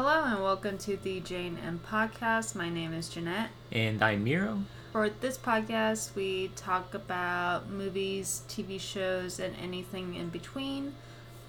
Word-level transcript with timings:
Hello 0.00 0.22
and 0.22 0.40
welcome 0.40 0.78
to 0.78 0.96
the 0.96 1.18
Jane 1.18 1.58
M 1.66 1.80
podcast. 1.84 2.54
My 2.54 2.70
name 2.70 2.92
is 2.92 3.08
Jeanette. 3.08 3.50
And 3.72 4.00
I'm 4.00 4.22
Miro. 4.22 4.62
For 4.92 5.08
this 5.08 5.36
podcast, 5.36 6.14
we 6.14 6.52
talk 6.54 6.94
about 6.94 7.68
movies, 7.68 8.42
TV 8.48 8.80
shows, 8.80 9.40
and 9.40 9.56
anything 9.60 10.14
in 10.14 10.28
between. 10.28 10.94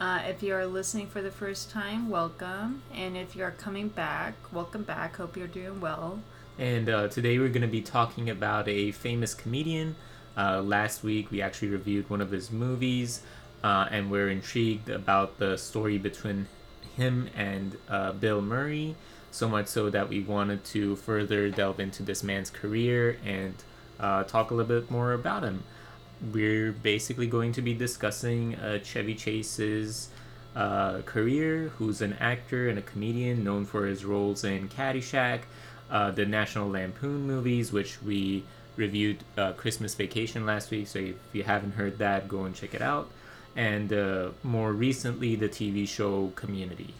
Uh, 0.01 0.23
if 0.27 0.41
you 0.41 0.55
are 0.55 0.65
listening 0.65 1.05
for 1.05 1.21
the 1.21 1.29
first 1.29 1.69
time, 1.69 2.09
welcome. 2.09 2.81
And 2.91 3.15
if 3.15 3.35
you 3.35 3.43
are 3.43 3.51
coming 3.51 3.87
back, 3.87 4.33
welcome 4.51 4.81
back. 4.81 5.17
Hope 5.17 5.37
you're 5.37 5.45
doing 5.45 5.79
well. 5.79 6.19
And 6.57 6.89
uh, 6.89 7.07
today 7.07 7.37
we're 7.37 7.49
going 7.49 7.61
to 7.61 7.67
be 7.67 7.83
talking 7.83 8.31
about 8.31 8.67
a 8.67 8.91
famous 8.93 9.35
comedian. 9.35 9.95
Uh, 10.35 10.63
last 10.63 11.03
week 11.03 11.29
we 11.29 11.39
actually 11.39 11.69
reviewed 11.69 12.09
one 12.09 12.19
of 12.19 12.31
his 12.31 12.49
movies, 12.49 13.21
uh, 13.63 13.85
and 13.91 14.09
we're 14.09 14.29
intrigued 14.29 14.89
about 14.89 15.37
the 15.37 15.55
story 15.55 15.99
between 15.99 16.47
him 16.99 17.29
and 17.35 17.77
uh, 17.89 18.11
Bill 18.13 18.41
Murray. 18.41 18.95
So 19.31 19.47
much 19.47 19.67
so 19.67 19.89
that 19.89 20.09
we 20.09 20.21
wanted 20.21 20.63
to 20.65 20.95
further 20.95 21.49
delve 21.49 21.79
into 21.79 22.03
this 22.03 22.23
man's 22.23 22.49
career 22.49 23.17
and 23.25 23.53
uh, 23.99 24.23
talk 24.23 24.51
a 24.51 24.53
little 24.55 24.81
bit 24.81 24.89
more 24.89 25.13
about 25.13 25.43
him. 25.43 25.63
We're 26.33 26.71
basically 26.71 27.27
going 27.27 27.53
to 27.53 27.61
be 27.61 27.73
discussing 27.73 28.55
uh, 28.55 28.79
Chevy 28.79 29.15
Chase's 29.15 30.09
uh, 30.55 31.01
career, 31.01 31.71
who's 31.77 32.01
an 32.01 32.13
actor 32.13 32.69
and 32.69 32.79
a 32.79 32.81
comedian 32.81 33.43
known 33.43 33.65
for 33.65 33.85
his 33.85 34.03
roles 34.03 34.43
in 34.43 34.67
Caddyshack, 34.67 35.41
uh, 35.89 36.11
the 36.11 36.25
National 36.25 36.69
Lampoon 36.69 37.27
movies, 37.27 37.71
which 37.71 38.01
we 38.01 38.43
reviewed 38.75 39.23
uh, 39.37 39.53
Christmas 39.53 39.93
Vacation 39.95 40.45
last 40.45 40.71
week. 40.71 40.87
So 40.87 40.99
if 40.99 41.15
you 41.33 41.43
haven't 41.43 41.71
heard 41.71 41.99
that, 41.99 42.27
go 42.27 42.45
and 42.45 42.55
check 42.55 42.73
it 42.73 42.81
out. 42.81 43.09
And 43.59 43.91
uh, 43.91 44.29
more 44.41 44.71
recently, 44.71 45.35
the 45.35 45.49
TV 45.49 45.85
show 45.85 46.31
Community. 46.35 46.93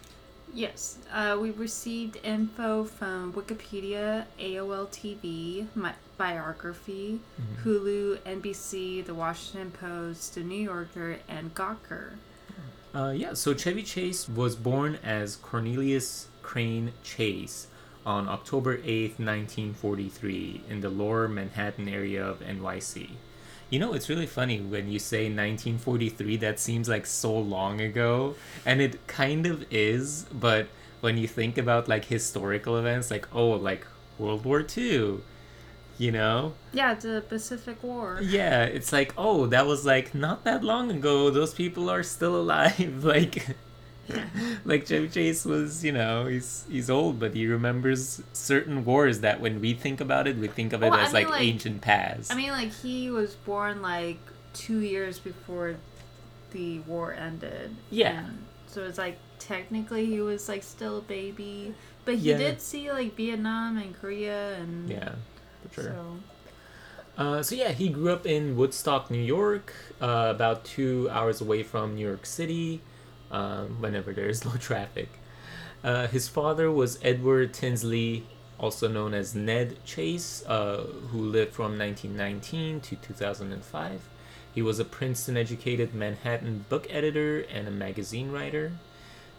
Yes, 0.54 0.98
uh, 1.14 1.38
we 1.40 1.52
received 1.52 2.18
info 2.22 2.84
from 2.84 3.32
Wikipedia, 3.32 4.26
AOL 4.38 4.90
TV, 4.90 5.68
my 5.74 5.94
biography, 6.18 7.22
mm-hmm. 7.40 7.70
Hulu, 7.70 8.18
NBC, 8.24 9.06
The 9.06 9.14
Washington 9.14 9.72
Post, 9.72 10.36
The 10.36 10.42
New 10.42 10.62
Yorker, 10.62 11.20
and 11.30 11.56
Gawker. 11.56 12.16
Uh, 12.94 13.14
yeah, 13.16 13.36
so 13.36 13.54
Chevy 13.54 13.84
Chase 13.84 14.28
was 14.28 14.58
born 14.58 15.00
as 15.02 15.38
Cornelius 15.38 16.28
Crane 16.42 16.92
Chase 17.04 17.68
on 18.06 18.28
October 18.28 18.80
8th, 18.80 19.18
1943, 19.18 20.64
in 20.68 20.82
the 20.82 20.90
lower 20.90 21.30
Manhattan 21.30 21.88
area 21.88 22.22
of 22.22 22.42
NYC. 22.42 23.12
You 23.70 23.80
know, 23.80 23.94
it's 23.94 24.10
really 24.10 24.26
funny 24.26 24.60
when 24.60 24.90
you 24.90 24.98
say 24.98 25.26
1943, 25.26 26.38
that 26.38 26.60
seems 26.60 26.90
like 26.90 27.06
so 27.06 27.38
long 27.38 27.82
ago. 27.82 28.36
And 28.66 28.82
it 28.82 29.06
kind 29.08 29.46
of 29.46 29.66
is, 29.72 30.26
but 30.34 30.68
when 31.02 31.18
you 31.18 31.28
think 31.28 31.58
about 31.58 31.88
like 31.88 32.06
historical 32.06 32.78
events, 32.78 33.12
like, 33.12 33.28
oh, 33.34 33.52
like 33.52 33.86
World 34.18 34.44
War 34.44 34.66
II, 34.76 35.20
you 36.00 36.12
know? 36.12 36.54
Yeah, 36.74 36.96
the 36.96 37.24
Pacific 37.28 37.84
War. 37.84 38.20
Yeah, 38.22 38.64
it's 38.64 38.92
like, 38.92 39.14
oh, 39.18 39.46
that 39.48 39.68
was 39.68 39.86
like 39.86 40.16
not 40.16 40.44
that 40.46 40.64
long 40.64 40.90
ago. 40.90 41.30
Those 41.30 41.54
people 41.54 41.90
are 41.90 42.04
still 42.04 42.36
alive. 42.36 43.04
like, 43.04 43.56
like 44.66 44.86
Chevy 44.86 45.10
Chase 45.10 45.46
was, 45.46 45.84
you 45.84 45.92
know, 45.92 46.26
he's 46.26 46.66
he's 46.70 46.90
old, 46.90 47.20
but 47.20 47.34
he 47.34 47.48
remembers 47.48 48.22
certain 48.34 48.86
wars 48.86 49.22
that 49.22 49.40
when 49.40 49.60
we 49.62 49.74
think 49.74 50.02
about 50.02 50.28
it, 50.28 50.38
we 50.38 50.48
think 50.48 50.74
of 50.74 50.84
it 50.84 50.92
well, 50.92 51.00
as 51.00 51.14
I 51.14 51.20
mean, 51.20 51.24
like, 51.26 51.40
like, 51.40 51.48
ancient 51.48 51.82
past. 51.82 52.32
I 52.32 52.36
mean, 52.36 52.52
like 52.52 52.72
he 52.72 53.10
was 53.10 53.36
born 53.36 53.82
like 53.82 54.20
two 54.54 54.80
years 54.80 55.20
before 55.20 55.76
the 56.52 56.80
war 56.80 57.14
ended. 57.14 57.76
Yeah. 57.90 58.26
so 58.68 58.84
it's 58.84 58.98
like 58.98 59.18
technically 59.40 60.06
he 60.06 60.22
was 60.22 60.50
like 60.50 60.64
still 60.64 60.98
a 60.98 61.02
baby, 61.02 61.74
but 62.06 62.16
he 62.16 62.32
yeah. 62.32 62.38
did 62.38 62.62
see 62.62 62.92
like 62.92 63.16
Vietnam 63.16 63.78
and 63.78 64.00
Korea 64.00 64.56
and 64.58 64.90
yeah, 64.90 65.16
for 65.70 65.82
sure. 65.82 65.92
So. 65.92 66.20
Uh, 67.18 67.44
so 67.44 67.54
yeah, 67.54 67.72
he 67.72 67.90
grew 67.90 68.14
up 68.14 68.26
in 68.26 68.56
Woodstock, 68.56 69.12
New 69.12 69.22
York, 69.22 69.74
uh, 70.02 70.28
about 70.34 70.64
two 70.64 71.10
hours 71.12 71.42
away 71.42 71.64
from 71.64 71.96
New 71.96 72.08
York 72.08 72.26
City 72.26 72.82
um, 73.32 73.82
whenever 73.82 74.14
there 74.14 74.28
is 74.28 74.46
no 74.50 74.52
traffic. 74.52 75.10
Uh, 75.84 76.08
his 76.08 76.28
father 76.28 76.70
was 76.72 77.00
Edward 77.02 77.54
Tinsley, 77.54 78.26
also 78.58 78.88
known 78.88 79.14
as 79.14 79.34
Ned 79.34 79.78
Chase, 79.86 80.44
uh, 80.46 80.84
who 81.12 81.20
lived 81.20 81.54
from 81.54 81.78
1919 81.78 82.82
to 82.82 82.96
2005. 82.98 84.02
He 84.54 84.62
was 84.62 84.80
a 84.80 84.86
Princeton 84.86 85.38
educated 85.38 85.94
Manhattan 85.94 86.66
book 86.68 86.88
editor 86.90 87.46
and 87.54 87.68
a 87.68 87.72
magazine 87.72 88.32
writer. 88.32 88.74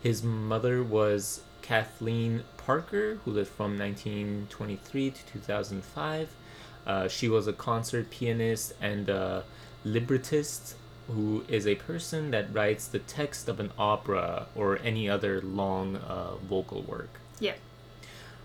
His 0.03 0.23
mother 0.23 0.83
was 0.83 1.43
Kathleen 1.61 2.45
Parker, 2.57 3.19
who 3.25 3.33
lived 3.33 3.51
from 3.51 3.79
1923 3.79 5.11
to 5.11 5.27
2005. 5.27 6.29
Uh, 6.87 7.09
she 7.09 7.29
was 7.29 7.47
a 7.47 7.53
concert 7.53 8.11
pianist 8.11 8.73
and 8.81 9.09
a 9.09 9.45
librettist 9.85 10.75
who 11.11 11.45
is 11.49 11.67
a 11.67 11.75
person 11.75 12.31
that 12.31 12.53
writes 12.53 12.87
the 12.87 12.99
text 12.99 13.49
of 13.49 13.61
an 13.61 13.73
opera 13.79 14.47
or 14.55 14.79
any 14.79 15.09
other 15.09 15.41
long 15.41 15.97
uh, 15.97 16.37
vocal 16.37 16.83
work. 16.83 17.21
Yeah. 17.39 17.55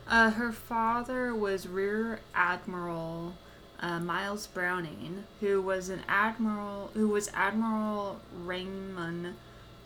Uh, 0.07 0.31
her 0.31 0.51
father 0.51 1.33
was 1.33 1.67
Rear 1.67 2.19
Admiral 2.33 3.33
uh, 3.79 3.99
Miles 3.99 4.47
Browning, 4.47 5.23
who 5.39 5.61
was 5.61 5.89
an 5.89 6.01
admiral, 6.07 6.91
who 6.93 7.09
was 7.09 7.29
Admiral 7.33 8.19
Raymond 8.43 9.35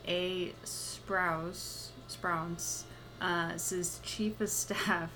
A. 0.08 0.54
Sprouse, 0.64 1.90
Sprouse, 2.10 2.84
uh, 3.22 3.54
chief 4.04 4.40
of 4.42 4.50
staff 4.50 5.12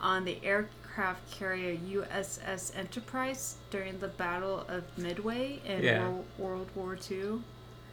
on 0.00 0.24
the 0.24 0.38
air 0.42 0.68
aircraft 0.96 1.30
carrier 1.30 1.76
USS 1.76 2.76
Enterprise 2.76 3.56
during 3.70 3.98
the 3.98 4.08
Battle 4.08 4.64
of 4.66 4.84
Midway 4.96 5.60
in 5.66 5.82
yeah. 5.82 6.08
World, 6.08 6.24
World 6.38 6.68
War 6.74 6.98
II. 7.10 7.16
You 7.16 7.42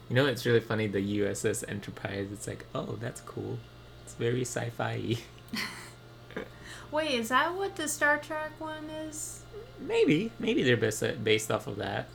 know, 0.09 0.25
it's 0.25 0.45
really 0.45 0.61
funny 0.61 0.87
the 0.87 1.19
USS 1.19 1.65
Enterprise. 1.67 2.27
It's 2.31 2.47
like, 2.47 2.65
oh, 2.73 2.97
that's 3.01 3.19
cool. 3.21 3.59
It's 4.05 4.13
very 4.13 4.41
sci 4.41 4.69
fi 4.69 5.17
Wait, 6.91 7.11
is 7.11 7.29
that 7.29 7.53
what 7.55 7.75
the 7.75 7.89
Star 7.89 8.19
Trek 8.19 8.51
one 8.59 8.89
is? 8.89 9.43
Maybe. 9.81 10.31
Maybe 10.39 10.63
they're 10.63 10.77
based, 10.77 11.23
based 11.23 11.51
off 11.51 11.67
of 11.67 11.77
that. 11.77 12.07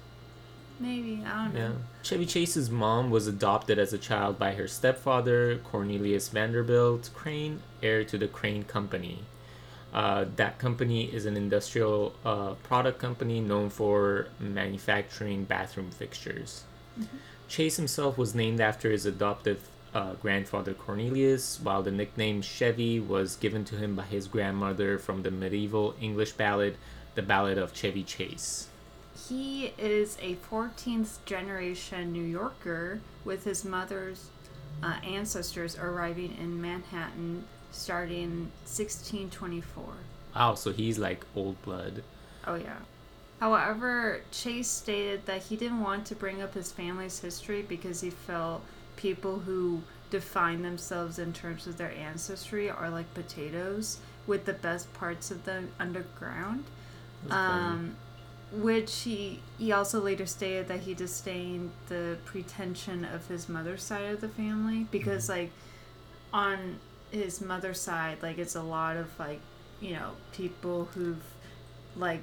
Maybe. 0.80 1.22
I 1.26 1.44
don't 1.44 1.54
know. 1.54 1.60
Yeah. 1.60 1.72
Chevy 2.02 2.24
Chase's 2.24 2.70
mom 2.70 3.10
was 3.10 3.26
adopted 3.26 3.78
as 3.78 3.92
a 3.92 3.98
child 3.98 4.38
by 4.38 4.52
her 4.52 4.68
stepfather, 4.68 5.58
Cornelius 5.58 6.28
Vanderbilt 6.28 7.10
Crane, 7.14 7.60
heir 7.82 8.04
to 8.04 8.16
the 8.16 8.28
Crane 8.28 8.62
Company. 8.62 9.24
Uh, 9.92 10.26
that 10.36 10.58
company 10.58 11.04
is 11.04 11.24
an 11.24 11.36
industrial 11.36 12.14
uh, 12.24 12.54
product 12.62 12.98
company 12.98 13.40
known 13.40 13.70
for 13.70 14.28
manufacturing 14.38 15.44
bathroom 15.44 15.90
fixtures. 15.90 16.64
Mm-hmm. 16.98 17.16
Chase 17.48 17.76
himself 17.76 18.18
was 18.18 18.34
named 18.34 18.60
after 18.60 18.90
his 18.90 19.06
adoptive 19.06 19.66
uh, 19.94 20.14
grandfather 20.14 20.74
Cornelius, 20.74 21.58
while 21.62 21.82
the 21.82 21.90
nickname 21.90 22.42
Chevy 22.42 23.00
was 23.00 23.36
given 23.36 23.64
to 23.66 23.76
him 23.76 23.96
by 23.96 24.04
his 24.04 24.28
grandmother 24.28 24.98
from 24.98 25.22
the 25.22 25.30
medieval 25.30 25.94
English 26.00 26.32
ballad, 26.32 26.76
The 27.14 27.22
Ballad 27.22 27.56
of 27.56 27.72
Chevy 27.72 28.04
Chase. 28.04 28.68
He 29.28 29.72
is 29.78 30.16
a 30.20 30.36
14th 30.36 31.24
generation 31.24 32.12
New 32.12 32.22
Yorker 32.22 33.00
with 33.24 33.44
his 33.44 33.64
mother's 33.64 34.28
uh, 34.82 34.96
ancestors 35.02 35.76
arriving 35.76 36.36
in 36.40 36.60
Manhattan 36.60 37.44
starting 37.70 38.50
1624. 38.64 39.84
Wow, 40.34 40.54
so 40.54 40.72
he's 40.72 40.98
like 40.98 41.24
old 41.34 41.60
blood. 41.62 42.02
Oh, 42.46 42.54
yeah. 42.54 42.78
However, 43.40 44.22
Chase 44.32 44.68
stated 44.68 45.26
that 45.26 45.42
he 45.42 45.56
didn't 45.56 45.80
want 45.80 46.06
to 46.06 46.14
bring 46.14 46.42
up 46.42 46.54
his 46.54 46.72
family's 46.72 47.20
history 47.20 47.62
because 47.62 48.00
he 48.00 48.10
felt 48.10 48.62
people 48.96 49.38
who 49.40 49.82
define 50.10 50.62
themselves 50.62 51.18
in 51.18 51.32
terms 51.32 51.66
of 51.66 51.76
their 51.76 51.92
ancestry 51.92 52.68
are 52.68 52.90
like 52.90 53.12
potatoes 53.14 53.98
with 54.26 54.44
the 54.44 54.52
best 54.52 54.92
parts 54.94 55.30
of 55.30 55.44
them 55.44 55.70
underground. 55.78 56.64
Um, 57.30 57.96
which 58.52 59.00
he 59.00 59.40
he 59.58 59.72
also 59.72 60.00
later 60.00 60.24
stated 60.24 60.68
that 60.68 60.80
he 60.80 60.94
disdained 60.94 61.70
the 61.88 62.16
pretension 62.24 63.04
of 63.04 63.26
his 63.28 63.48
mother's 63.48 63.82
side 63.82 64.06
of 64.06 64.20
the 64.20 64.28
family 64.28 64.86
because 64.90 65.28
mm-hmm. 65.28 65.40
like 65.40 65.50
on 66.32 66.78
his 67.10 67.40
mother's 67.40 67.80
side, 67.80 68.18
like 68.22 68.38
it's 68.38 68.54
a 68.54 68.62
lot 68.62 68.96
of 68.96 69.18
like, 69.18 69.40
you 69.80 69.92
know, 69.92 70.12
people 70.32 70.86
who've 70.94 71.22
like 71.96 72.22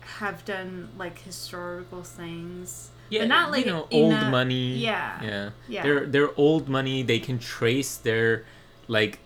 have 0.00 0.44
done 0.44 0.88
like 0.98 1.18
historical 1.18 2.02
things. 2.02 2.90
Yeah, 3.10 3.20
but 3.20 3.28
not 3.28 3.50
like 3.50 3.66
you 3.66 3.72
know, 3.72 3.86
old 3.90 4.14
a, 4.14 4.30
money. 4.30 4.76
Yeah, 4.76 5.22
yeah, 5.22 5.50
yeah. 5.68 5.82
They're 5.82 6.06
they're 6.06 6.30
old 6.38 6.68
money. 6.68 7.02
They 7.02 7.18
can 7.18 7.38
trace 7.38 7.96
their 7.96 8.44
like 8.88 9.18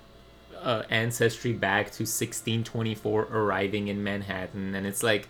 uh, 0.60 0.82
ancestry 0.90 1.52
back 1.52 1.86
to 1.86 2.02
1624, 2.02 3.28
arriving 3.30 3.88
in 3.88 4.02
Manhattan, 4.02 4.74
and 4.74 4.86
it's 4.86 5.02
like, 5.02 5.28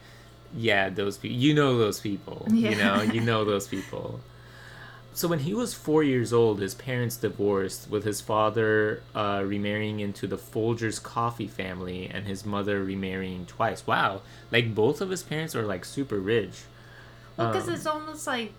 yeah, 0.54 0.88
those 0.88 1.18
people. 1.18 1.36
You 1.36 1.54
know 1.54 1.78
those 1.78 2.00
people. 2.00 2.46
Yeah. 2.50 2.70
You 2.70 2.76
know, 2.76 3.02
you 3.02 3.20
know 3.30 3.44
those 3.44 3.68
people. 3.68 4.20
So 5.18 5.26
when 5.26 5.40
he 5.40 5.52
was 5.52 5.74
four 5.74 6.04
years 6.04 6.32
old, 6.32 6.60
his 6.60 6.74
parents 6.76 7.16
divorced, 7.16 7.90
with 7.90 8.04
his 8.04 8.20
father 8.20 9.02
uh, 9.16 9.42
remarrying 9.44 9.98
into 9.98 10.28
the 10.28 10.38
Folgers 10.38 11.02
coffee 11.02 11.48
family 11.48 12.08
and 12.08 12.24
his 12.24 12.46
mother 12.46 12.84
remarrying 12.84 13.44
twice. 13.44 13.84
Wow, 13.84 14.22
like 14.52 14.76
both 14.76 15.00
of 15.00 15.10
his 15.10 15.24
parents 15.24 15.56
are 15.56 15.66
like 15.66 15.84
super 15.84 16.20
rich. 16.20 16.56
Well, 17.36 17.48
because 17.52 17.66
Um, 17.66 17.74
it's 17.74 17.86
almost 17.86 18.26
like, 18.28 18.52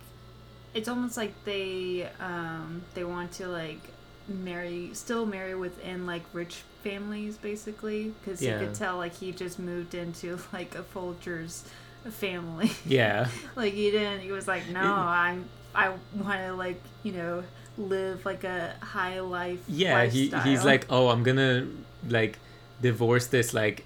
it's 0.74 0.90
almost 0.90 1.16
like 1.16 1.34
they 1.46 2.10
um 2.20 2.82
they 2.94 3.06
want 3.06 3.32
to 3.40 3.48
like 3.48 3.80
marry, 4.28 4.90
still 4.94 5.26
marry 5.26 5.56
within 5.56 6.06
like 6.06 6.24
rich 6.34 6.64
families, 6.84 7.38
basically. 7.38 8.14
Because 8.20 8.42
Yeah. 8.42 8.60
you 8.60 8.66
could 8.66 8.76
tell 8.76 8.98
like 8.98 9.16
he 9.16 9.32
just 9.32 9.60
moved 9.60 9.94
into 9.96 10.40
like 10.52 10.76
a 10.76 10.84
Folgers 10.84 11.64
family. 12.10 12.72
Yeah, 12.86 13.30
like 13.56 13.74
he 13.74 13.92
didn't. 13.92 14.22
He 14.28 14.32
was 14.34 14.46
like, 14.46 14.68
no, 14.68 14.82
I'm. 14.82 15.46
I 15.76 15.90
want 16.16 16.40
to 16.42 16.54
like 16.54 16.82
you 17.04 17.12
know 17.14 17.44
live 17.78 18.26
like 18.26 18.44
a 18.44 18.76
high 18.82 19.20
life. 19.22 19.60
yeah. 19.68 20.06
He 20.06 20.30
he's 20.44 20.66
like, 20.66 20.86
oh, 20.90 21.10
I'm 21.10 21.24
gonna 21.24 21.68
like 22.08 22.38
divorce 22.82 23.28
this 23.28 23.54
like, 23.54 23.86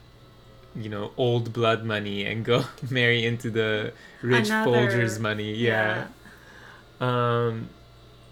you 0.75 0.89
know, 0.89 1.12
old 1.18 1.53
blood 1.53 1.83
money 1.83 2.25
and 2.25 2.44
go 2.45 2.63
marry 2.89 3.25
into 3.25 3.50
the 3.51 3.94
rich 4.21 4.47
Another- 4.47 4.71
Folgers 4.71 5.19
money. 5.19 5.53
yeah. 5.53 6.07
Um, 7.00 7.69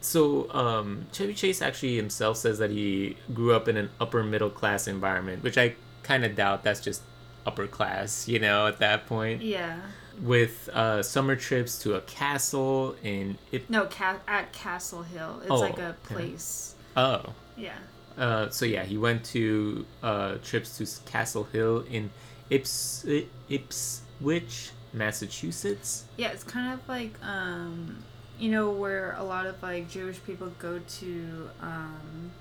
so 0.01 0.49
um, 0.51 1.05
Chevy 1.11 1.33
Chase 1.33 1.61
actually 1.61 1.95
himself 1.95 2.37
says 2.37 2.57
that 2.59 2.71
he 2.71 3.17
grew 3.33 3.53
up 3.53 3.67
in 3.67 3.77
an 3.77 3.89
upper 3.99 4.23
middle 4.23 4.49
class 4.49 4.87
environment, 4.87 5.43
which 5.43 5.57
I 5.57 5.75
kind 6.03 6.25
of 6.25 6.35
doubt 6.35 6.63
that's 6.63 6.79
just 6.79 7.01
upper 7.45 7.67
class, 7.67 8.27
you 8.27 8.39
know, 8.39 8.67
at 8.67 8.79
that 8.79 9.05
point. 9.07 9.41
Yeah. 9.41 9.79
With 10.21 10.69
uh, 10.71 11.01
summer 11.01 11.35
trips 11.35 11.79
to 11.79 11.95
a 11.95 12.01
castle 12.01 12.95
in 13.03 13.37
Ip- 13.51 13.69
No, 13.69 13.85
ca- 13.87 14.19
at 14.27 14.53
Castle 14.53 15.01
Hill. 15.01 15.39
It's 15.41 15.49
Oh, 15.51 15.55
like 15.55 15.79
a 15.79 15.95
place. 16.03 16.75
oh. 16.95 17.33
Yeah. 17.57 17.73
Uh, 18.17 18.49
so 18.49 18.65
yeah, 18.65 18.83
he 18.83 18.97
went 18.97 19.23
to 19.25 19.85
uh, 20.03 20.35
trips 20.43 20.77
to 20.77 20.85
Castle 21.09 21.45
Hill 21.45 21.85
in 21.89 22.11
Ips- 22.51 23.05
Ipswich, 23.49 24.71
Massachusetts. 24.93 26.03
Yeah, 26.17 26.27
it's 26.29 26.43
kind 26.43 26.73
of 26.73 26.87
like 26.87 27.13
um, 27.23 28.03
you 28.37 28.51
know, 28.51 28.69
where 28.69 29.13
a 29.17 29.23
lot 29.23 29.45
of 29.47 29.61
like 29.63 29.89
Jewish 29.89 30.21
people 30.23 30.51
go 30.59 30.79
to 30.99 31.49
um, 31.61 32.31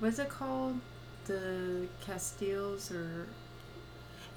what's 0.00 0.18
it 0.18 0.28
called? 0.28 0.80
The 1.26 1.86
Castiles 2.04 2.90
or 2.90 3.26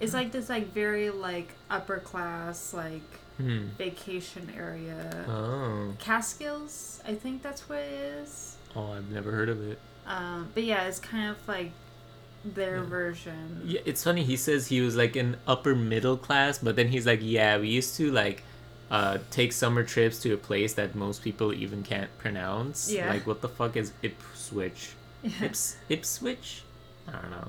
it's 0.03 0.13
like 0.13 0.31
this 0.31 0.50
like 0.50 0.73
very 0.73 1.09
like 1.09 1.50
upper 1.69 1.97
class 2.00 2.73
like 2.73 3.01
Hmm. 3.38 3.65
vacation 3.79 4.47
area. 4.55 5.25
Oh. 5.27 5.94
Catskills, 5.97 7.01
I 7.07 7.15
think 7.15 7.41
that's 7.41 7.67
what 7.67 7.79
it 7.79 7.91
is. 8.21 8.57
Oh, 8.75 8.91
I've 8.94 9.09
never 9.09 9.31
heard 9.31 9.50
of 9.50 9.59
it. 9.67 9.79
Um, 10.05 10.50
but 10.53 10.63
yeah, 10.63 10.83
it's 10.83 11.00
kind 11.00 11.29
of 11.31 11.38
like 11.47 11.71
their 12.45 12.77
Yeah. 12.77 12.83
version. 12.89 13.61
Yeah, 13.65 13.81
it's 13.85 14.03
funny. 14.03 14.23
He 14.23 14.38
says 14.38 14.67
he 14.67 14.81
was 14.81 14.95
like 14.95 15.15
in 15.15 15.38
upper 15.47 15.73
middle 15.73 16.15
class, 16.17 16.59
but 16.59 16.75
then 16.75 16.89
he's 16.89 17.07
like, 17.07 17.21
yeah, 17.23 17.57
we 17.57 17.69
used 17.69 17.95
to 17.97 18.11
like 18.11 18.44
uh, 18.91 19.17
take 19.31 19.51
summer 19.51 19.83
trips 19.83 20.19
to 20.19 20.33
a 20.33 20.38
place 20.38 20.75
that 20.75 20.94
most 20.94 21.23
people 21.23 21.51
even 21.53 21.81
can't 21.81 22.15
pronounce. 22.19 22.91
Yeah. 22.91 23.09
Like, 23.09 23.25
what 23.25 23.41
the 23.41 23.49
fuck 23.49 23.75
is 23.75 23.94
Ipswich? 24.03 24.91
Yeah. 25.23 25.31
Ips 25.45 25.77
Ipswich? 25.89 26.61
I 27.07 27.13
don't 27.13 27.31
know. 27.31 27.47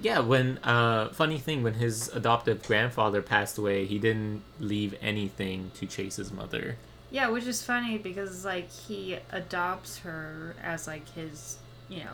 Yeah, 0.00 0.20
when 0.20 0.58
uh, 0.58 1.10
funny 1.10 1.38
thing 1.38 1.62
when 1.62 1.74
his 1.74 2.08
adoptive 2.08 2.62
grandfather 2.66 3.20
passed 3.22 3.58
away, 3.58 3.84
he 3.86 3.98
didn't 3.98 4.42
leave 4.58 4.94
anything 5.02 5.70
to 5.74 5.86
Chase's 5.86 6.32
mother. 6.32 6.76
Yeah, 7.10 7.28
which 7.28 7.44
is 7.46 7.62
funny 7.62 7.98
because 7.98 8.44
like 8.44 8.70
he 8.70 9.18
adopts 9.32 9.98
her 9.98 10.54
as 10.62 10.86
like 10.86 11.08
his, 11.14 11.58
you 11.88 12.04
know, 12.04 12.10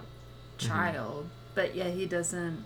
Mm-hmm. 0.58 0.68
child, 0.68 1.28
but 1.54 1.74
yet 1.74 1.92
he 1.92 2.06
doesn't 2.06 2.64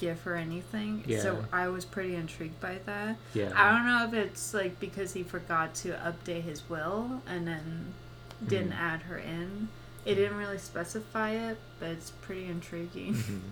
give 0.00 0.20
her 0.22 0.34
anything. 0.34 1.04
Yeah. 1.06 1.20
So 1.20 1.44
I 1.52 1.68
was 1.68 1.84
pretty 1.84 2.16
intrigued 2.16 2.58
by 2.60 2.78
that. 2.86 3.16
Yeah. 3.34 3.52
I 3.54 3.70
don't 3.70 3.86
know 3.86 4.04
if 4.08 4.26
it's 4.26 4.52
like 4.52 4.80
because 4.80 5.12
he 5.12 5.22
forgot 5.22 5.74
to 5.76 5.90
update 5.92 6.42
his 6.42 6.68
will 6.68 7.22
and 7.28 7.46
then 7.46 7.94
didn't 8.48 8.72
Mhm. 8.72 8.80
add 8.80 9.02
her 9.02 9.16
in. 9.16 9.68
It 10.04 10.16
didn't 10.16 10.38
really 10.38 10.58
specify 10.58 11.30
it, 11.30 11.58
but 11.78 11.90
it's 11.90 12.10
pretty 12.10 12.46
intriguing. 12.46 13.14
Mhm. 13.14 13.40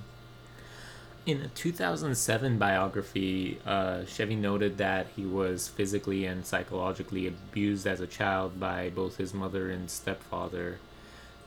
In 1.29 1.43
a 1.43 1.49
2007 1.49 2.57
biography, 2.57 3.59
uh, 3.67 4.07
Chevy 4.07 4.35
noted 4.35 4.79
that 4.79 5.09
he 5.15 5.27
was 5.27 5.69
physically 5.69 6.25
and 6.25 6.47
psychologically 6.47 7.27
abused 7.27 7.87
as 7.87 8.01
a 8.01 8.07
child 8.07 8.59
by 8.59 8.89
both 8.89 9.19
his 9.19 9.35
mother 9.35 9.71
and 9.71 9.91
stepfather. 9.91 10.79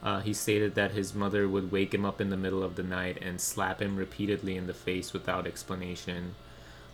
Uh, 0.03 0.19
he 0.19 0.35
stated 0.35 0.75
that 0.75 0.91
his 0.91 1.15
mother 1.15 1.49
would 1.49 1.71
wake 1.71 1.95
him 1.95 2.05
up 2.05 2.21
in 2.21 2.29
the 2.29 2.37
middle 2.37 2.61
of 2.61 2.75
the 2.75 2.83
night 2.83 3.17
and 3.23 3.41
slap 3.41 3.81
him 3.81 3.95
repeatedly 3.95 4.55
in 4.55 4.67
the 4.67 4.73
face 4.75 5.13
without 5.13 5.47
explanation. 5.47 6.35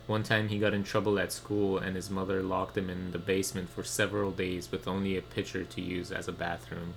One 0.06 0.22
time 0.22 0.48
he 0.48 0.58
got 0.58 0.72
in 0.72 0.82
trouble 0.82 1.18
at 1.18 1.30
school 1.30 1.76
and 1.76 1.94
his 1.94 2.08
mother 2.08 2.42
locked 2.42 2.78
him 2.78 2.88
in 2.88 3.12
the 3.12 3.18
basement 3.18 3.68
for 3.68 3.84
several 3.84 4.30
days 4.30 4.72
with 4.72 4.88
only 4.88 5.14
a 5.14 5.20
pitcher 5.20 5.62
to 5.62 5.82
use 5.82 6.10
as 6.10 6.26
a 6.26 6.32
bathroom. 6.32 6.94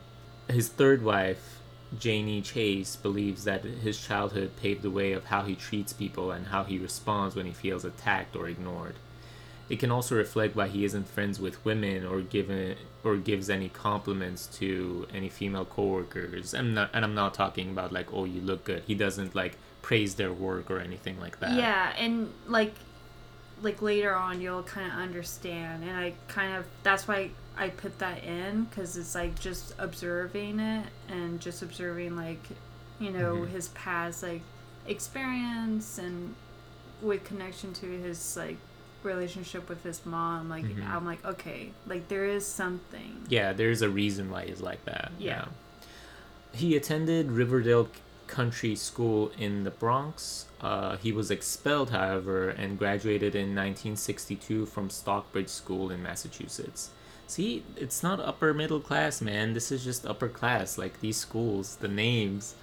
His 0.48 0.70
third 0.70 1.04
wife, 1.04 1.61
Janie 2.00 2.42
Chase, 2.42 2.96
believes 2.96 3.44
that 3.44 3.64
his 3.64 4.00
childhood 4.00 4.52
paved 4.62 4.82
the 4.82 4.90
way 4.90 5.12
of 5.12 5.26
how 5.26 5.44
he 5.44 5.56
treats 5.56 5.92
people 5.92 6.32
and 6.32 6.48
how 6.48 6.64
he 6.64 6.78
responds 6.78 7.36
when 7.36 7.46
he 7.46 7.52
feels 7.52 7.84
attacked 7.84 8.36
or 8.36 8.48
ignored. 8.48 8.96
It 9.70 9.80
can 9.80 9.92
also 9.92 10.16
reflect 10.16 10.56
why 10.56 10.68
he 10.68 10.84
isn't 10.84 11.08
friends 11.08 11.40
with 11.40 11.64
women 11.64 12.06
or 12.06 12.22
given 12.22 12.76
or 13.04 13.16
gives 13.18 13.50
any 13.50 13.70
compliments 13.70 14.48
to 14.60 15.08
any 15.14 15.30
female 15.30 15.66
coworkers. 15.66 16.54
I'm 16.54 16.74
not, 16.74 16.90
and 16.94 17.06
I'm 17.06 17.16
not 17.16 17.34
talking 17.34 17.70
about 17.72 17.92
like, 17.92 18.14
oh, 18.14 18.26
you 18.26 18.42
look 18.42 18.66
good. 18.66 18.84
He 18.86 18.96
doesn't 18.96 19.34
like 19.34 19.58
praise 19.82 20.16
their 20.16 20.34
work 20.34 20.70
or 20.70 20.80
anything 20.80 21.20
like 21.20 21.40
that. 21.40 21.54
Yeah, 21.54 21.94
and 21.98 22.32
like 22.48 22.74
like 23.62 23.82
later 23.82 24.16
on 24.16 24.42
you'll 24.42 24.64
kind 24.64 24.92
of 24.92 24.98
understand 24.98 25.84
and 25.84 25.96
I 25.96 26.14
kind 26.28 26.56
of 26.56 26.66
that's 26.82 27.08
why 27.08 27.30
I 27.58 27.70
put 27.70 28.00
that 28.00 28.24
in 28.24 28.68
cuz 28.68 28.96
it's 28.98 29.14
like 29.16 29.40
just 29.40 29.74
observing 29.78 30.60
it 30.60 30.88
and 31.10 31.40
just 31.40 31.62
observing 31.62 32.16
like 32.16 32.42
you 33.00 33.12
know 33.12 33.36
Mhm. 33.36 33.50
his 33.50 33.68
past 33.70 34.24
like 34.24 34.42
experience 34.88 35.98
and 35.98 36.36
with 37.02 37.24
connection 37.24 37.74
to 37.74 37.86
his 37.88 38.38
like 38.38 38.58
relationship 39.04 39.68
with 39.68 39.84
his 39.84 40.06
mom 40.06 40.48
like 40.50 40.64
Mhm. 40.66 40.88
I'm 40.88 41.06
like 41.06 41.24
okay 41.26 41.72
like 41.88 42.08
there 42.08 42.26
is 42.26 42.46
something 42.46 43.26
Yeah, 43.28 43.52
there's 43.54 43.82
a 43.82 43.90
reason 43.90 44.30
why 44.30 44.46
he's 44.46 44.62
like 44.62 44.86
that. 44.86 45.12
Yeah. 45.18 45.46
He 46.54 46.76
attended 46.76 47.32
Riverdale 47.32 47.90
Country 48.28 48.76
School 48.76 49.32
in 49.38 49.64
the 49.64 49.72
Bronx. 49.72 50.46
Uh, 50.62 50.96
he 50.98 51.12
was 51.12 51.32
expelled, 51.32 51.90
however, 51.90 52.50
and 52.50 52.78
graduated 52.78 53.36
in 53.36 53.54
1962 53.56 54.66
from 54.66 54.90
Stockbridge 54.90 55.50
School 55.50 55.90
in 55.92 56.04
Massachusetts. 56.04 56.92
See, 57.32 57.64
it's 57.78 58.04
not 58.04 58.20
upper 58.20 58.54
middle 58.54 58.82
class, 58.82 59.22
man. 59.22 59.54
This 59.54 59.72
is 59.72 59.86
just 59.86 60.06
upper 60.06 60.28
class. 60.28 60.78
Like 60.78 61.00
these 61.00 61.16
schools, 61.16 61.78
the 61.78 61.88
names. 61.88 62.56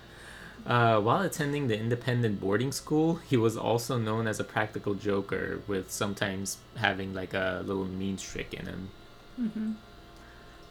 Uh, 0.67 1.01
while 1.01 1.23
attending 1.23 1.69
the 1.69 1.79
independent 1.79 2.39
boarding 2.39 2.71
school, 2.71 3.15
he 3.15 3.39
was 3.39 3.57
also 3.57 3.97
known 3.97 4.27
as 4.27 4.39
a 4.39 4.45
practical 4.45 4.93
joker, 4.93 5.63
with 5.67 5.91
sometimes 5.91 6.59
having 6.77 7.15
like 7.15 7.33
a 7.33 7.63
little 7.65 7.87
mean 7.87 8.19
streak 8.19 8.53
in 8.53 8.67
him. 8.67 8.91
Mm-hmm. 9.41 9.73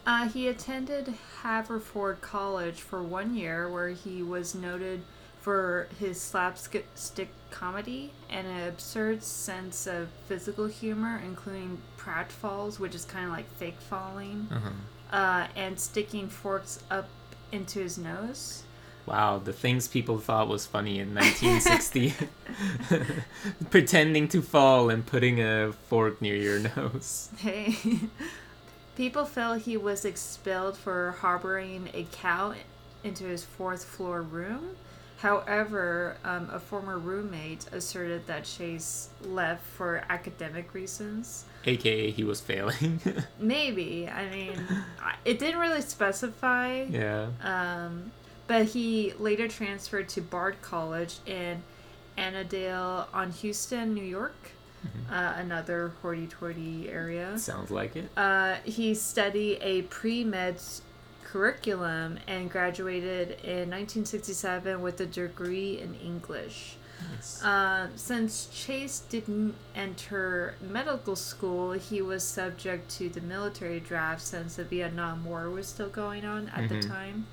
Uh, 0.06 0.28
he 0.28 0.46
attended 0.46 1.14
Haverford 1.42 2.20
College 2.20 2.80
for 2.80 3.02
one 3.02 3.34
year, 3.34 3.68
where 3.68 3.88
he 3.88 4.22
was 4.22 4.54
noted 4.54 5.02
for 5.40 5.88
his 5.98 6.20
slapstick 6.20 6.86
comedy 7.50 8.12
and 8.28 8.46
an 8.46 8.68
absurd 8.68 9.22
sense 9.22 9.86
of 9.86 10.08
physical 10.26 10.66
humor, 10.66 11.20
including 11.24 11.78
pratfalls, 11.98 12.78
which 12.78 12.94
is 12.94 13.04
kind 13.04 13.24
of 13.26 13.30
like 13.32 13.50
fake 13.56 13.80
falling, 13.80 14.48
Uh-huh. 14.50 15.16
uh, 15.16 15.46
and 15.56 15.78
sticking 15.80 16.28
forks 16.28 16.82
up 16.90 17.08
into 17.52 17.78
his 17.80 17.96
nose. 17.98 18.62
Wow, 19.06 19.38
the 19.38 19.54
things 19.54 19.88
people 19.88 20.18
thought 20.18 20.48
was 20.48 20.66
funny 20.66 20.98
in 20.98 21.14
1960. 21.14 22.12
Pretending 23.70 24.28
to 24.28 24.42
fall 24.42 24.90
and 24.90 25.06
putting 25.06 25.40
a 25.40 25.72
fork 25.88 26.20
near 26.20 26.36
your 26.36 26.58
nose. 26.76 27.30
Hey. 27.38 27.76
People 28.96 29.24
felt 29.24 29.62
he 29.62 29.76
was 29.76 30.04
expelled 30.04 30.76
for 30.76 31.12
harboring 31.20 31.88
a 31.94 32.06
cow 32.12 32.54
into 33.04 33.24
his 33.24 33.44
fourth 33.44 33.84
floor 33.84 34.20
room. 34.22 34.76
However, 35.18 36.16
um, 36.24 36.48
a 36.52 36.60
former 36.60 36.96
roommate 36.96 37.66
asserted 37.72 38.26
that 38.28 38.44
Chase 38.44 39.08
left 39.22 39.64
for 39.66 40.04
academic 40.08 40.72
reasons. 40.74 41.44
AKA, 41.64 42.12
he 42.12 42.22
was 42.22 42.40
failing. 42.40 43.00
Maybe. 43.40 44.08
I 44.08 44.30
mean, 44.30 44.52
it 45.24 45.40
didn't 45.40 45.60
really 45.60 45.80
specify. 45.80 46.82
yeah. 46.82 47.30
Um, 47.42 48.12
but 48.46 48.66
he 48.66 49.12
later 49.18 49.48
transferred 49.48 50.08
to 50.10 50.20
Bard 50.22 50.62
College 50.62 51.16
in 51.26 51.62
Annandale 52.16 53.08
on 53.12 53.32
Hudson, 53.32 53.94
New 53.94 54.04
York, 54.04 54.36
uh, 55.10 55.34
another 55.36 55.92
hoity-toity 56.00 56.88
area. 56.88 57.36
Sounds 57.38 57.70
like 57.72 57.96
it. 57.96 58.08
Uh, 58.16 58.54
he 58.64 58.94
studied 58.94 59.58
a 59.62 59.82
pre 59.82 60.22
med 60.24 60.60
curriculum 61.32 62.18
and 62.26 62.50
graduated 62.50 63.32
in 63.44 63.68
1967 63.70 64.80
with 64.80 65.00
a 65.00 65.06
degree 65.06 65.78
in 65.80 65.94
English. 65.96 66.76
Nice. 67.12 67.42
Uh, 67.44 67.88
since 67.96 68.46
Chase 68.52 69.00
didn't 69.08 69.54
enter 69.74 70.54
medical 70.60 71.14
school, 71.14 71.72
he 71.72 72.00
was 72.02 72.24
subject 72.24 72.90
to 72.96 73.08
the 73.08 73.20
military 73.20 73.78
draft 73.78 74.22
since 74.22 74.56
the 74.56 74.64
Vietnam 74.64 75.24
War 75.24 75.48
was 75.50 75.68
still 75.68 75.88
going 75.90 76.24
on 76.24 76.48
at 76.48 76.64
Mhm. 76.64 76.68
the 76.82 76.88
time. 76.88 77.26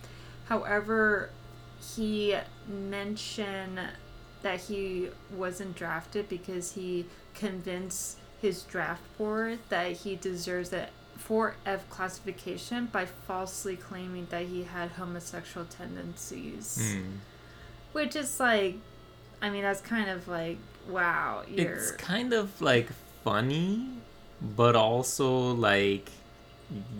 However, 0.45 1.29
he 1.95 2.37
mentioned 2.67 3.79
that 4.43 4.59
he 4.61 5.09
wasn't 5.31 5.75
drafted 5.75 6.29
because 6.29 6.73
he 6.73 7.05
convinced 7.33 8.17
his 8.41 8.61
draft 8.63 9.01
board 9.17 9.57
that 9.69 9.91
he 9.93 10.15
deserves 10.15 10.71
a 10.73 10.89
4F 11.27 11.79
classification 11.89 12.87
by 12.91 13.05
falsely 13.05 13.75
claiming 13.75 14.27
that 14.29 14.45
he 14.45 14.63
had 14.63 14.91
homosexual 14.91 15.65
tendencies. 15.65 16.95
Mm. 16.95 17.17
Which 17.93 18.15
is 18.15 18.39
like, 18.39 18.75
I 19.41 19.49
mean, 19.49 19.63
that's 19.63 19.81
kind 19.81 20.09
of 20.09 20.27
like, 20.27 20.57
wow, 20.87 21.43
you're. 21.49 21.75
It's 21.75 21.91
kind 21.91 22.33
of 22.33 22.61
like 22.61 22.89
funny, 23.23 23.87
but 24.41 24.75
also 24.75 25.53
like 25.53 26.09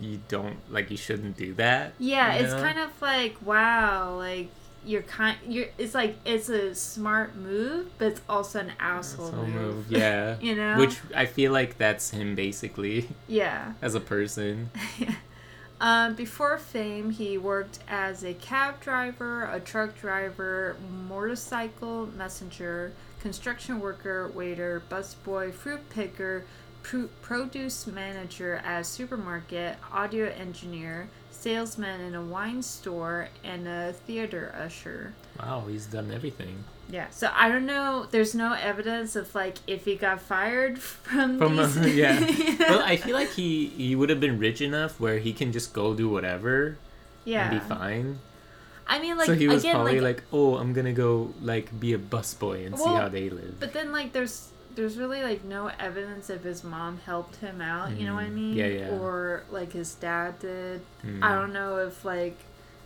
you 0.00 0.20
don't 0.28 0.58
like 0.70 0.90
you 0.90 0.96
shouldn't 0.96 1.36
do 1.36 1.52
that. 1.54 1.92
yeah, 1.98 2.36
you 2.36 2.44
it's 2.44 2.54
know? 2.54 2.62
kind 2.62 2.78
of 2.78 2.90
like, 3.02 3.36
wow, 3.44 4.16
like 4.16 4.48
you're 4.86 5.02
kind, 5.02 5.36
you're. 5.46 5.66
It's 5.78 5.94
like 5.94 6.16
it's 6.24 6.48
a 6.48 6.74
smart 6.74 7.34
move, 7.36 7.90
but 7.98 8.12
it's 8.12 8.20
also 8.28 8.60
an 8.60 8.72
asshole 8.80 9.32
move. 9.32 9.48
move, 9.54 9.90
yeah. 9.90 10.36
You 10.40 10.54
know. 10.54 10.78
Which 10.78 10.98
I 11.14 11.26
feel 11.26 11.52
like 11.52 11.76
that's 11.78 12.10
him 12.10 12.34
basically 12.34 13.08
Yeah. 13.28 13.72
as 13.82 13.94
a 13.94 14.00
person. 14.00 14.70
Um, 15.78 16.14
before 16.14 16.56
fame, 16.56 17.10
he 17.10 17.36
worked 17.36 17.80
as 17.86 18.24
a 18.24 18.32
cab 18.32 18.80
driver, 18.80 19.44
a 19.44 19.60
truck 19.60 19.94
driver, 20.00 20.74
motorcycle 21.06 22.06
messenger, 22.16 22.92
construction 23.20 23.80
worker, 23.80 24.28
waiter, 24.34 24.82
busboy, 24.90 25.52
fruit 25.52 25.86
picker, 25.90 26.44
pr- 26.82 27.08
produce 27.20 27.86
manager 27.86 28.54
at 28.64 28.80
a 28.80 28.84
supermarket, 28.84 29.76
audio 29.92 30.30
engineer, 30.30 31.08
salesman 31.46 32.00
in 32.00 32.16
a 32.16 32.22
wine 32.22 32.60
store, 32.60 33.28
and 33.44 33.68
a 33.68 33.92
theater 33.92 34.52
usher. 34.58 35.14
Wow, 35.38 35.64
he's 35.68 35.86
done 35.86 36.10
everything. 36.10 36.64
Yeah, 36.90 37.06
so 37.10 37.30
I 37.32 37.48
don't 37.48 37.66
know. 37.66 38.06
There's 38.10 38.34
no 38.34 38.54
evidence 38.54 39.14
of 39.14 39.32
like 39.32 39.58
if 39.68 39.84
he 39.84 39.94
got 39.94 40.20
fired 40.20 40.78
from 41.06 41.38
From 41.38 41.56
these. 41.56 41.76
yeah. 41.94 42.18
you? 42.18 42.56
Well, 42.66 42.82
I 42.82 42.96
feel 42.96 43.14
like 43.14 43.30
he 43.30 43.66
he 43.66 43.94
would 43.94 44.10
have 44.10 44.18
been 44.18 44.40
rich 44.40 44.60
enough 44.60 44.98
where 44.98 45.18
he 45.20 45.32
can 45.32 45.52
just 45.52 45.72
go 45.72 45.94
do 45.94 46.08
whatever 46.08 46.78
yeah. 47.24 47.48
and 47.48 47.60
be 47.60 47.62
fine. 47.62 48.18
I 48.88 48.98
mean, 48.98 49.16
like 49.16 49.26
so 49.26 49.34
he 49.34 49.46
was 49.46 49.62
again, 49.62 49.76
probably 49.76 50.00
like 50.00 50.16
like, 50.16 50.24
"Oh, 50.32 50.56
I'm 50.56 50.72
gonna 50.72 50.92
go 50.92 51.32
like 51.42 51.70
be 51.78 51.92
a 51.92 51.98
busboy 51.98 52.66
and 52.66 52.76
see 52.78 52.90
how 52.90 53.08
they 53.08 53.30
live." 53.30 53.58
But 53.60 53.72
then 53.72 53.92
like 53.92 54.12
there's 54.12 54.50
there's 54.76 54.96
really 54.96 55.22
like 55.22 55.42
no 55.44 55.70
evidence 55.80 56.30
if 56.30 56.44
his 56.44 56.62
mom 56.62 56.98
helped 56.98 57.36
him 57.36 57.60
out, 57.60 57.96
you 57.96 58.06
know 58.06 58.14
what 58.14 58.24
I 58.24 58.28
Mm, 58.28 58.34
mean? 58.34 58.54
yeah, 58.54 58.66
yeah. 58.66 58.88
Or 58.90 59.42
like 59.50 59.72
his 59.72 59.94
dad 59.94 60.38
did. 60.38 60.82
Mm. 61.04 61.22
I 61.22 61.34
don't 61.34 61.52
know 61.52 61.78
if 61.78 62.04
like 62.04 62.36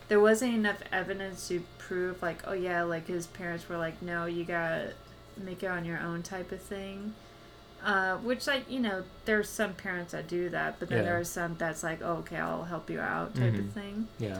there 0.07 0.19
wasn't 0.19 0.53
enough 0.55 0.77
evidence 0.91 1.47
to 1.49 1.61
prove 1.77 2.21
like 2.21 2.39
oh 2.47 2.53
yeah 2.53 2.83
like 2.83 3.07
his 3.07 3.27
parents 3.27 3.67
were 3.69 3.77
like 3.77 4.01
no 4.01 4.25
you 4.25 4.43
gotta 4.43 4.93
make 5.37 5.63
it 5.63 5.67
on 5.67 5.85
your 5.85 5.99
own 5.99 6.23
type 6.23 6.51
of 6.51 6.61
thing. 6.61 7.13
Uh, 7.83 8.17
which 8.17 8.45
like 8.47 8.69
you 8.69 8.79
know 8.79 9.03
there's 9.25 9.49
some 9.49 9.73
parents 9.73 10.11
that 10.13 10.27
do 10.27 10.49
that, 10.49 10.79
but 10.79 10.87
then 10.89 10.99
Yeah. 10.99 11.03
there 11.05 11.19
are 11.19 11.23
some 11.23 11.55
that's 11.57 11.83
like 11.83 11.99
oh, 12.01 12.17
okay 12.17 12.37
I'll 12.37 12.63
help 12.65 12.89
you 12.89 12.99
out 12.99 13.35
type 13.35 13.53
Mhm. 13.53 13.59
of 13.67 13.73
thing. 13.73 14.07
Yeah. 14.19 14.39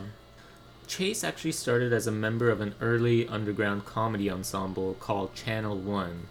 Chase 0.88 1.24
actually 1.24 1.54
started 1.54 1.94
as 1.94 2.06
a 2.06 2.12
member 2.12 2.50
of 2.50 2.60
an 2.62 2.76
early 2.82 3.28
underground 3.28 3.86
comedy 3.86 4.30
ensemble 4.30 4.94
called 5.00 5.34
Channel 5.34 5.78
One, 5.78 6.28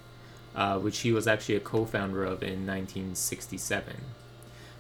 uh, 0.55 0.79
which 0.79 1.01
he 1.01 1.13
was 1.13 1.27
actually 1.27 1.57
a 1.57 1.61
co 1.61 1.85
founder 1.85 2.25
of 2.25 2.43
in 2.43 2.67
1967. 2.67 3.97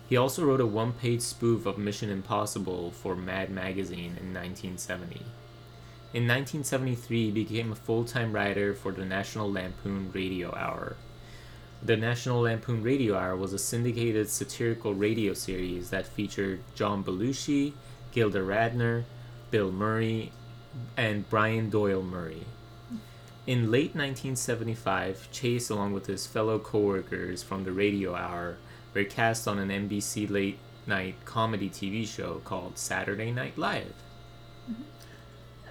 He 0.08 0.16
also 0.16 0.44
wrote 0.44 0.60
a 0.60 0.66
one 0.66 0.92
page 0.92 1.20
spoof 1.20 1.66
of 1.66 1.78
Mission 1.78 2.10
Impossible 2.10 2.90
for 2.90 3.14
Mad 3.14 3.48
Magazine 3.50 4.16
in 4.20 4.34
1970. 4.34 5.22
In 6.12 6.26
1973, 6.26 7.26
he 7.26 7.30
became 7.30 7.70
a 7.70 7.76
full 7.76 8.04
time 8.04 8.32
writer 8.32 8.74
for 8.74 8.90
the 8.90 9.04
National 9.04 9.50
Lampoon 9.50 10.10
Radio 10.12 10.52
Hour. 10.56 10.96
The 11.82 11.96
National 11.96 12.40
Lampoon 12.40 12.82
Radio 12.82 13.16
Hour 13.16 13.36
was 13.36 13.52
a 13.52 13.58
syndicated 13.58 14.28
satirical 14.28 14.92
radio 14.92 15.32
series 15.32 15.90
that 15.90 16.08
featured 16.08 16.60
John 16.74 17.04
Belushi, 17.04 17.74
Gilda 18.10 18.40
Radner, 18.40 19.04
Bill 19.52 19.70
Murray, 19.70 20.32
and 20.96 21.28
Brian 21.30 21.70
Doyle 21.70 22.02
Murray. 22.02 22.44
In 23.50 23.68
late 23.72 23.96
1975, 23.96 25.28
Chase, 25.32 25.70
along 25.70 25.92
with 25.92 26.06
his 26.06 26.24
fellow 26.24 26.60
coworkers 26.60 27.42
from 27.42 27.64
the 27.64 27.72
Radio 27.72 28.14
Hour, 28.14 28.58
were 28.94 29.02
cast 29.02 29.48
on 29.48 29.58
an 29.58 29.70
NBC 29.70 30.30
late 30.30 30.58
night 30.86 31.16
comedy 31.24 31.68
TV 31.68 32.06
show 32.06 32.40
called 32.44 32.78
Saturday 32.78 33.32
Night 33.32 33.58
Live. 33.58 33.92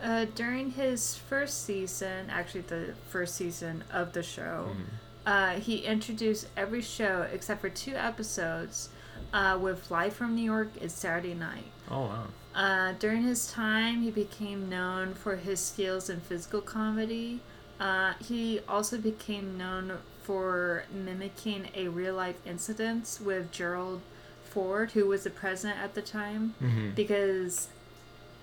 Uh, 0.04 0.26
during 0.36 0.72
his 0.72 1.16
first 1.16 1.64
season, 1.64 2.30
actually 2.30 2.66
the 2.68 2.96
first 3.08 3.36
season 3.36 3.86
of 3.94 4.12
the 4.12 4.24
show, 4.24 4.76
Mhm. 4.76 4.86
uh, 5.26 5.52
he 5.62 5.78
introduced 5.86 6.48
every 6.58 6.82
show 6.82 7.22
except 7.32 7.62
for 7.62 7.70
two 7.70 7.96
episodes 7.96 8.90
uh, 9.32 9.58
with 9.62 9.90
Live 9.90 10.12
from 10.12 10.36
New 10.36 10.44
York 10.44 10.72
is 10.82 10.92
Saturday 10.92 11.34
Night. 11.34 11.72
Oh 11.90 12.02
wow. 12.08 12.28
Uh, 12.54 12.92
during 13.00 13.22
his 13.24 13.50
time, 13.50 14.02
he 14.02 14.12
became 14.12 14.68
known 14.68 15.14
for 15.14 15.38
his 15.38 15.62
skills 15.62 16.10
in 16.10 16.20
physical 16.20 16.60
comedy. 16.60 17.40
Uh, 17.80 18.14
he 18.28 18.60
also 18.68 18.98
became 18.98 19.58
known 19.58 19.98
for 20.24 20.84
mimicking 20.94 21.70
a 21.76 21.88
real 21.88 22.16
life 22.16 22.36
incident 22.46 23.20
with 23.24 23.52
Gerald 23.52 24.02
Ford, 24.44 24.92
who 24.92 25.06
was 25.08 25.24
the 25.24 25.30
president 25.30 25.80
at 25.80 25.94
the 25.96 26.02
time 26.02 26.56
Mm-hmm. 26.62 26.92
because 26.96 27.70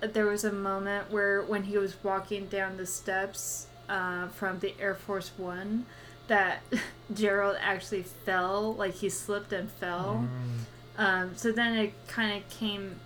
there 0.01 0.25
was 0.25 0.43
a 0.43 0.51
moment 0.51 1.11
where 1.11 1.41
when 1.41 1.63
he 1.63 1.77
was 1.77 1.95
walking 2.03 2.47
down 2.47 2.77
the 2.77 2.85
steps 2.85 3.67
uh, 3.89 4.27
from 4.29 4.59
the 4.59 4.73
Air 4.79 4.95
Force 4.95 5.31
One, 5.37 5.85
that 6.27 6.61
Gerald 7.13 7.57
actually 7.61 8.03
fell, 8.03 8.73
like 8.75 8.95
he 8.95 9.09
slipped 9.09 9.53
and 9.53 9.71
fell. 9.71 10.27
Um, 10.97 11.35
so 11.37 11.51
then 11.51 11.75
it 11.77 11.93
kind 12.07 12.37
of 12.41 12.49
came, 12.49 12.99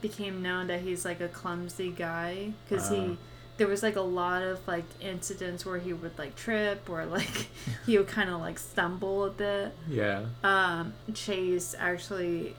became 0.00 0.42
known 0.42 0.66
that 0.68 0.80
he's 0.80 1.04
like 1.04 1.20
a 1.20 1.28
clumsy 1.28 1.90
guy 1.90 2.52
because 2.68 2.90
Ah. 2.90 2.94
he. 2.94 3.16
There 3.56 3.68
was 3.68 3.82
like 3.82 3.96
a 3.96 4.00
lot 4.00 4.42
of 4.42 4.66
like 4.66 4.84
incidents 5.00 5.64
where 5.64 5.78
he 5.78 5.92
would 5.92 6.18
like 6.18 6.34
trip 6.36 6.88
or 6.90 7.04
like 7.06 7.46
he 7.86 7.96
would 7.98 8.08
kind 8.08 8.30
of 8.30 8.40
like 8.40 8.58
stumble 8.58 9.24
a 9.24 9.30
bit 9.30 9.72
Yeah. 9.88 10.24
um, 10.42 10.92
Chase 11.14 11.74
actually, 11.78 12.56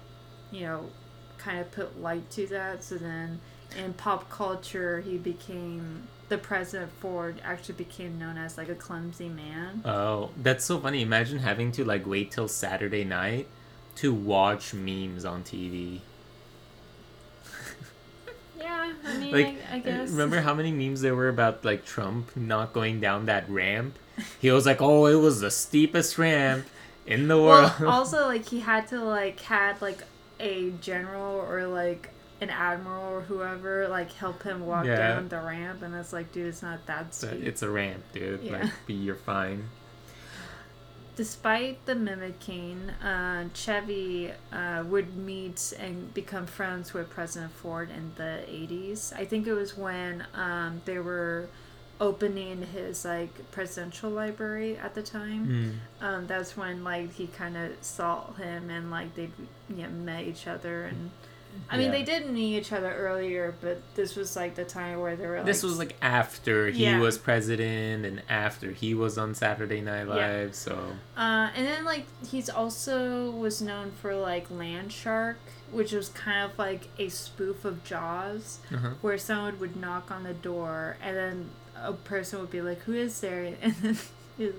you 0.51 0.61
know, 0.61 0.85
kind 1.37 1.59
of 1.59 1.71
put 1.71 2.01
light 2.01 2.29
to 2.31 2.47
that. 2.47 2.83
So 2.83 2.95
then 2.95 3.39
in 3.77 3.93
pop 3.93 4.29
culture, 4.29 5.01
he 5.01 5.17
became 5.17 6.07
the 6.29 6.37
president 6.37 6.91
Ford 6.99 7.39
actually 7.43 7.75
became 7.75 8.17
known 8.17 8.37
as 8.37 8.57
like 8.57 8.69
a 8.69 8.75
clumsy 8.75 9.29
man. 9.29 9.81
Oh, 9.85 10.31
that's 10.41 10.65
so 10.65 10.79
funny. 10.79 11.01
Imagine 11.01 11.39
having 11.39 11.71
to 11.73 11.83
like 11.85 12.07
wait 12.07 12.31
till 12.31 12.47
Saturday 12.47 13.03
night 13.03 13.47
to 13.97 14.13
watch 14.13 14.73
memes 14.73 15.23
on 15.25 15.43
TV. 15.43 15.99
I 19.07 19.17
mean, 19.17 19.31
Like, 19.33 19.55
I, 19.71 19.75
I 19.75 19.79
guess. 19.79 20.09
Remember 20.11 20.41
how 20.41 20.53
many 20.53 20.71
memes 20.71 21.01
there 21.01 21.15
were 21.15 21.29
about 21.29 21.63
like 21.65 21.85
Trump 21.85 22.35
not 22.35 22.73
going 22.73 22.99
down 23.01 23.25
that 23.25 23.49
ramp? 23.49 23.97
He 24.39 24.49
was 24.51 24.65
like, 24.65 24.81
"Oh, 24.81 25.05
it 25.07 25.15
was 25.15 25.41
the 25.41 25.51
steepest 25.51 26.17
ramp 26.17 26.65
in 27.05 27.27
the 27.27 27.37
world." 27.41 27.71
Well, 27.79 27.89
also 27.99 28.25
like 28.27 28.47
he 28.47 28.59
had 28.61 28.87
to 28.89 29.03
like 29.03 29.39
had 29.41 29.81
like 29.81 29.99
a 30.39 30.71
general 30.81 31.35
or 31.39 31.65
like 31.67 32.09
an 32.41 32.49
admiral 32.49 33.13
or 33.13 33.21
whoever 33.21 33.87
like 33.87 34.11
help 34.13 34.43
him 34.43 34.65
walk 34.65 34.85
Yeah. 34.85 34.97
down 35.15 35.27
the 35.29 35.39
ramp, 35.39 35.81
and 35.81 35.93
it's 35.95 36.13
like, 36.13 36.31
dude, 36.31 36.47
it's 36.47 36.61
not 36.61 36.85
that 36.85 37.13
steep. 37.13 37.31
it's 37.43 37.61
a 37.61 37.69
ramp, 37.69 38.03
dude. 38.13 38.41
Yeah. 38.43 38.63
Like, 38.63 38.71
be 38.87 38.93
you're 38.93 39.15
fine. 39.15 39.69
Despite 41.15 41.85
the 41.85 41.95
mimicking, 41.95 42.89
uh, 42.89 43.47
Chevy 43.53 44.31
uh, 44.51 44.83
would 44.85 45.15
meet 45.15 45.73
and 45.79 46.13
become 46.13 46.45
friends 46.45 46.93
with 46.93 47.09
President 47.09 47.53
Ford 47.53 47.89
in 47.89 48.11
the 48.15 48.41
80s. 48.49 49.13
I 49.13 49.23
think 49.23 49.47
it 49.47 49.53
was 49.53 49.77
when 49.77 50.25
um, 50.33 50.81
they 50.83 50.99
were 50.99 51.47
opening 52.01 52.61
his 52.61 53.05
like 53.05 53.51
presidential 53.51 54.09
library 54.09 54.77
at 54.77 54.95
the 54.95 55.01
time. 55.01 55.79
Mm. 56.01 56.05
Um, 56.05 56.27
that's 56.27 56.57
when 56.57 56.83
like 56.83 57.13
he 57.13 57.27
kind 57.27 57.55
of 57.55 57.71
saw 57.81 58.33
him 58.33 58.69
and 58.69 58.91
like 58.91 59.15
they 59.15 59.29
you 59.69 59.83
know, 59.83 59.89
met 59.89 60.25
each 60.25 60.47
other 60.47 60.83
and 60.83 61.11
I 61.69 61.77
mean 61.77 61.87
Yeah. 61.87 61.91
they 61.91 62.03
did 62.03 62.29
meet 62.29 62.57
each 62.57 62.71
other 62.71 62.91
earlier, 62.93 63.55
but 63.61 63.81
this 63.95 64.15
was 64.15 64.35
like 64.35 64.55
the 64.55 64.65
time 64.65 64.99
where 64.99 65.15
they 65.15 65.25
were 65.27 65.37
like 65.37 65.45
This 65.45 65.63
was 65.63 65.77
like 65.79 65.95
after 66.01 66.69
he 66.69 66.83
Yeah. 66.83 66.99
was 66.99 67.17
president 67.17 68.05
and 68.05 68.21
after 68.29 68.71
he 68.71 68.93
was 68.93 69.17
on 69.17 69.33
Saturday 69.35 69.81
Night 69.81 70.07
Yeah. 70.07 70.15
Live. 70.15 70.55
So 70.55 70.75
Uh, 71.17 71.49
and 71.55 71.65
then 71.65 71.85
like 71.85 72.05
he's 72.29 72.49
also 72.49 73.29
was 73.31 73.61
known 73.61 73.91
for 74.01 74.15
like 74.15 74.49
Land 74.51 74.91
Shark, 74.91 75.37
which 75.71 75.91
was 75.91 76.09
kind 76.09 76.49
of 76.49 76.57
like 76.57 76.87
a 76.99 77.09
spoof 77.09 77.65
of 77.65 77.83
Jaws, 77.83 78.59
Uh-huh. 78.73 78.89
where 79.01 79.17
someone 79.17 79.59
would 79.59 79.75
knock 79.75 80.11
on 80.11 80.23
the 80.23 80.33
door 80.33 80.97
and 81.01 81.15
then 81.17 81.49
a 81.81 81.93
person 81.93 82.39
would 82.39 82.51
be 82.51 82.61
like, 82.61 82.79
"Who 82.83 82.93
is 82.93 83.19
there?" 83.19 83.43
and 83.61 83.73
then 83.81 83.97
it, 84.39 84.55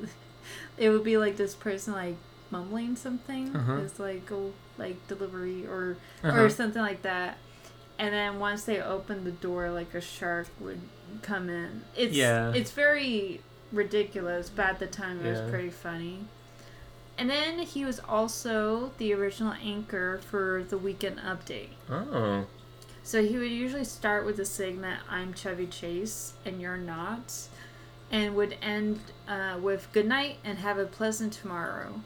it 0.76 0.91
would 0.91 1.05
be 1.05 1.17
like 1.17 1.37
this 1.37 1.55
person 1.55 1.93
like 1.95 2.17
mumbling 2.50 2.95
something. 2.97 3.55
Uh-huh. 3.57 3.76
It's 3.85 3.99
like 3.99 4.31
oh, 4.31 4.53
like 4.78 5.06
delivery 5.09 5.66
or 5.66 5.97
Uh-huh. 6.23 6.42
or 6.42 6.50
something 6.50 6.83
like 6.83 7.02
that. 7.02 7.38
And 7.99 8.12
then 8.12 8.38
once 8.38 8.64
they 8.64 8.80
opened 8.80 9.25
the 9.25 9.30
door, 9.33 9.71
like 9.71 9.95
a 9.95 10.00
shark 10.00 10.49
would 10.61 10.80
come 11.23 11.49
in. 11.49 11.83
It's 11.97 12.14
Yeah. 12.14 12.52
it's 12.52 12.71
very 12.73 13.40
ridiculous, 13.73 14.50
but 14.50 14.66
at 14.66 14.78
the 14.78 14.87
time 14.87 15.21
it 15.21 15.25
Yeah. 15.26 15.42
was 15.42 15.50
pretty 15.50 15.71
funny. 15.71 16.26
And 17.18 17.30
then 17.30 17.61
he 17.61 17.85
was 17.87 17.99
also 18.00 18.92
the 18.99 19.14
original 19.14 19.54
anchor 19.62 20.21
for 20.30 20.62
the 20.68 20.76
Weekend 20.76 21.18
Update. 21.21 21.71
Oh. 21.90 22.45
So 23.02 23.23
he 23.23 23.38
would 23.38 23.50
usually 23.50 23.85
start 23.85 24.26
with 24.26 24.37
the 24.37 24.45
segment 24.45 25.00
"I'm 25.09 25.33
Chevy 25.33 25.66
Chase 25.66 26.35
and 26.45 26.61
you're 26.61 26.76
not," 26.76 27.33
and 28.11 28.35
would 28.37 28.56
end 28.61 29.00
uh, 29.26 29.56
with 29.61 29.88
"Good 29.92 30.06
night 30.06 30.38
and 30.45 30.59
have 30.59 30.76
a 30.78 30.85
pleasant 30.85 31.33
tomorrow." 31.33 32.00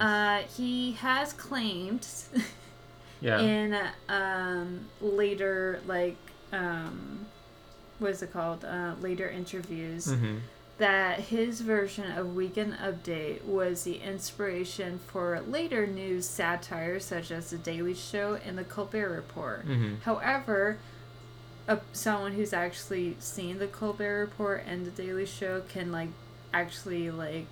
Uh, 0.00 0.42
he 0.56 0.92
has 0.92 1.32
claimed 1.32 2.06
Yeah. 3.20 3.40
in 3.40 3.78
um, 4.08 4.86
later 5.00 5.80
like 5.86 6.16
um, 6.52 7.26
what 7.98 8.10
is 8.10 8.22
it 8.22 8.32
called? 8.32 8.64
Uh, 8.64 8.94
later 9.00 9.28
interviews 9.28 10.06
mm-hmm. 10.06 10.36
that 10.78 11.20
his 11.20 11.60
version 11.60 12.12
of 12.12 12.34
Weekend 12.34 12.74
Update 12.74 13.44
was 13.44 13.84
the 13.84 13.96
inspiration 13.96 15.00
for 15.06 15.40
later 15.40 15.86
news 15.86 16.28
satire 16.28 17.00
such 17.00 17.30
as 17.30 17.50
The 17.50 17.58
Daily 17.58 17.94
Show 17.94 18.38
and 18.44 18.58
The 18.58 18.64
Colbert 18.64 19.10
Report. 19.10 19.66
Mm-hmm. 19.66 19.94
However, 20.02 20.78
a, 21.66 21.80
someone 21.92 22.32
who's 22.32 22.52
actually 22.52 23.16
seen 23.18 23.58
The 23.58 23.66
Colbert 23.66 24.20
Report 24.20 24.64
and 24.66 24.84
The 24.86 24.90
Daily 24.90 25.26
Show 25.26 25.62
can 25.68 25.90
like 25.90 26.10
actually 26.52 27.10
like 27.10 27.46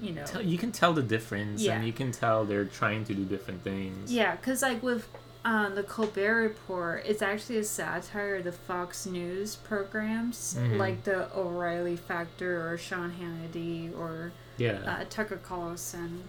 you 0.00 0.12
know 0.12 0.24
Tell, 0.24 0.42
you 0.42 0.58
can 0.58 0.72
tell 0.72 0.92
the 0.92 1.02
difference, 1.02 1.62
Yeah. 1.62 1.74
and 1.76 1.86
you 1.86 1.92
can 1.92 2.12
tell 2.12 2.44
they're 2.44 2.64
trying 2.64 3.04
to 3.06 3.14
do 3.14 3.24
different 3.24 3.62
things. 3.64 4.12
Yeah, 4.12 4.36
because 4.36 4.62
like 4.62 4.82
with 4.82 5.08
um, 5.44 5.74
the 5.76 5.82
Colbert 5.84 6.42
Report, 6.42 7.02
it's 7.06 7.22
actually 7.22 7.58
a 7.58 7.64
satire 7.64 8.36
of 8.36 8.44
the 8.44 8.52
Fox 8.52 9.06
News 9.06 9.56
programs, 9.56 10.56
Mhm. 10.58 10.76
like 10.78 11.04
the 11.04 11.34
O'Reilly 11.34 11.96
Factor 11.96 12.68
or 12.68 12.76
Sean 12.76 13.12
Hannity 13.20 13.96
or 13.96 14.32
Yeah. 14.56 14.78
uh, 14.84 15.04
Tucker 15.08 15.36
Carlson. 15.42 16.24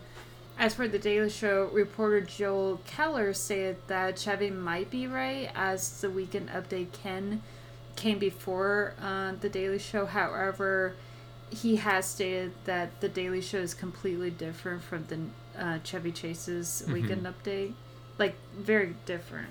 As 0.57 0.75
for 0.75 0.87
the 0.87 0.99
Daily 0.99 1.29
Show, 1.29 1.69
reporter 1.73 2.21
Joel 2.21 2.81
Keller 2.85 3.33
stated 3.33 3.77
that 3.87 4.19
Chevy 4.19 4.49
might 4.51 4.89
be 4.91 5.07
right, 5.07 5.49
as 5.55 6.01
the 6.01 6.09
Weekend 6.09 6.49
Update 6.49 6.91
can 6.91 7.41
came 7.95 8.19
before 8.19 8.93
uh, 9.01 9.33
the 9.41 9.49
Daily 9.49 9.79
Show. 9.79 10.05
However, 10.05 10.93
he 11.51 11.77
has 11.77 12.05
stated 12.05 12.51
that 12.65 13.01
the 13.01 13.09
Daily 13.09 13.41
Show 13.41 13.57
is 13.59 13.73
completely 13.73 14.29
different 14.29 14.83
from 14.83 15.05
the 15.07 15.19
uh, 15.61 15.79
Chevy 15.83 16.11
Chase's 16.11 16.83
Mhm. 16.87 16.93
Weekend 16.93 17.25
Update, 17.25 17.73
like 18.17 18.35
very 18.57 18.95
different. 19.05 19.49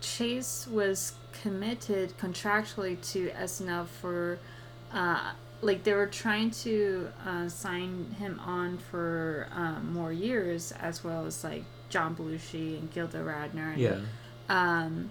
Chase 0.00 0.66
was 0.66 1.14
committed 1.32 2.16
contractually 2.18 3.00
to 3.12 3.30
SNL 3.30 3.86
for, 3.86 4.38
uh, 4.92 5.32
like 5.62 5.84
they 5.84 5.92
were 5.92 6.06
trying 6.06 6.50
to 6.50 7.10
uh, 7.26 7.48
sign 7.48 8.14
him 8.18 8.40
on 8.40 8.78
for 8.78 9.48
um, 9.54 9.92
more 9.92 10.12
years, 10.12 10.72
as 10.72 11.04
well 11.04 11.26
as 11.26 11.44
like 11.44 11.64
John 11.90 12.14
Belushi 12.16 12.78
and 12.78 12.90
Gilda 12.92 13.18
Radner. 13.18 13.72
And, 13.74 13.78
yeah. 13.78 13.98
um, 14.48 15.10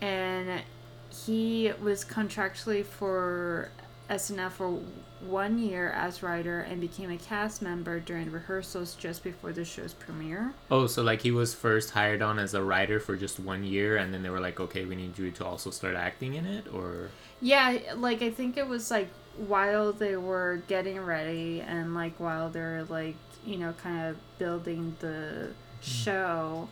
and 0.00 0.62
he 1.10 1.72
was 1.82 2.04
contractually 2.04 2.84
for 2.84 3.70
SNL 4.10 4.50
for 4.50 4.80
one 5.20 5.58
year 5.58 5.90
as 5.90 6.22
writer 6.22 6.60
and 6.60 6.80
became 6.80 7.10
a 7.10 7.16
cast 7.16 7.60
member 7.60 7.98
during 8.00 8.30
rehearsals 8.30 8.94
just 8.94 9.24
before 9.24 9.52
the 9.52 9.64
show's 9.64 9.92
premiere. 9.92 10.54
Oh, 10.70 10.86
so 10.86 11.02
like 11.02 11.22
he 11.22 11.30
was 11.30 11.54
first 11.54 11.90
hired 11.90 12.22
on 12.22 12.38
as 12.38 12.54
a 12.54 12.62
writer 12.62 13.00
for 13.00 13.16
just 13.16 13.40
one 13.40 13.64
year, 13.64 13.96
and 13.96 14.14
then 14.14 14.22
they 14.22 14.30
were 14.30 14.40
like, 14.40 14.60
okay, 14.60 14.84
we 14.84 14.96
need 14.96 15.18
you 15.18 15.30
to 15.32 15.44
also 15.44 15.70
start 15.70 15.94
acting 15.94 16.34
in 16.34 16.46
it, 16.46 16.72
or. 16.72 17.10
Yeah, 17.40 17.78
like 17.96 18.22
I 18.22 18.30
think 18.30 18.56
it 18.56 18.66
was 18.66 18.90
like 18.90 19.08
while 19.36 19.92
they 19.92 20.16
were 20.16 20.62
getting 20.66 21.00
ready 21.00 21.60
and 21.60 21.94
like 21.94 22.18
while 22.18 22.50
they're 22.50 22.84
like, 22.84 23.16
you 23.44 23.56
know, 23.56 23.72
kind 23.82 24.08
of 24.08 24.16
building 24.38 24.96
the 25.00 25.50
show, 25.80 26.68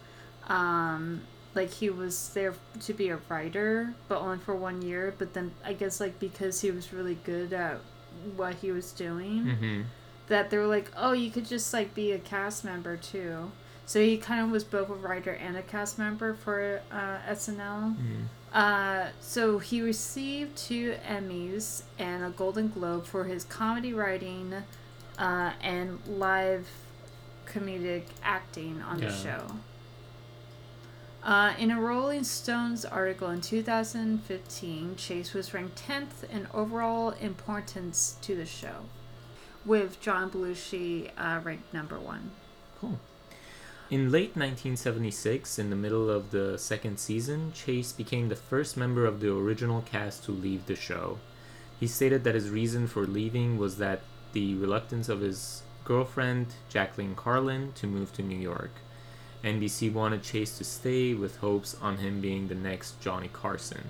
um 0.48 1.22
like 1.56 1.70
he 1.72 1.90
was 1.90 2.28
there 2.34 2.54
to 2.80 2.92
be 2.94 3.08
a 3.08 3.18
writer, 3.28 3.94
but 4.08 4.20
only 4.20 4.38
for 4.38 4.54
one 4.54 4.82
year, 4.82 5.12
but 5.18 5.32
then 5.34 5.52
I 5.64 5.72
guess 5.72 5.98
like 6.00 6.18
because 6.20 6.60
he 6.60 6.70
was 6.70 6.92
really 6.92 7.16
good 7.24 7.52
at 7.52 7.78
what 8.36 8.54
he 8.56 8.70
was 8.70 8.92
doing, 8.92 9.44
Mm-hmm. 9.44 9.82
that 10.28 10.50
they 10.50 10.58
were 10.58 10.66
like, 10.66 10.90
"Oh, 10.96 11.12
you 11.12 11.30
could 11.30 11.46
just 11.46 11.72
like 11.72 11.94
be 11.94 12.12
a 12.12 12.18
cast 12.18 12.64
member 12.64 12.96
too." 12.96 13.50
So 13.86 14.00
he 14.00 14.16
kind 14.18 14.40
of 14.44 14.50
was 14.50 14.64
both 14.64 14.90
a 14.90 14.94
writer 14.94 15.30
and 15.32 15.56
a 15.56 15.62
cast 15.62 15.98
member 15.98 16.34
for 16.34 16.80
uh, 16.92 17.18
SNL. 17.32 17.94
Mm-hmm. 17.96 18.22
Uh, 18.52 19.06
so 19.20 19.58
he 19.58 19.80
received 19.82 20.56
two 20.56 20.94
Emmys 21.06 21.82
and 21.98 22.24
a 22.24 22.30
Golden 22.30 22.68
Globe 22.68 23.04
for 23.06 23.24
his 23.24 23.44
comedy 23.44 23.92
writing 23.94 24.52
uh, 25.18 25.52
and 25.62 25.98
live 26.08 26.66
comedic 27.46 28.04
acting 28.22 28.82
on 28.82 28.98
Yeah. 28.98 29.08
the 29.08 29.14
show. 29.14 29.46
Uh, 31.26 31.54
in 31.58 31.72
a 31.72 31.80
Rolling 31.80 32.22
Stones 32.22 32.84
article 32.84 33.30
in 33.30 33.40
2015, 33.40 34.94
Chase 34.94 35.34
was 35.34 35.52
ranked 35.52 35.82
10th 35.88 36.22
in 36.30 36.46
overall 36.54 37.10
importance 37.20 38.16
to 38.22 38.36
the 38.36 38.46
show, 38.46 38.84
with 39.64 40.00
John 40.00 40.30
Belushi 40.30 41.10
uh, 41.18 41.40
ranked 41.42 41.74
number 41.74 41.98
one. 41.98 42.30
Cool. 42.80 43.00
In 43.90 44.12
late 44.12 44.36
1976, 44.36 45.58
in 45.58 45.68
the 45.68 45.74
middle 45.74 46.08
of 46.08 46.30
the 46.30 46.56
second 46.58 47.00
season, 47.00 47.52
Chase 47.52 47.90
became 47.90 48.28
the 48.28 48.36
first 48.36 48.76
member 48.76 49.04
of 49.04 49.18
the 49.18 49.36
original 49.36 49.82
cast 49.82 50.22
to 50.26 50.30
leave 50.30 50.66
the 50.66 50.76
show. 50.76 51.18
He 51.80 51.88
stated 51.88 52.22
that 52.22 52.36
his 52.36 52.50
reason 52.50 52.86
for 52.86 53.04
leaving 53.04 53.58
was 53.58 53.78
that 53.78 54.02
the 54.32 54.54
reluctance 54.54 55.08
of 55.08 55.22
his 55.22 55.64
girlfriend, 55.84 56.54
Jacqueline 56.68 57.16
Carlin, 57.16 57.72
to 57.72 57.88
move 57.88 58.12
to 58.12 58.22
New 58.22 58.38
York. 58.38 58.70
NBC 59.46 59.92
wanted 59.92 60.24
Chase 60.24 60.58
to 60.58 60.64
stay 60.64 61.14
with 61.14 61.36
hopes 61.36 61.76
on 61.80 61.98
him 61.98 62.20
being 62.20 62.48
the 62.48 62.56
next 62.56 63.00
Johnny 63.00 63.30
Carson. 63.32 63.84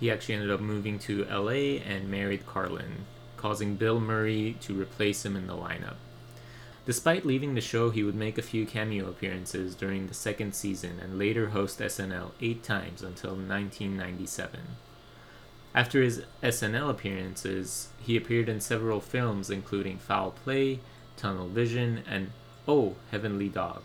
He 0.00 0.10
actually 0.10 0.34
ended 0.34 0.50
up 0.50 0.60
moving 0.60 0.98
to 0.98 1.24
LA 1.26 1.78
and 1.86 2.10
married 2.10 2.44
Carlin, 2.44 3.04
causing 3.36 3.76
Bill 3.76 4.00
Murray 4.00 4.56
to 4.62 4.74
replace 4.74 5.24
him 5.24 5.36
in 5.36 5.46
the 5.46 5.54
lineup. 5.54 5.94
Despite 6.86 7.24
leaving 7.24 7.54
the 7.54 7.60
show, 7.60 7.90
he 7.90 8.02
would 8.02 8.16
make 8.16 8.36
a 8.36 8.42
few 8.42 8.66
cameo 8.66 9.08
appearances 9.08 9.76
during 9.76 10.08
the 10.08 10.12
second 10.12 10.56
season 10.56 10.98
and 11.00 11.20
later 11.20 11.50
host 11.50 11.78
SNL 11.78 12.32
eight 12.40 12.64
times 12.64 13.00
until 13.00 13.36
1997. 13.36 14.60
After 15.72 16.02
his 16.02 16.22
SNL 16.42 16.90
appearances, 16.90 17.90
he 18.02 18.16
appeared 18.16 18.48
in 18.48 18.60
several 18.60 19.00
films 19.00 19.50
including 19.50 19.98
Foul 19.98 20.32
Play, 20.32 20.80
Tunnel 21.16 21.46
Vision, 21.46 22.02
and 22.08 22.32
Oh, 22.66 22.96
Heavenly 23.12 23.48
Dog. 23.48 23.84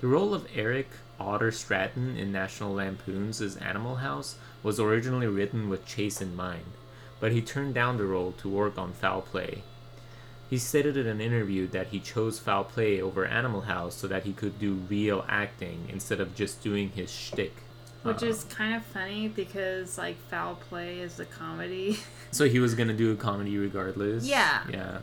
The 0.00 0.06
role 0.06 0.32
of 0.32 0.48
Eric 0.54 0.88
Otter 1.18 1.52
Stratton 1.52 2.16
in 2.16 2.32
National 2.32 2.72
Lampoon's 2.72 3.42
Animal 3.58 3.96
House 3.96 4.36
was 4.62 4.80
originally 4.80 5.26
written 5.26 5.68
with 5.68 5.84
Chase 5.84 6.22
in 6.22 6.34
mind, 6.34 6.64
but 7.20 7.32
he 7.32 7.42
turned 7.42 7.74
down 7.74 7.98
the 7.98 8.06
role 8.06 8.32
to 8.32 8.48
work 8.48 8.78
on 8.78 8.94
Foul 8.94 9.20
Play. 9.20 9.62
He 10.48 10.56
stated 10.56 10.96
in 10.96 11.06
an 11.06 11.20
interview 11.20 11.66
that 11.68 11.88
he 11.88 12.00
chose 12.00 12.38
Foul 12.38 12.64
Play 12.64 13.02
over 13.02 13.26
Animal 13.26 13.60
House 13.62 13.94
so 13.94 14.08
that 14.08 14.24
he 14.24 14.32
could 14.32 14.58
do 14.58 14.72
real 14.88 15.22
acting 15.28 15.84
instead 15.90 16.18
of 16.18 16.34
just 16.34 16.62
doing 16.62 16.88
his 16.92 17.10
shtick. 17.10 17.52
Which 18.02 18.22
is 18.22 18.44
uh-huh. 18.44 18.54
kind 18.54 18.74
of 18.76 18.82
funny 18.84 19.28
because 19.28 19.98
like 19.98 20.16
foul 20.30 20.54
play 20.54 21.00
is 21.00 21.20
a 21.20 21.26
comedy. 21.26 21.98
So 22.32 22.48
he 22.48 22.60
was 22.60 22.74
gonna 22.76 22.94
do 22.94 23.12
a 23.12 23.16
comedy 23.16 23.58
regardless. 23.58 24.24
Yeah. 24.24 24.62
Yeah. 24.70 24.98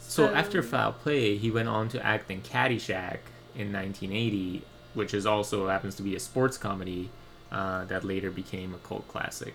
So, 0.00 0.26
So- 0.26 0.34
after 0.34 0.60
Foul 0.60 0.92
Play, 0.92 1.36
he 1.38 1.52
went 1.52 1.68
on 1.68 1.88
to 1.90 2.04
act 2.04 2.30
in 2.32 2.42
Caddyshack 2.42 3.20
in 3.54 3.72
1980, 3.72 4.62
which 4.94 5.12
is 5.14 5.26
also 5.26 5.68
happens 5.68 5.94
to 5.96 6.02
be 6.02 6.14
a 6.16 6.20
sports 6.20 6.56
comedy 6.58 7.10
uh, 7.52 7.84
that 7.86 8.04
later 8.04 8.30
became 8.30 8.74
a 8.74 8.78
cult 8.78 9.06
classic. 9.08 9.54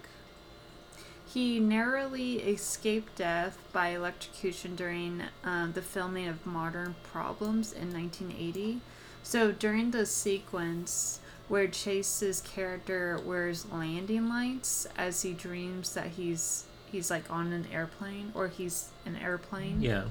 He 1.25 1.59
narrowly 1.59 2.35
escaped 2.43 3.15
death 3.15 3.57
by 3.71 3.89
electrocution 3.89 4.75
during 4.75 5.23
um, 5.43 5.73
the 5.73 5.81
filming 5.81 6.27
of 6.27 6.45
Modern 6.45 6.95
Problems 7.11 7.71
in 7.71 7.91
1980. 7.91 8.81
So 9.23 9.51
during 9.51 9.91
the 9.91 10.05
sequence 10.05 11.19
where 11.47 11.67
Chase's 11.67 12.41
character 12.41 13.19
wears 13.25 13.65
landing 13.71 14.29
lights 14.29 14.85
as 14.97 15.21
he 15.23 15.33
dreams 15.33 15.93
that 15.93 16.07
he's 16.07 16.65
he's 16.91 17.09
like 17.09 17.29
on 17.31 17.51
an 17.51 17.65
airplane 17.73 18.31
or 18.35 18.47
he's 18.49 18.89
an 19.05 19.15
airplane. 19.15 19.81
Yeah. 19.81 20.05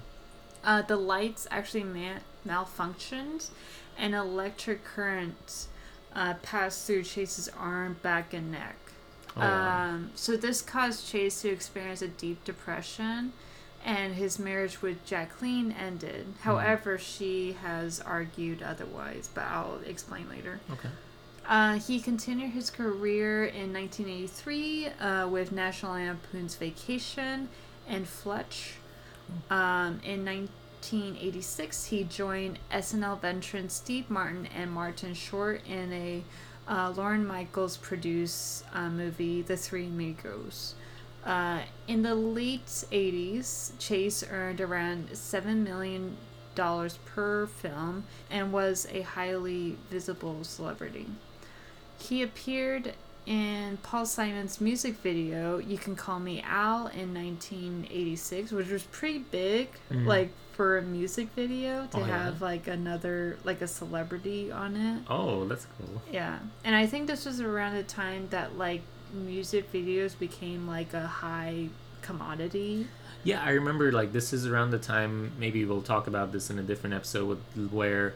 uh, 0.65 0.83
the 0.83 0.97
lights 0.97 1.47
actually 1.51 1.85
ma- 1.85 2.19
malfunctioned, 2.47 3.51
and 3.99 4.15
electric 4.15 4.85
current 4.85 5.67
uh, 6.15 6.35
passed 6.43 6.87
through 6.87 7.03
Chase's 7.05 7.49
arm, 7.59 7.97
back, 8.03 8.35
and 8.35 8.51
neck. 8.51 8.77
Oh. 9.37 9.41
Um, 9.41 10.11
so 10.15 10.37
this 10.37 10.61
caused 10.61 11.09
Chase 11.09 11.43
to 11.43 11.49
experience 11.49 12.03
a 12.03 12.09
deep 12.09 12.45
depression, 12.45 13.33
and 13.85 14.15
his 14.15 14.39
marriage 14.39 14.83
with 14.83 15.05
Jacqueline 15.05 15.73
ended. 15.73 16.27
Hmm. 16.27 16.49
However, 16.49 16.99
she 16.99 17.57
has 17.63 18.01
argued 18.01 18.63
otherwise, 18.63 19.29
but 19.33 19.45
I'll 19.45 19.81
explain 19.87 20.29
later. 20.29 20.61
okay. 20.71 20.89
Uh, 21.45 21.79
he 21.81 21.99
continued 21.99 22.53
his 22.53 22.71
career 22.71 23.45
in 23.45 23.73
1983 23.73 24.87
uh, 24.87 25.29
with 25.29 25.51
National 25.51 25.95
Lampoon's 25.95 26.55
Vacation 26.55 27.49
and 27.89 28.07
Fletch. 28.07 28.75
Um, 29.51 30.01
in 30.05 30.25
1986, 30.83 31.85
he 31.87 32.03
joined 32.05 32.59
SNL 32.73 33.21
veterans 33.21 33.73
Steve 33.73 34.11
Martin 34.11 34.49
and 34.55 34.71
Martin 34.73 35.15
Short 35.15 35.61
in 35.65 35.93
a 35.93 36.25
uh, 36.69 36.93
Lorne 36.97 37.25
Michaels 37.25 37.77
produced 37.77 38.65
uh, 38.75 38.89
movie, 38.91 39.43
The 39.43 39.57
Three 39.57 39.87
Amigos. 39.87 40.75
Uh, 41.25 41.61
in 41.87 42.03
the 42.03 42.17
late 42.17 42.67
80s, 42.67 43.79
Chase 43.79 44.25
earned 44.29 44.61
around 44.61 45.11
$7 45.11 45.57
million 45.63 46.17
per 46.57 47.47
film 47.47 48.05
and 48.29 48.53
was 48.53 48.89
a 48.93 49.03
highly 49.03 49.77
visible 49.89 50.43
celebrity. 50.43 51.07
He 51.97 52.23
appeared 52.23 52.95
in 53.25 53.79
Paul 53.85 54.05
Simon's 54.05 54.61
music 54.61 54.97
video, 54.97 55.59
You 55.59 55.79
Can 55.79 55.95
Call 55.95 56.19
Me 56.19 56.43
Al, 56.43 56.89
in 56.89 57.15
1986, 57.15 58.51
which 58.51 58.69
was 58.69 58.83
pretty 58.83 59.19
big, 59.21 59.69
Mhm. 59.93 60.07
like 60.07 60.31
for 60.53 60.79
a 60.79 60.83
music 60.83 61.29
video 61.35 61.87
to 61.87 61.97
Oh, 61.97 62.01
yeah? 62.01 62.25
have 62.25 62.43
like 62.43 62.67
another, 62.69 63.39
like 63.45 63.61
a 63.63 63.67
celebrity 63.69 64.53
on 64.53 64.77
it. 64.77 65.03
Oh, 65.09 65.45
that's 65.47 65.67
cool. 65.79 66.03
Yeah. 66.11 66.39
And 66.65 66.75
I 66.77 66.87
think 66.87 67.07
this 67.07 67.25
was 67.27 67.41
around 67.41 67.75
the 67.75 67.83
time 67.83 68.29
that 68.31 68.57
like 68.59 68.83
music 69.13 69.73
videos 69.73 70.19
became 70.19 70.67
like 70.67 70.93
a 70.95 71.07
high 71.07 71.69
commodity. 72.03 72.87
Yeah, 73.25 73.43
I 73.43 73.51
remember 73.51 73.93
like 73.93 74.13
this 74.13 74.33
is 74.33 74.47
around 74.47 74.71
the 74.73 74.79
time 74.79 75.33
maybe 75.39 75.65
we'll 75.65 75.83
talk 75.83 76.07
about 76.07 76.33
this 76.33 76.51
in 76.51 76.59
a 76.59 76.63
different 76.63 76.95
episode 76.95 77.27
with, 77.55 77.71
where 77.73 78.15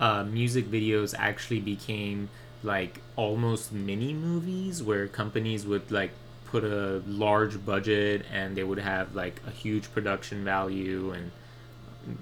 uh, 0.00 0.24
music 0.24 0.66
videos 0.70 1.14
actually 1.18 1.60
became 1.60 2.28
like 2.62 3.00
almost 3.16 3.72
mini 3.72 4.14
movies 4.14 4.82
where 4.82 5.06
companies 5.08 5.66
would 5.66 5.90
like 5.90 6.12
put 6.46 6.64
a 6.64 7.02
large 7.06 7.64
budget 7.64 8.24
and 8.32 8.56
they 8.56 8.62
would 8.64 8.78
have 8.78 9.14
like 9.14 9.40
a 9.46 9.50
huge 9.50 9.92
production 9.92 10.44
value 10.44 11.10
and 11.10 11.30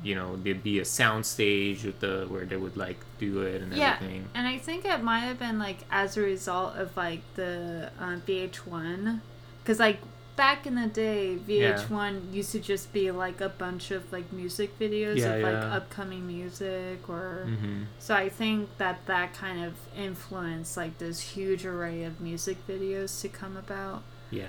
you 0.02 0.14
know 0.14 0.36
there'd 0.36 0.62
be 0.62 0.78
a 0.80 0.84
sound 0.84 1.24
stage 1.26 1.84
with 1.84 2.00
the 2.00 2.26
where 2.28 2.44
they 2.44 2.56
would 2.56 2.76
like 2.76 2.98
do 3.18 3.42
it 3.42 3.62
and 3.62 3.72
Yeah. 3.72 3.94
everything. 3.96 4.28
And 4.34 4.46
I 4.46 4.58
think 4.58 4.84
it 4.84 5.02
might 5.02 5.20
have 5.20 5.38
been 5.38 5.58
like 5.58 5.78
as 5.90 6.16
a 6.16 6.20
result 6.20 6.76
of 6.76 6.96
like 6.96 7.20
the 7.34 7.90
uh, 8.00 8.16
VH1 8.26 9.20
cuz 9.64 9.78
like 9.78 9.98
back 10.34 10.66
in 10.66 10.74
the 10.76 10.86
day 10.86 11.36
VH1 11.46 12.32
used 12.32 12.52
to 12.52 12.58
just 12.60 12.90
be 12.92 13.10
like 13.10 13.40
a 13.42 13.50
bunch 13.50 13.90
of 13.90 14.10
like 14.12 14.32
music 14.32 14.78
videos 14.78 15.18
Yeah, 15.18 15.34
of 15.34 15.42
like 15.42 15.52
yeah. 15.62 15.76
upcoming 15.76 16.26
music 16.26 17.08
or 17.08 17.44
hmm 17.46 17.82
so 17.98 18.14
I 18.14 18.28
think 18.28 18.68
that 18.78 19.04
that 19.06 19.34
kind 19.34 19.62
of 19.64 19.74
influenced 19.96 20.76
like 20.76 20.98
this 20.98 21.20
huge 21.20 21.64
array 21.66 22.02
of 22.04 22.20
music 22.20 22.56
videos 22.66 23.20
to 23.22 23.28
come 23.28 23.56
about. 23.56 24.02
Yeah. 24.30 24.46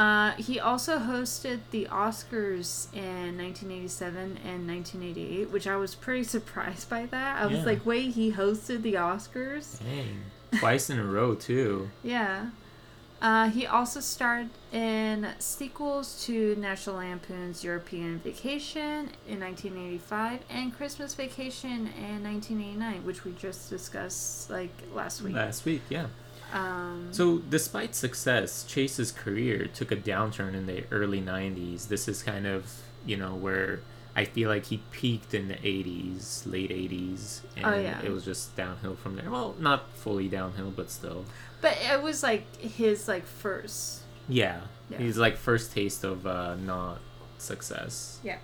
Uh, 0.00 0.32
he 0.36 0.58
also 0.58 0.98
hosted 0.98 1.58
the 1.72 1.84
Oscars 1.90 2.90
in 2.94 3.36
1987 3.36 4.38
and 4.44 4.66
1988, 4.66 5.50
which 5.50 5.66
I 5.66 5.76
was 5.76 5.94
pretty 5.94 6.24
surprised 6.36 6.88
by 6.88 7.04
that. 7.06 7.42
I 7.42 7.46
was 7.46 7.58
Yeah. 7.58 7.64
like, 7.66 7.84
wait, 7.84 8.14
he 8.14 8.32
hosted 8.32 8.80
the 8.80 8.94
Oscars? 8.94 9.78
Dang. 9.80 10.22
Twice 10.58 10.88
in 10.88 10.98
a 10.98 11.04
row 11.04 11.34
too. 11.34 11.90
Yeah. 12.02 12.46
Uh, 13.20 13.50
he 13.50 13.66
also 13.66 14.00
starred 14.00 14.48
in 14.72 15.28
sequels 15.38 16.24
to 16.24 16.56
National 16.56 16.96
Lampoon's 16.96 17.62
European 17.62 18.18
Vacation 18.20 19.10
in 19.28 19.40
1985 19.40 20.40
and 20.48 20.74
Christmas 20.74 21.14
Vacation 21.14 21.88
in 21.88 22.22
1989, 22.24 23.04
which 23.04 23.24
we 23.26 23.32
just 23.32 23.68
discussed 23.68 24.48
like 24.48 24.72
last 24.94 25.20
week. 25.20 25.34
Last 25.34 25.66
week, 25.66 25.82
yeah. 25.90 26.06
Um, 26.52 27.08
So, 27.12 27.38
despite 27.38 27.94
success, 27.94 28.64
Chase's 28.64 29.12
career 29.12 29.66
took 29.66 29.90
a 29.92 29.96
downturn 29.96 30.54
in 30.54 30.66
the 30.66 30.84
early 30.90 31.20
90s. 31.20 31.88
This 31.88 32.08
is 32.08 32.22
kind 32.22 32.46
of, 32.46 32.70
you 33.06 33.16
know, 33.16 33.34
where 33.34 33.80
I 34.16 34.24
feel 34.24 34.48
like 34.48 34.66
he 34.66 34.78
peaked 34.90 35.34
in 35.34 35.48
the 35.48 35.54
80s, 35.56 36.44
late 36.44 36.70
80s, 36.70 37.40
and 37.56 37.64
Oh, 37.66 37.74
yeah. 37.78 38.00
it 38.02 38.10
was 38.10 38.24
just 38.24 38.56
downhill 38.56 38.96
from 38.96 39.16
there. 39.16 39.30
Well, 39.30 39.54
not 39.58 39.90
fully 39.94 40.28
downhill, 40.28 40.72
but 40.74 40.90
still. 40.90 41.24
but 41.60 41.76
it 41.82 42.02
was 42.02 42.22
like 42.22 42.44
his 42.56 43.06
like 43.06 43.26
first. 43.26 44.00
Yeah. 44.28 44.62
Yeah. 44.88 44.98
He's 44.98 45.16
like 45.18 45.36
first 45.36 45.72
taste 45.72 46.02
of 46.04 46.26
uh, 46.26 46.56
not 46.56 47.00
success. 47.38 48.18
Yeah. 48.24 48.38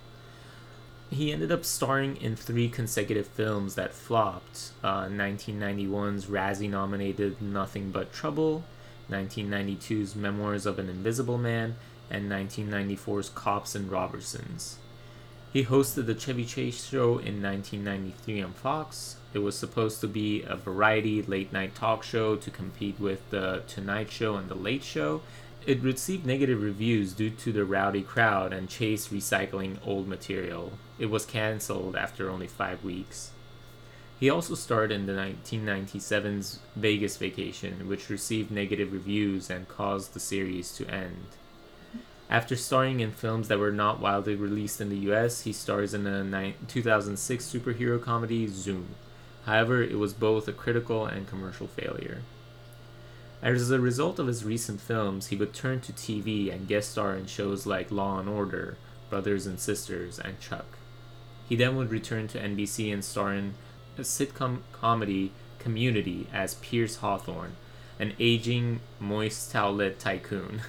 He 1.09 1.31
ended 1.31 1.51
up 1.51 1.63
starring 1.63 2.17
in 2.17 2.35
three 2.35 2.69
consecutive 2.69 3.27
films 3.27 3.75
that 3.75 3.93
flopped. 3.93 4.71
Uh, 4.83 5.05
1991's 5.05 6.25
Razzie 6.25 6.69
nominated 6.69 7.41
Nothing 7.41 7.91
But 7.91 8.11
Trouble, 8.11 8.65
1992's 9.09 10.15
Memoirs 10.15 10.65
of 10.65 10.79
an 10.79 10.89
Invisible 10.89 11.37
Man, 11.37 11.75
and 12.09 12.29
1994's 12.29 13.29
Cops 13.29 13.73
and 13.73 13.89
Robbersons. 13.89 14.75
He 15.53 15.63
hosted 15.63 16.05
the 16.05 16.13
Chevy 16.13 16.45
Chase 16.45 16.85
show 16.85 17.17
in 17.19 17.41
1993 17.41 18.41
on 18.41 18.53
Fox. 18.53 19.15
It 19.33 19.39
was 19.39 19.57
supposed 19.57 20.01
to 20.01 20.07
be 20.07 20.43
a 20.43 20.55
variety 20.55 21.21
late 21.21 21.53
night 21.53 21.73
talk 21.73 22.03
show 22.03 22.35
to 22.35 22.51
compete 22.51 22.99
with 22.99 23.29
The 23.29 23.63
Tonight 23.65 24.11
Show 24.11 24.35
and 24.35 24.49
The 24.49 24.55
Late 24.55 24.83
Show. 24.83 25.21
It 25.65 25.81
received 25.81 26.25
negative 26.25 26.61
reviews 26.63 27.13
due 27.13 27.29
to 27.29 27.51
the 27.51 27.65
rowdy 27.65 28.01
crowd 28.01 28.53
and 28.53 28.69
Chase 28.69 29.09
recycling 29.09 29.77
old 29.85 30.07
material. 30.07 30.73
It 30.97 31.07
was 31.07 31.25
cancelled 31.25 31.95
after 31.95 32.29
only 32.29 32.47
five 32.47 32.83
weeks. 32.83 33.31
He 34.19 34.29
also 34.29 34.55
starred 34.55 34.91
in 34.91 35.05
the 35.05 35.13
1997's 35.13 36.59
Vegas 36.75 37.17
Vacation, 37.17 37.87
which 37.87 38.09
received 38.09 38.49
negative 38.49 38.91
reviews 38.91 39.49
and 39.49 39.67
caused 39.67 40.13
the 40.13 40.19
series 40.19 40.71
to 40.77 40.89
end. 40.89 41.27
After 42.29 42.55
starring 42.55 42.99
in 42.99 43.11
films 43.11 43.47
that 43.47 43.59
were 43.59 43.71
not 43.71 43.99
widely 43.99 44.35
released 44.35 44.81
in 44.81 44.89
the 44.89 45.11
US, 45.11 45.41
he 45.41 45.53
stars 45.53 45.93
in 45.93 46.03
the 46.03 46.23
ni- 46.23 46.55
2006 46.67 47.45
superhero 47.45 48.01
comedy 48.01 48.47
Zoom. 48.47 48.95
However, 49.45 49.81
it 49.81 49.97
was 49.97 50.13
both 50.13 50.47
a 50.47 50.53
critical 50.53 51.05
and 51.05 51.27
commercial 51.27 51.67
failure. 51.67 52.21
As 53.41 53.69
a 53.69 53.79
result 53.79 54.19
of 54.19 54.27
his 54.27 54.43
recent 54.43 54.81
films, 54.81 55.27
he 55.27 55.35
would 55.35 55.53
turn 55.53 55.79
to 55.81 55.93
TV 55.93 56.51
and 56.51 56.67
guest 56.67 56.91
star 56.91 57.15
in 57.15 57.27
shows 57.27 57.65
like 57.65 57.91
Law 57.91 58.19
and 58.19 58.27
Order, 58.27 58.77
Brothers 59.09 59.45
and 59.45 59.59
Sisters, 59.59 60.19
and 60.19 60.39
Chuck. 60.39 60.65
He 61.47 61.55
then 61.55 61.75
would 61.77 61.91
return 61.91 62.27
to 62.29 62.39
NBC 62.39 62.91
and 62.91 63.03
star 63.03 63.33
in 63.33 63.53
a 63.97 64.01
sitcom 64.01 64.59
comedy 64.73 65.31
Community 65.59 66.27
as 66.33 66.55
Pierce 66.55 66.97
Hawthorne, 66.97 67.55
an 67.99 68.13
aging 68.19 68.79
moist 68.99 69.53
towelette 69.53 69.97
tycoon. 69.97 70.61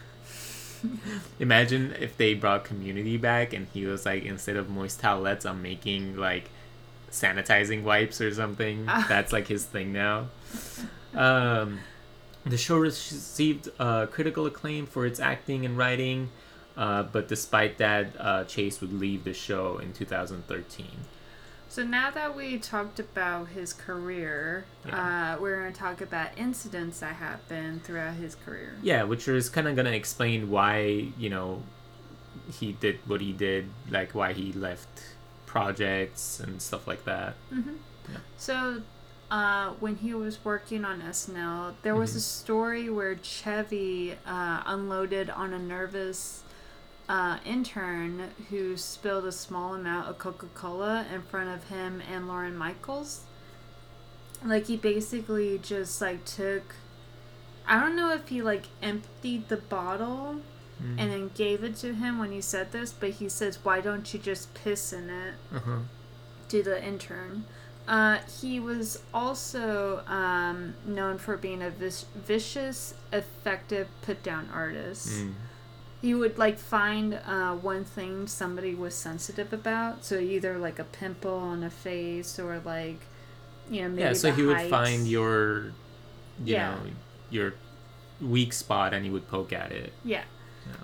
Imagine 1.38 1.94
if 1.98 2.16
they 2.16 2.34
brought 2.34 2.64
Community 2.64 3.16
back 3.16 3.52
and 3.52 3.66
he 3.72 3.84
was 3.86 4.06
like, 4.06 4.24
instead 4.24 4.56
of 4.56 4.68
moist 4.68 5.00
towelettes, 5.00 5.46
I'm 5.46 5.62
making 5.62 6.16
like 6.16 6.50
sanitizing 7.10 7.82
wipes 7.82 8.20
or 8.20 8.32
something. 8.32 8.86
Ah. 8.88 9.06
That's 9.08 9.32
like 9.32 9.48
his 9.48 9.64
thing 9.64 9.92
now. 9.92 10.28
Um, 11.14 11.80
the 12.44 12.56
show 12.56 12.78
received 12.78 13.68
uh, 13.78 14.06
critical 14.06 14.46
acclaim 14.46 14.86
for 14.86 15.06
its 15.06 15.20
acting 15.20 15.64
and 15.64 15.76
writing, 15.76 16.30
uh, 16.76 17.02
but 17.02 17.28
despite 17.28 17.78
that, 17.78 18.12
uh, 18.18 18.44
Chase 18.44 18.80
would 18.80 18.92
leave 18.92 19.24
the 19.24 19.34
show 19.34 19.78
in 19.78 19.92
2013. 19.92 20.86
So 21.70 21.84
now 21.84 22.10
that 22.10 22.34
we 22.34 22.58
talked 22.58 22.98
about 22.98 23.48
his 23.48 23.74
career, 23.74 24.64
uh, 24.90 25.36
we're 25.38 25.60
going 25.60 25.72
to 25.72 25.78
talk 25.78 26.00
about 26.00 26.30
incidents 26.38 27.00
that 27.00 27.16
happened 27.16 27.84
throughout 27.84 28.14
his 28.14 28.34
career. 28.34 28.74
Yeah, 28.82 29.02
which 29.02 29.28
is 29.28 29.50
kind 29.50 29.68
of 29.68 29.76
gonna 29.76 29.90
explain 29.90 30.48
why 30.50 31.08
you 31.18 31.28
know 31.28 31.62
he 32.58 32.72
did 32.72 33.00
what 33.06 33.20
he 33.20 33.32
did, 33.32 33.68
like 33.90 34.14
why 34.14 34.32
he 34.32 34.52
left 34.52 34.88
projects 35.44 36.40
and 36.40 36.60
stuff 36.62 36.86
like 36.86 37.04
that. 37.04 37.34
hmm 37.50 37.74
Yeah. 38.10 38.18
So, 38.38 38.82
uh, 39.30 39.70
when 39.80 39.96
he 39.96 40.14
was 40.14 40.42
working 40.44 40.84
on 40.84 41.00
SNL, 41.02 41.74
there 41.82 41.94
was 41.94 42.12
Mhm. 42.12 42.16
a 42.16 42.20
story 42.20 42.88
where 42.90 43.16
Chevy 43.16 44.16
uh, 44.26 44.62
unloaded 44.66 45.28
on 45.30 45.52
a 45.52 45.58
nervous 45.58 46.42
uh, 47.08 47.38
intern 47.44 48.30
who 48.50 48.76
spilled 48.76 49.24
a 49.24 49.32
small 49.32 49.74
amount 49.74 50.08
of 50.08 50.18
Coca 50.18 50.46
Cola 50.54 51.06
in 51.12 51.22
front 51.22 51.48
of 51.48 51.68
him 51.68 52.02
and 52.10 52.28
Lorne 52.28 52.54
Michaels. 52.56 53.22
Like, 54.44 54.66
he 54.66 54.76
basically 54.76 55.58
just, 55.58 56.00
like, 56.00 56.24
took. 56.26 56.74
I 57.66 57.80
don't 57.80 57.96
know 57.96 58.12
if 58.12 58.28
he, 58.28 58.40
like, 58.42 58.66
emptied 58.82 59.48
the 59.48 59.56
bottle 59.56 60.42
Mm. 60.82 60.94
and 60.98 61.10
then 61.10 61.30
gave 61.34 61.64
it 61.64 61.74
to 61.76 61.92
him 61.94 62.18
when 62.18 62.30
he 62.30 62.40
said 62.40 62.70
this, 62.72 62.92
but 62.92 63.10
he 63.10 63.28
says, 63.28 63.58
"Why 63.64 63.80
don't 63.80 64.12
you 64.14 64.20
just 64.20 64.54
piss 64.54 64.92
in 64.92 65.10
it?" 65.10 65.34
Uh-huh. 65.52 65.78
to 66.50 66.62
the 66.62 66.82
intern. 66.82 67.44
Uh, 67.88 68.18
he 68.40 68.60
was 68.60 69.02
also 69.14 70.04
um, 70.06 70.74
known 70.84 71.16
for 71.16 71.38
being 71.38 71.62
a 71.62 71.70
vis- 71.70 72.04
vicious, 72.14 72.92
effective 73.12 73.88
put 74.02 74.22
down 74.22 74.48
artist. 74.52 75.08
Mm. 75.08 75.32
He 76.02 76.14
would 76.14 76.36
like 76.36 76.58
find 76.58 77.14
uh, 77.26 77.54
one 77.54 77.84
thing 77.84 78.26
somebody 78.26 78.74
was 78.74 78.94
sensitive 78.94 79.52
about, 79.54 80.04
so 80.04 80.18
either 80.18 80.58
like 80.58 80.78
a 80.78 80.84
pimple 80.84 81.34
on 81.34 81.64
a 81.64 81.70
face 81.70 82.38
or 82.38 82.60
like, 82.64 83.00
you 83.70 83.82
know, 83.82 83.88
maybe 83.88 84.02
Yeah, 84.02 84.12
so 84.12 84.32
he 84.32 84.42
would 84.42 84.60
find 84.68 85.08
your, 85.08 85.64
you 86.44 86.54
Yeah. 86.54 86.74
know, 86.74 86.80
your 87.30 87.54
weak 88.20 88.52
spot 88.52 88.92
and 88.92 89.04
he 89.04 89.10
would 89.10 89.28
poke 89.28 89.52
at 89.52 89.72
it. 89.72 89.92
Yeah. 90.04 90.24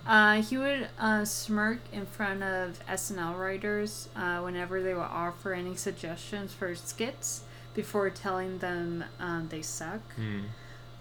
Uh, 0.07 0.42
he 0.42 0.57
would 0.59 0.88
uh, 0.99 1.25
smirk 1.25 1.79
in 1.92 2.07
front 2.07 2.42
of 2.42 2.79
SNL 2.87 3.38
writers 3.38 4.09
uh, 4.16 4.40
whenever 4.40 4.83
they 4.83 4.94
would 4.94 5.01
offer 5.01 5.53
any 5.55 5.75
suggestions 5.75 6.53
for 6.53 6.75
skits 6.75 7.42
before 7.75 8.11
telling 8.11 8.59
them 8.59 9.05
um, 9.18 9.49
they 9.49 9.62
suck. 9.62 10.01
Mm. 10.18 10.44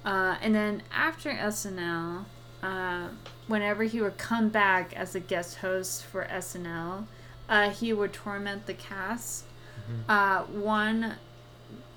Uh, 0.06 0.36
and 0.42 0.54
then 0.56 0.84
after 0.92 1.32
SNL, 1.32 2.26
uh, 2.62 3.08
whenever 3.48 3.84
he 3.84 4.02
would 4.02 4.18
come 4.18 4.50
back 4.50 4.94
as 4.96 5.16
a 5.16 5.20
guest 5.20 5.58
host 5.58 6.04
for 6.04 6.26
SNL, 6.26 7.06
uh, 7.50 7.70
he 7.70 7.94
would 7.94 8.14
torment 8.14 8.66
the 8.66 8.74
cast. 8.74 9.46
Mhm. 9.90 10.04
Uh, 10.10 10.44
one, 10.46 11.16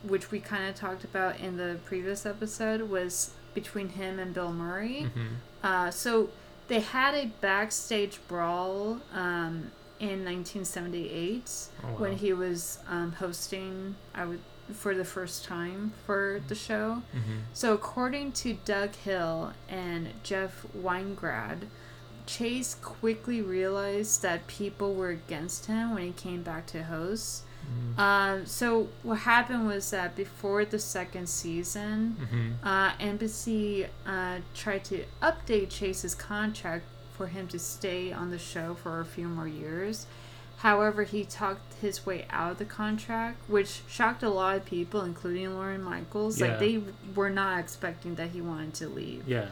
which 0.02 0.30
we 0.30 0.40
kind 0.40 0.68
of 0.68 0.74
talked 0.74 1.04
about 1.04 1.38
in 1.38 1.56
the 1.56 1.78
previous 1.84 2.26
episode, 2.26 2.82
was 2.90 3.30
between 3.54 3.90
him 3.90 4.18
and 4.18 4.34
Bill 4.34 4.52
Murray. 4.52 5.10
Mhm. 5.14 5.28
Uh, 5.62 5.90
so 5.90 6.30
they 6.68 6.80
had 6.80 7.14
a 7.14 7.26
backstage 7.40 8.18
brawl 8.28 9.00
um, 9.14 9.70
in 10.00 10.24
1978 10.24 11.68
Oh, 11.84 11.86
wow. 11.86 11.98
when 11.98 12.16
he 12.16 12.32
was 12.32 12.78
um, 12.88 13.12
hosting. 13.12 13.96
I 14.14 14.24
would 14.24 14.40
for 14.72 14.96
the 14.96 15.04
first 15.04 15.44
time 15.44 15.92
for 16.06 16.40
the 16.48 16.54
show. 16.56 17.02
Mhm. 17.14 17.42
So 17.52 17.72
according 17.72 18.32
to 18.32 18.54
Doug 18.64 18.96
Hill 18.96 19.52
and 19.68 20.08
Jeff 20.24 20.66
Weingrad, 20.76 21.68
Chase 22.26 22.74
quickly 22.82 23.40
realized 23.40 24.22
that 24.22 24.48
people 24.48 24.94
were 24.94 25.10
against 25.10 25.66
him 25.66 25.94
when 25.94 26.02
he 26.06 26.12
came 26.12 26.42
back 26.42 26.66
to 26.66 26.82
host. 26.82 27.44
Mm. 27.66 27.98
Um, 27.98 28.46
so 28.46 28.88
what 29.02 29.20
happened 29.20 29.66
was 29.66 29.90
that 29.90 30.14
before 30.16 30.64
the 30.64 30.78
second 30.78 31.28
season, 31.28 32.16
Mhm. 32.20 32.54
uh, 32.62 32.92
NBC 33.00 33.86
uh, 34.06 34.38
tried 34.54 34.84
to 34.84 35.04
update 35.22 35.70
Chase's 35.70 36.14
contract 36.14 36.84
for 37.16 37.28
him 37.28 37.48
to 37.48 37.58
stay 37.58 38.12
on 38.12 38.30
the 38.30 38.38
show 38.38 38.74
for 38.74 39.00
a 39.00 39.04
few 39.04 39.26
more 39.28 39.48
years. 39.48 40.06
However, 40.58 41.02
he 41.04 41.24
talked 41.24 41.74
his 41.80 42.06
way 42.06 42.26
out 42.30 42.52
of 42.52 42.58
the 42.58 42.64
contract, 42.64 43.38
which 43.48 43.80
shocked 43.88 44.22
a 44.22 44.30
lot 44.30 44.56
of 44.56 44.64
people, 44.64 45.02
including 45.02 45.54
Lorne 45.54 45.82
Michaels. 45.82 46.40
Yeah. 46.40 46.48
Like, 46.48 46.58
they 46.60 46.82
were 47.14 47.30
not 47.30 47.58
expecting 47.60 48.14
that 48.16 48.30
he 48.30 48.40
wanted 48.40 48.74
to 48.74 48.88
leave. 48.88 49.26
Yeah. 49.28 49.46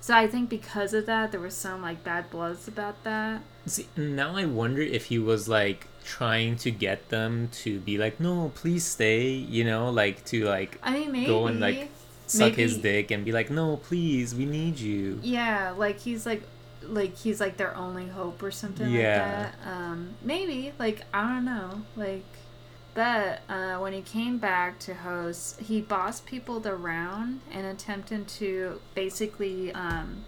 So 0.00 0.14
I 0.14 0.26
think 0.28 0.48
because 0.50 0.94
of 0.94 1.06
that, 1.06 1.32
there 1.32 1.40
was 1.40 1.54
some, 1.54 1.82
like, 1.82 2.04
bad 2.04 2.30
bloods 2.30 2.68
about 2.68 3.02
that. 3.04 3.40
See, 3.66 3.88
now 3.96 4.36
I 4.36 4.44
wonder 4.44 4.80
if 4.82 5.06
he 5.06 5.18
was 5.18 5.48
like 5.48 5.88
trying 6.06 6.56
to 6.56 6.70
get 6.70 7.08
them 7.08 7.48
to 7.64 7.80
be 7.80 7.98
like, 7.98 8.20
no, 8.20 8.52
please 8.54 8.84
stay, 8.84 9.28
you 9.30 9.64
know, 9.64 9.90
like 9.90 10.24
to 10.26 10.44
like 10.44 10.78
I 10.82 10.92
mean, 11.00 11.12
maybe. 11.12 11.26
go 11.26 11.46
and 11.48 11.60
like 11.60 11.90
suck 12.26 12.54
his 12.54 12.78
dick 12.78 13.10
and 13.10 13.24
be 13.24 13.32
like, 13.32 13.50
no, 13.50 13.76
please, 13.76 14.34
we 14.34 14.46
need 14.46 14.78
you. 14.78 15.18
Yeah, 15.22 15.74
like 15.76 15.98
he's 15.98 16.24
like 16.24 16.42
like 16.82 17.16
he's 17.16 17.40
like 17.40 17.56
their 17.56 17.74
only 17.76 18.06
hope 18.06 18.42
or 18.42 18.50
something 18.52 18.88
Yeah. 18.88 19.48
like 19.50 19.60
that. 19.62 19.68
Um 19.72 20.14
maybe 20.22 20.72
like 20.78 21.02
I 21.12 21.22
don't 21.22 21.44
know. 21.44 21.82
Like 21.96 22.24
but 22.94 23.42
uh, 23.50 23.76
when 23.76 23.92
he 23.92 24.00
came 24.00 24.38
back 24.38 24.78
to 24.78 24.94
host, 24.94 25.60
he 25.60 25.82
bossed 25.82 26.24
people 26.24 26.66
around 26.66 27.40
and 27.52 27.66
attempted 27.66 28.26
to 28.40 28.80
basically 28.94 29.70
um 29.72 30.24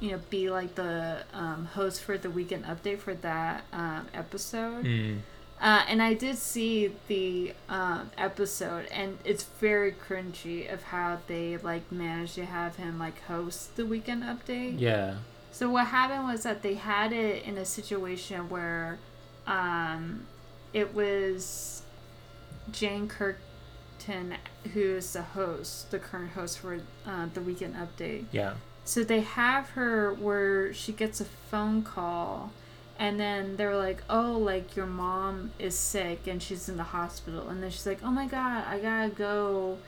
you 0.00 0.12
know 0.12 0.20
be 0.30 0.50
like 0.50 0.74
the 0.74 1.24
um, 1.32 1.66
host 1.66 2.02
for 2.02 2.18
the 2.18 2.30
weekend 2.30 2.64
update 2.64 2.98
for 2.98 3.14
that 3.14 3.64
um, 3.72 4.08
episode. 4.14 4.84
Mm. 4.84 5.18
Uh, 5.60 5.84
and 5.88 6.02
I 6.02 6.14
did 6.14 6.38
see 6.38 6.92
the 7.06 7.52
um, 7.68 8.10
episode, 8.16 8.86
and 8.86 9.18
it's 9.24 9.42
very 9.42 9.92
cringy 9.92 10.72
of 10.72 10.84
how 10.84 11.18
they 11.26 11.58
like 11.58 11.92
managed 11.92 12.36
to 12.36 12.46
have 12.46 12.76
him 12.76 12.98
like 12.98 13.22
host 13.24 13.76
the 13.76 13.84
weekend 13.84 14.22
update. 14.22 14.80
Yeah. 14.80 15.16
So 15.52 15.68
what 15.68 15.88
happened 15.88 16.24
was 16.24 16.44
that 16.44 16.62
they 16.62 16.74
had 16.74 17.12
it 17.12 17.44
in 17.44 17.58
a 17.58 17.66
situation 17.66 18.48
where, 18.48 18.98
um, 19.46 20.26
it 20.72 20.94
was 20.94 21.82
Jane 22.70 23.08
Curtin 23.08 24.36
who 24.72 24.80
is 24.80 25.12
the 25.12 25.22
host, 25.22 25.90
the 25.90 25.98
current 25.98 26.30
host 26.30 26.60
for 26.60 26.80
uh, 27.06 27.26
the 27.34 27.40
weekend 27.42 27.74
update. 27.74 28.24
Yeah. 28.32 28.54
So 28.90 29.04
they 29.04 29.20
have 29.20 29.70
her 29.70 30.12
where 30.12 30.74
she 30.74 30.90
gets 30.90 31.20
a 31.20 31.24
phone 31.24 31.84
call 31.84 32.50
and 32.98 33.20
then 33.20 33.56
they're 33.56 33.76
like, 33.76 34.02
"Oh, 34.10 34.32
like 34.32 34.74
your 34.74 34.86
mom 34.86 35.52
is 35.60 35.76
sick 35.78 36.26
and 36.26 36.42
she's 36.42 36.68
in 36.68 36.76
the 36.76 36.82
hospital." 36.82 37.48
And 37.48 37.62
then 37.62 37.70
she's 37.70 37.86
like, 37.86 38.00
"Oh 38.02 38.10
my 38.10 38.26
god, 38.26 38.64
I 38.66 38.80
got 38.80 39.04
to 39.04 39.10
go." 39.10 39.78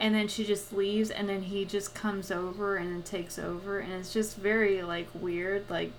And 0.00 0.14
then 0.14 0.26
she 0.28 0.42
just 0.42 0.72
leaves 0.72 1.10
and 1.10 1.28
then 1.28 1.42
he 1.42 1.66
just 1.66 1.94
comes 1.94 2.30
over 2.30 2.76
and 2.76 2.90
then 2.90 3.02
takes 3.02 3.38
over 3.38 3.78
and 3.78 3.92
it's 3.92 4.14
just 4.14 4.38
very 4.38 4.82
like 4.82 5.08
weird 5.12 5.68
like 5.68 5.92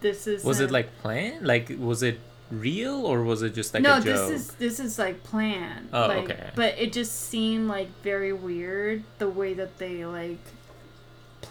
this 0.00 0.26
is 0.26 0.42
Was 0.42 0.58
it 0.58 0.72
like 0.72 0.88
planned? 1.02 1.46
Like, 1.46 1.70
was 1.78 2.02
it 2.02 2.18
real 2.50 3.06
or 3.06 3.22
was 3.22 3.42
it 3.42 3.54
just 3.54 3.74
like 3.74 3.84
no, 3.84 3.98
a 3.98 4.00
joke? 4.00 4.04
this 4.04 4.30
is 4.30 4.48
this 4.54 4.80
is 4.80 4.98
like 4.98 5.22
planned. 5.22 5.88
Oh, 5.92 6.08
like, 6.08 6.24
okay. 6.24 6.50
But 6.56 6.78
it 6.78 6.92
just 6.92 7.28
seemed 7.30 7.68
like 7.68 7.90
very 8.02 8.32
weird 8.32 9.04
the 9.20 9.28
way 9.28 9.54
that 9.54 9.78
they 9.78 10.04
like, 10.04 10.44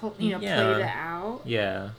pl- 0.02 0.16
you 0.20 0.32
know, 0.32 0.40
Yeah. 0.40 0.56
played 0.74 0.78
it 0.86 0.92
out. 0.96 1.42
Yeah. 1.46 1.90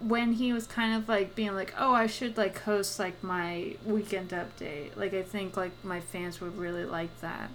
when 0.00 0.34
he 0.34 0.52
was 0.52 0.66
kind 0.66 0.94
of 0.94 1.08
like 1.08 1.34
being 1.34 1.54
like, 1.54 1.72
"Oh, 1.78 1.94
I 1.94 2.06
should 2.06 2.36
like 2.36 2.58
host 2.62 2.98
like 2.98 3.22
my 3.24 3.76
weekend 3.86 4.30
update." 4.30 4.94
Like 4.96 5.14
I 5.14 5.22
think 5.22 5.56
like 5.56 5.72
my 5.82 6.00
fans 6.00 6.40
would 6.42 6.58
really 6.58 6.84
like 6.84 7.20
that. 7.22 7.48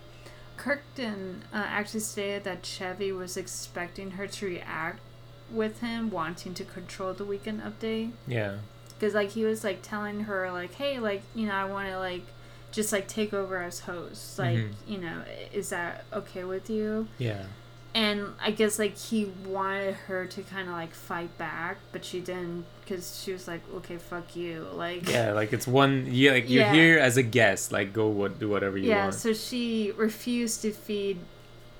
Curtin 0.57 1.43
uh, 1.53 1.57
actually 1.67 1.99
stated 2.01 2.43
that 2.45 2.65
Chevy 2.65 3.11
was 3.11 3.37
expecting 3.37 4.11
her 4.11 4.25
to 4.27 4.45
react 4.45 4.99
with 5.51 5.79
him 5.81 6.09
wanting 6.11 6.53
to 6.55 6.63
control 6.63 7.13
the 7.13 7.23
weekend 7.25 7.61
update 7.61 8.11
Yeah. 8.27 8.57
because 8.97 9.13
like 9.13 9.29
he 9.31 9.43
was 9.45 9.63
like 9.63 9.81
telling 9.81 10.21
her 10.21 10.51
like, 10.51 10.73
"Hey, 10.75 10.97
like 10.99 11.21
you 11.35 11.45
know, 11.47 11.53
I 11.53 11.65
want 11.65 11.87
to 11.89 11.99
like 11.99 12.23
just 12.71 12.91
like 12.91 13.07
take 13.07 13.33
over 13.33 13.57
as 13.61 13.81
host. 13.81 14.39
Like 14.39 14.57
Mhm. 14.57 14.73
you 14.87 14.97
know, 14.97 15.21
is 15.53 15.69
that 15.69 16.03
okay 16.13 16.43
with 16.45 16.69
you?" 16.69 17.07
Yeah. 17.19 17.45
And 17.95 18.33
I 18.41 18.51
guess 18.51 18.77
like 18.77 18.97
he 18.97 19.31
wanted 19.45 19.95
her 19.95 20.25
to 20.25 20.41
kind 20.43 20.67
of 20.67 20.73
like 20.75 20.93
fight 20.93 21.35
back, 21.37 21.77
but 21.91 22.05
she 22.05 22.19
didn't 22.19 22.65
because 22.81 23.21
she 23.23 23.33
was 23.33 23.47
like, 23.47 23.61
"Okay, 23.75 23.97
fuck 23.97 24.35
you." 24.35 24.67
Like 24.73 25.09
Yeah. 25.09 25.33
Like 25.33 25.53
it's 25.53 25.67
one. 25.67 26.07
Yeah. 26.09 26.31
Like 26.33 26.49
you're 26.49 26.63
Yeah. 26.63 26.73
here 26.73 26.99
as 26.99 27.17
a 27.17 27.23
guest. 27.23 27.71
Like 27.71 27.93
go 27.93 28.07
what 28.07 28.39
do 28.39 28.49
whatever 28.49 28.77
you 28.77 28.89
yeah. 28.89 29.03
want. 29.03 29.13
Yeah, 29.15 29.19
so 29.19 29.33
she 29.33 29.91
refused 29.97 30.61
to 30.63 30.71
feed 30.71 31.19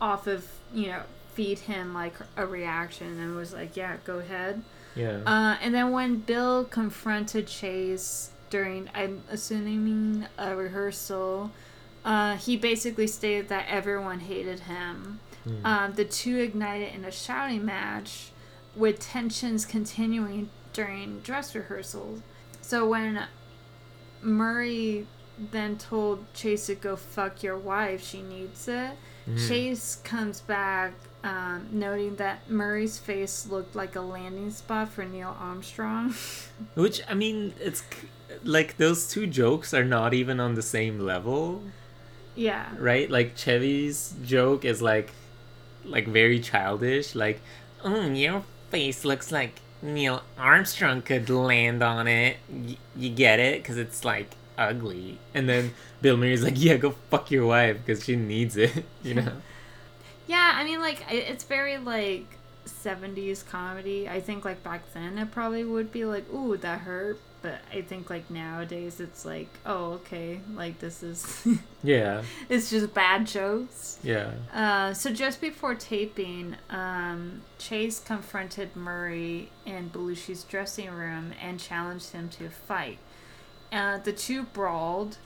off 0.02 0.28
of 0.28 0.48
you 0.74 0.88
know 0.88 1.02
feed 1.34 1.60
him 1.60 1.94
like 1.94 2.16
a 2.36 2.46
reaction 2.46 3.20
and 3.20 3.36
was 3.36 3.54
like, 3.54 3.78
"Yeah, 3.78 3.98
go 4.04 4.20
ahead." 4.20 4.64
yeah. 4.96 5.20
Uh, 5.26 5.58
and 5.62 5.74
then 5.74 5.92
when 5.92 6.18
Bill 6.18 6.66
confronted 6.66 7.48
Chase 7.48 8.32
during, 8.50 8.90
I'm 8.96 9.22
assuming 9.30 10.26
a 10.40 10.56
rehearsal, 10.56 11.52
uh, 12.04 12.36
he 12.38 12.58
basically 12.58 13.06
stated 13.08 13.48
that 13.50 13.68
everyone 13.70 14.22
hated 14.22 14.62
him. 14.62 15.20
Mm. 15.50 15.66
Um, 15.66 15.94
the 15.94 16.06
two 16.06 16.38
ignited 16.38 16.94
in 16.94 17.06
a 17.06 17.12
shouting 17.12 17.66
match, 17.66 18.32
with 18.76 19.00
tensions 19.00 19.66
continuing 19.66 20.50
during 20.74 21.20
dress 21.20 21.56
rehearsals. 21.56 22.22
So 22.62 22.88
when 22.88 23.26
Murray 24.22 25.08
then 25.52 25.78
told 25.78 26.32
Chase 26.34 26.68
to 26.68 26.76
go 26.76 26.96
fuck 26.96 27.44
your 27.44 27.58
wife, 27.58 28.06
she 28.06 28.22
needs 28.22 28.68
it. 28.68 28.92
Mhm. 29.28 29.48
Chase 29.48 30.00
comes 30.04 30.42
back, 30.42 30.94
um, 31.24 31.68
noting 31.72 32.16
that 32.18 32.50
Murray's 32.50 32.98
face 32.98 33.48
looked 33.48 33.76
like 33.76 33.96
a 33.96 34.02
landing 34.02 34.52
spot 34.52 34.90
for 34.90 35.06
Neil 35.06 35.36
Armstrong. 35.40 36.14
Which 36.76 37.02
I 37.08 37.14
mean, 37.14 37.54
it's 37.60 37.84
like 38.44 38.78
those 38.78 39.08
two 39.08 39.28
jokes 39.28 39.74
are 39.74 39.86
not 39.86 40.14
even 40.14 40.40
on 40.40 40.56
the 40.56 40.62
same 40.62 41.00
level, 41.00 41.64
yeah. 42.36 42.68
right? 42.78 43.10
Like 43.10 43.36
Chevy's 43.36 44.14
joke 44.24 44.66
is 44.66 44.82
like, 44.82 45.12
like 45.90 46.08
very 46.08 46.40
childish. 46.40 47.16
Like, 47.16 47.42
oh, 47.84 48.08
your 48.08 48.44
face 48.70 49.04
looks 49.06 49.32
like 49.32 49.60
Neil 49.82 50.24
Armstrong 50.38 51.02
could 51.02 51.30
land 51.30 51.84
on 51.84 52.08
it. 52.08 52.38
Y- 52.52 52.78
you 52.96 53.10
get 53.10 53.40
it? 53.40 53.62
Because 53.62 53.78
it's 53.78 54.06
like 54.06 54.36
ugly. 54.58 55.18
And 55.34 55.48
then 55.48 55.74
Bill 56.02 56.18
Murray's 56.18 56.44
like, 56.44 56.62
yeah, 56.62 56.78
go 56.78 56.92
fuck 57.10 57.32
your 57.32 57.46
wife 57.46 57.78
because 57.86 58.04
she 58.04 58.16
needs 58.16 58.58
it. 58.58 58.86
You 59.04 59.16
know? 59.16 59.32
Yeah, 60.28 60.52
I 60.56 60.64
mean, 60.64 60.80
like, 60.80 61.04
it's 61.10 61.44
very, 61.44 61.78
like, 61.80 62.38
70s 62.70 63.46
comedy. 63.48 64.08
I 64.08 64.20
think 64.22 64.46
like 64.46 64.64
back 64.64 64.94
then 64.94 65.18
it 65.18 65.32
probably 65.32 65.64
would 65.64 65.92
be 65.92 66.06
like, 66.06 66.32
ooh, 66.34 66.58
that 66.58 66.82
hurt. 66.82 67.20
But 67.42 67.60
I 67.74 67.82
think 67.82 68.10
like 68.10 68.30
nowadays 68.30 69.00
it's 69.00 69.24
like, 69.24 69.48
oh, 69.66 69.94
okay, 69.94 70.42
like 70.56 70.80
this 70.80 71.02
is. 71.04 71.48
yeah. 71.84 72.24
It's 72.50 72.70
just 72.70 72.94
bad 72.94 73.28
jokes. 73.28 73.98
Yeah. 74.04 74.32
Uh, 74.54 74.94
so 74.94 75.14
just 75.14 75.40
before 75.40 75.74
taping, 75.76 76.58
um, 76.70 77.42
Chase 77.58 78.00
confronted 78.00 78.76
Murray 78.76 79.52
in 79.66 79.90
Belushi's 79.90 80.44
dressing 80.44 80.90
room 80.92 81.32
and 81.42 81.60
challenged 81.60 82.12
him 82.12 82.28
to 82.30 82.46
a 82.48 82.50
fight. 82.50 82.98
Uh, 83.72 83.98
the 84.00 84.12
two 84.12 84.44
brawled. 84.44 85.18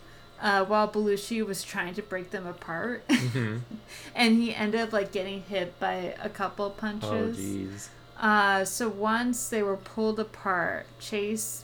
Uh, 0.41 0.65
while 0.65 0.89
Belushi 0.89 1.45
was 1.45 1.63
trying 1.63 1.93
to 1.93 2.01
break 2.01 2.31
them 2.31 2.45
apart, 2.45 3.03
hmm 3.09 3.59
and 4.15 4.35
he 4.41 4.53
ended 4.53 4.81
up 4.81 4.91
like 4.91 5.13
getting 5.13 5.41
hit 5.43 5.79
by 5.79 6.15
a 6.21 6.27
couple 6.27 6.65
Oh, 6.65 6.69
punches. 6.71 7.37
jeez. 7.37 7.87
Uh, 8.19 8.65
so 8.65 8.89
once 8.89 9.47
they 9.47 9.63
were 9.63 9.77
pulled 9.77 10.19
apart, 10.19 10.85
Chase 10.99 11.63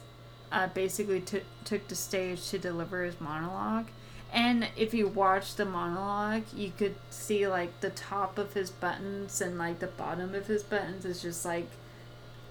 uh, 0.51 0.67
basically 0.67 1.21
t- 1.21 1.41
took 1.65 1.87
the 1.87 1.95
stage 1.95 2.49
to 2.49 2.57
deliver 2.59 3.03
his 3.03 3.19
monologue. 3.19 3.87
And 4.31 4.67
if 4.77 4.93
you 4.93 5.07
watch 5.07 5.55
the 5.55 5.65
monologue, 5.65 6.43
you 6.55 6.71
could 6.77 6.95
see 7.09 7.47
like 7.47 7.79
the 7.81 7.89
top 7.89 8.37
of 8.37 8.53
his 8.53 8.69
buttons 8.69 9.41
and 9.41 9.57
like 9.57 9.79
the 9.79 9.87
bottom 9.87 10.35
of 10.35 10.45
his 10.47 10.61
buttons 10.61 11.03
is 11.05 11.21
just 11.21 11.45
like 11.45 11.67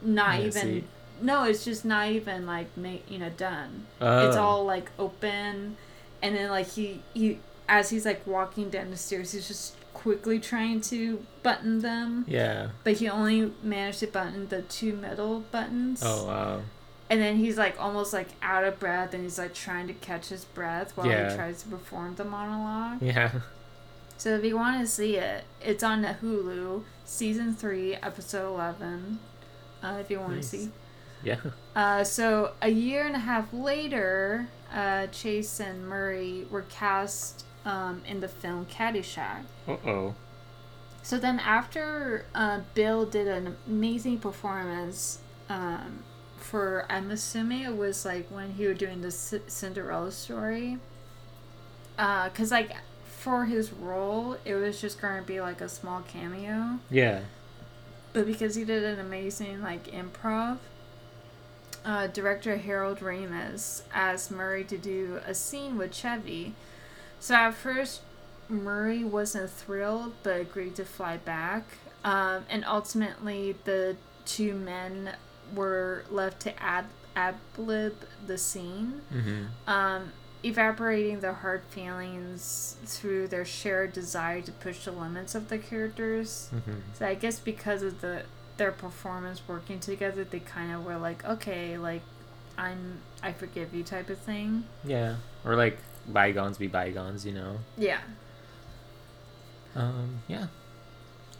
not 0.02 0.40
even. 0.40 0.52
see. 0.52 0.84
No, 1.20 1.44
it's 1.44 1.64
just 1.64 1.84
not 1.84 2.08
even 2.10 2.46
like 2.46 2.76
make 2.76 3.08
you 3.10 3.18
know 3.18 3.30
done. 3.30 3.86
Oh. 4.00 4.26
It's 4.26 4.36
all 4.36 4.64
like 4.64 4.90
open, 4.98 5.76
and 6.22 6.36
then 6.36 6.50
like 6.50 6.68
he 6.68 7.02
he 7.14 7.38
as 7.68 7.90
he's 7.90 8.04
like 8.06 8.26
walking 8.26 8.70
down 8.70 8.90
the 8.90 8.96
stairs, 8.96 9.32
he's 9.32 9.46
just 9.48 9.74
quickly 9.94 10.38
trying 10.38 10.80
to 10.80 11.24
button 11.42 11.80
them 11.80 12.24
Yeah. 12.28 12.68
but 12.84 12.92
he 12.94 13.08
only 13.08 13.52
managed 13.64 13.98
to 13.98 14.06
button 14.06 14.46
the 14.48 14.62
two 14.62 14.92
middle 14.94 15.40
buttons. 15.40 16.02
Oh 16.04 16.24
wow. 16.26 16.60
And 17.10 17.20
then 17.20 17.36
he's 17.36 17.56
like 17.56 17.80
almost 17.80 18.12
like 18.12 18.28
out 18.42 18.64
of 18.64 18.78
breath 18.78 19.14
and 19.14 19.22
he's 19.22 19.38
like 19.38 19.54
trying 19.54 19.86
to 19.86 19.94
catch 19.94 20.28
his 20.28 20.44
breath 20.44 20.96
while 20.96 21.06
Yeah. 21.06 21.30
he 21.30 21.36
tries 21.36 21.62
to 21.62 21.68
perform 21.68 22.14
the 22.16 22.24
monologue. 22.24 23.00
Yeah. 23.02 23.30
So 24.18 24.34
if 24.34 24.44
you 24.44 24.56
want 24.56 24.80
to 24.80 24.86
see 24.86 25.16
it, 25.16 25.44
it's 25.60 25.82
on 25.82 26.02
Hulu, 26.04 26.82
season 27.04 27.54
3, 27.54 27.94
episode 27.96 28.48
11. 28.48 29.20
Uh, 29.82 29.96
if 30.00 30.10
you 30.10 30.18
want 30.20 30.34
Nice. 30.34 30.50
to 30.50 30.56
see. 30.58 30.70
Yeah. 31.22 31.36
Uh, 31.74 32.04
so 32.04 32.52
a 32.60 32.68
year 32.68 33.06
and 33.06 33.14
a 33.16 33.20
half 33.20 33.52
later, 33.52 34.48
uh, 34.72 35.06
Chase 35.06 35.60
and 35.60 35.86
Murray 35.88 36.46
were 36.50 36.62
cast 36.62 37.44
um, 37.64 38.02
in 38.06 38.20
the 38.20 38.28
film 38.28 38.66
Caddyshack. 38.66 39.42
Uh 39.66 39.76
oh. 39.86 40.14
So 41.02 41.16
then, 41.18 41.38
after 41.38 42.24
uh, 42.34 42.60
Bill 42.74 43.06
did 43.06 43.28
an 43.28 43.56
amazing 43.66 44.18
performance 44.18 45.20
um, 45.48 46.02
for, 46.50 46.86
I'm 46.88 47.10
assuming 47.10 47.62
it 47.62 47.76
was 47.76 48.04
like 48.04 48.28
when 48.30 48.52
he 48.52 48.66
was 48.66 48.78
doing 48.78 49.02
the 49.02 49.10
C- 49.10 49.40
Cinderella 49.46 50.10
story. 50.10 50.78
Because, 51.96 52.50
like, 52.50 52.76
for 53.04 53.44
his 53.44 53.72
role, 53.72 54.36
it 54.44 54.54
was 54.54 54.80
just 54.80 55.00
going 55.00 55.20
to 55.20 55.26
be 55.26 55.40
like 55.40 55.60
a 55.60 55.68
small 55.68 56.00
cameo. 56.02 56.78
Yeah. 56.90 57.20
But 58.12 58.26
because 58.26 58.54
he 58.54 58.64
did 58.64 58.84
an 58.84 58.98
amazing, 58.98 59.62
like, 59.62 59.88
improv, 59.88 60.58
uh, 61.84 62.06
director 62.06 62.56
Harold 62.56 63.00
Ramis 63.00 63.82
asked 63.92 64.30
Murray 64.30 64.64
to 64.64 64.78
do 64.78 65.20
a 65.26 65.34
scene 65.34 65.76
with 65.76 65.92
Chevy. 65.92 66.54
So 67.20 67.34
at 67.34 67.54
first, 67.54 68.02
Murray 68.48 69.04
wasn't 69.04 69.50
thrilled, 69.50 70.14
but 70.22 70.40
agreed 70.40 70.76
to 70.76 70.84
fly 70.84 71.18
back. 71.18 71.64
Um, 72.04 72.44
and 72.48 72.64
ultimately, 72.64 73.56
the 73.64 73.96
two 74.24 74.54
men 74.54 75.16
were 75.54 76.04
left 76.10 76.40
to 76.40 76.62
ad 76.62 76.86
ad 77.16 77.34
lib 77.56 77.94
the 78.26 78.38
scene, 78.38 79.00
Mm-hmm. 79.12 79.70
um, 79.70 80.12
evaporating 80.44 81.18
their 81.20 81.32
hard 81.32 81.62
feelings 81.70 82.76
through 82.84 83.26
their 83.26 83.44
shared 83.44 83.92
desire 83.92 84.40
to 84.40 84.52
push 84.52 84.84
the 84.84 84.92
limits 84.92 85.34
of 85.34 85.48
the 85.48 85.58
characters. 85.58 86.48
Mm-hmm. 86.54 86.78
So 86.94 87.06
I 87.06 87.14
guess 87.14 87.38
because 87.40 87.82
of 87.82 88.00
the 88.00 88.22
their 88.56 88.72
performance 88.72 89.40
working 89.48 89.78
together, 89.80 90.24
they 90.24 90.40
kind 90.40 90.72
of 90.72 90.84
were 90.84 90.96
like, 90.96 91.24
okay, 91.24 91.76
like 91.78 92.02
I'm 92.56 92.98
I 93.22 93.32
forgive 93.32 93.74
you 93.74 93.82
type 93.82 94.10
of 94.10 94.18
thing. 94.18 94.64
Yeah. 94.84 95.16
Or 95.44 95.56
like 95.56 95.78
bygones 96.06 96.58
be 96.58 96.66
bygones, 96.68 97.26
you 97.26 97.32
know. 97.32 97.58
Yeah. 97.76 98.00
Um. 99.74 100.22
Yeah. 100.28 100.46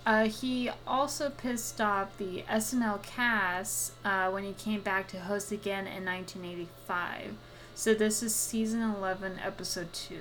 Uh, 0.08 0.24
he 0.24 0.70
also 0.86 1.28
pissed 1.28 1.82
off 1.82 2.16
the 2.16 2.42
SNL 2.48 3.02
cast 3.02 3.92
uh, 4.06 4.30
when 4.30 4.42
he 4.42 4.54
came 4.54 4.80
back 4.80 5.06
to 5.06 5.20
host 5.20 5.52
again 5.52 5.86
in 5.86 6.02
1985. 6.02 7.34
So 7.74 7.92
this 7.92 8.22
is 8.22 8.34
season 8.34 8.80
11, 8.80 9.38
episode 9.44 9.92
2. 9.92 10.20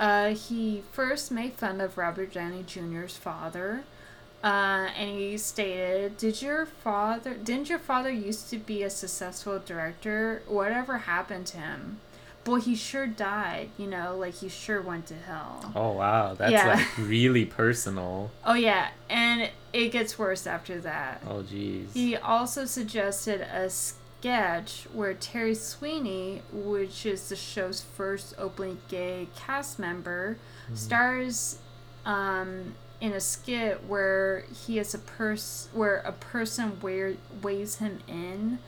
Uh, 0.00 0.30
he 0.30 0.82
first 0.90 1.30
made 1.30 1.52
fun 1.52 1.80
of 1.80 1.96
Robert 1.96 2.32
Downey 2.32 2.64
Jr.'s 2.66 3.16
father. 3.16 3.84
Uh, 4.42 4.88
and 4.96 5.10
he 5.10 5.38
stated, 5.38 6.16
"Did 6.16 6.42
your 6.42 6.66
father? 6.66 7.34
Didn't 7.34 7.68
your 7.68 7.78
father 7.78 8.10
used 8.10 8.50
to 8.50 8.58
be 8.58 8.82
a 8.82 8.90
successful 8.90 9.60
director? 9.64 10.42
Whatever 10.48 10.98
happened 10.98 11.46
to 11.48 11.58
him? 11.58 12.00
Boy, 12.48 12.60
he 12.60 12.74
sure 12.74 13.06
died. 13.06 13.68
You 13.78 13.86
know, 13.86 14.16
like 14.16 14.34
he 14.34 14.48
sure 14.48 14.80
went 14.82 15.06
to 15.06 15.14
hell." 15.14 15.70
Oh 15.76 15.92
wow. 15.92 16.34
That's 16.34 16.52
Yeah. 16.52 16.74
like 16.74 16.98
really 16.98 17.44
personal. 17.44 18.30
Oh 18.44 18.54
yeah, 18.54 18.88
and 19.10 19.50
it 19.72 19.88
gets 19.92 20.18
worse 20.18 20.46
after 20.46 20.80
that. 20.80 21.22
Oh 21.28 21.42
jeez. 21.42 21.92
He 21.94 22.16
also 22.16 22.64
suggested 22.64 23.40
a 23.42 23.68
sketch 23.68 24.86
where 24.92 25.14
Terry 25.14 25.54
Sweeney, 25.54 26.42
which 26.52 27.04
is 27.06 27.28
the 27.28 27.36
show's 27.36 27.82
first 27.82 28.34
openly 28.38 28.78
gay 28.88 29.28
cast 29.36 29.78
member, 29.78 30.38
stars 30.74 31.58
um, 32.06 32.74
in 33.00 33.12
a 33.12 33.20
skit 33.20 33.84
where 33.84 34.44
he 34.66 34.78
is 34.78 34.94
a 34.94 34.98
pers- 34.98 35.68
where 35.72 35.96
a 35.98 36.12
person 36.12 36.78
wear- 36.80 37.14
weighs 37.42 37.76
him 37.76 37.98
in 38.08 38.58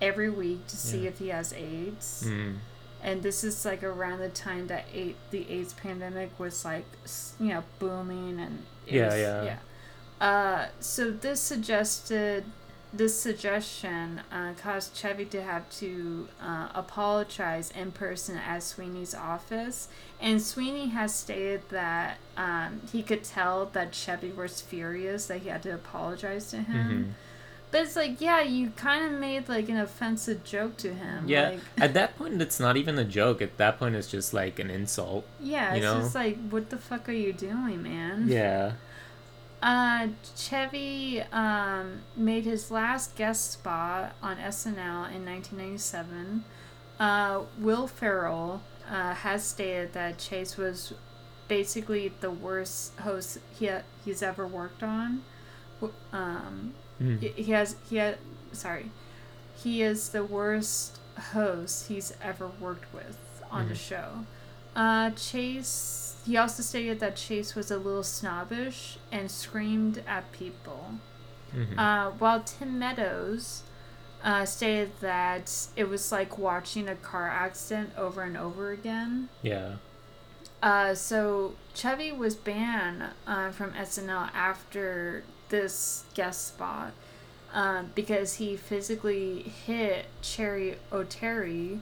every 0.00 0.30
week 0.30 0.66
to 0.68 0.76
see 0.76 1.00
Yeah. 1.02 1.08
if 1.08 1.18
he 1.18 1.28
has 1.28 1.52
AIDS. 1.52 2.24
Mm. 2.26 2.56
And 3.04 3.22
this 3.22 3.44
is 3.44 3.64
like 3.64 3.84
around 3.84 4.18
the 4.20 4.30
time 4.30 4.66
that 4.68 4.86
eight, 4.92 5.16
the 5.30 5.46
AIDS 5.50 5.74
pandemic 5.74 6.30
was 6.40 6.64
like, 6.64 6.86
you 7.38 7.48
know, 7.48 7.62
booming 7.78 8.40
and 8.40 8.62
Yeah, 8.86 9.06
was- 9.08 9.46
yeah. 9.46 9.58
Uh, 10.20 10.66
so 10.80 11.10
this 11.10 11.40
suggested, 11.40 12.44
this 12.94 13.20
suggestion 13.20 14.22
uh, 14.32 14.52
caused 14.62 14.96
Chevy 14.96 15.24
to 15.26 15.42
have 15.42 15.68
to 15.80 16.28
uh, 16.40 16.68
apologize 16.74 17.70
in 17.72 17.92
person 17.92 18.36
at 18.38 18.62
Sweeney's 18.62 19.14
office, 19.14 19.88
and 20.20 20.40
Sweeney 20.40 20.86
has 20.90 21.14
stated 21.14 21.68
that 21.70 22.18
um, 22.38 22.80
he 22.90 23.02
could 23.02 23.24
tell 23.24 23.66
that 23.66 23.94
Chevy 23.94 24.30
was 24.30 24.60
furious 24.62 25.26
that 25.26 25.38
he 25.42 25.48
had 25.50 25.62
to 25.64 25.74
apologize 25.74 26.50
to 26.52 26.58
him. 26.58 27.14
Mhm. 27.16 27.23
But 27.74 27.86
it's 27.86 27.96
like, 27.96 28.20
yeah, 28.20 28.40
you 28.40 28.70
kind 28.76 29.04
of 29.04 29.18
made 29.18 29.48
like 29.48 29.68
an 29.68 29.78
offensive 29.78 30.44
joke 30.44 30.76
to 30.76 30.94
him. 30.94 31.24
Yeah. 31.26 31.48
Like, 31.48 31.60
At 31.76 31.94
that 31.94 32.16
point, 32.16 32.40
it's 32.40 32.60
not 32.60 32.76
even 32.76 32.96
a 33.00 33.04
joke. 33.04 33.42
At 33.42 33.56
that 33.56 33.80
point, 33.80 33.96
it's 33.96 34.08
just 34.08 34.32
like 34.32 34.60
an 34.60 34.70
insult. 34.70 35.26
yeah, 35.40 35.70
you 35.70 35.78
it's 35.78 35.82
know? 35.82 35.98
just 35.98 36.14
like, 36.14 36.38
what 36.50 36.70
the 36.70 36.76
fuck 36.76 37.08
are 37.08 37.12
you 37.12 37.32
doing, 37.32 37.82
man? 37.82 38.28
Yeah. 38.28 38.74
Uh, 39.60 40.06
Chevy 40.36 41.22
um, 41.32 42.02
made 42.16 42.44
his 42.44 42.70
last 42.70 43.16
guest 43.16 43.50
spot 43.50 44.14
on 44.22 44.36
SNL 44.36 45.12
in 45.12 45.24
1997. 45.24 46.44
Uh, 47.00 47.40
Will 47.58 47.88
Ferrell 47.88 48.62
uh, 48.88 49.14
has 49.14 49.44
stated 49.44 49.94
that 49.94 50.18
Chase 50.18 50.56
was 50.56 50.94
basically 51.48 52.12
the 52.20 52.30
worst 52.30 52.96
host 53.00 53.40
he 53.58 53.68
he's 54.04 54.22
ever 54.22 54.46
worked 54.46 54.84
on. 54.84 55.22
Um, 56.12 56.74
Mm. 57.00 57.20
he 57.20 57.28
he 57.42 57.52
has 57.52 57.76
he 57.88 57.96
had 57.96 58.18
sorry, 58.52 58.90
he 59.56 59.82
is 59.82 60.10
the 60.10 60.24
worst 60.24 60.98
host 61.32 61.88
he's 61.88 62.12
ever 62.22 62.48
worked 62.60 62.92
with 62.94 63.18
on 63.50 63.68
the 63.68 63.74
Mhm. 63.74 63.88
show. 63.88 64.26
Uh, 64.76 65.10
Chase. 65.10 66.16
He 66.26 66.36
also 66.36 66.62
stated 66.62 67.00
that 67.00 67.16
Chase 67.16 67.54
was 67.54 67.70
a 67.70 67.76
little 67.76 68.02
snobbish 68.02 68.98
and 69.12 69.30
screamed 69.30 70.02
at 70.06 70.32
people. 70.32 70.94
Mhm. 71.54 71.78
Uh, 71.78 72.10
while 72.12 72.40
Tim 72.42 72.78
Meadows 72.78 73.62
uh, 74.24 74.44
stated 74.46 74.90
that 75.00 75.68
it 75.76 75.86
was 75.88 76.10
like 76.10 76.38
watching 76.38 76.88
a 76.88 76.94
car 76.96 77.28
accident 77.28 77.90
over 77.96 78.22
and 78.22 78.36
over 78.38 78.70
again. 78.72 79.28
yeah. 79.42 79.76
Uh, 80.62 80.94
so 80.94 81.54
Chevy 81.74 82.10
was 82.10 82.34
banned 82.34 83.02
uh, 83.26 83.50
from 83.50 83.74
SNL 83.74 84.30
after 84.34 85.22
this 85.58 86.02
guest 86.14 86.48
spot 86.48 86.92
um, 87.52 87.90
because 87.94 88.34
he 88.34 88.56
physically 88.56 89.42
hit 89.66 90.06
Cherry 90.20 90.76
O'Terry 90.92 91.80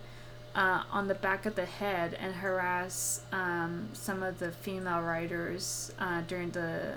uh, 0.54 0.82
on 0.90 1.08
the 1.08 1.14
back 1.14 1.46
of 1.46 1.54
the 1.54 1.64
head 1.64 2.14
and 2.20 2.34
harassed 2.34 3.22
um, 3.32 3.88
some 3.94 4.22
of 4.22 4.38
the 4.38 4.50
female 4.52 5.00
writers 5.00 5.92
uh, 5.98 6.20
during 6.22 6.50
the 6.50 6.94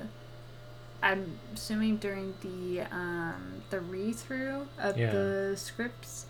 I'm 1.02 1.38
assuming 1.54 1.98
during 1.98 2.34
the 2.42 2.82
um, 2.92 3.62
the 3.70 3.80
read 3.80 4.16
through 4.16 4.68
of 4.80 4.98
Yeah. 4.98 5.12
the 5.12 5.54
scripts. 5.56 6.25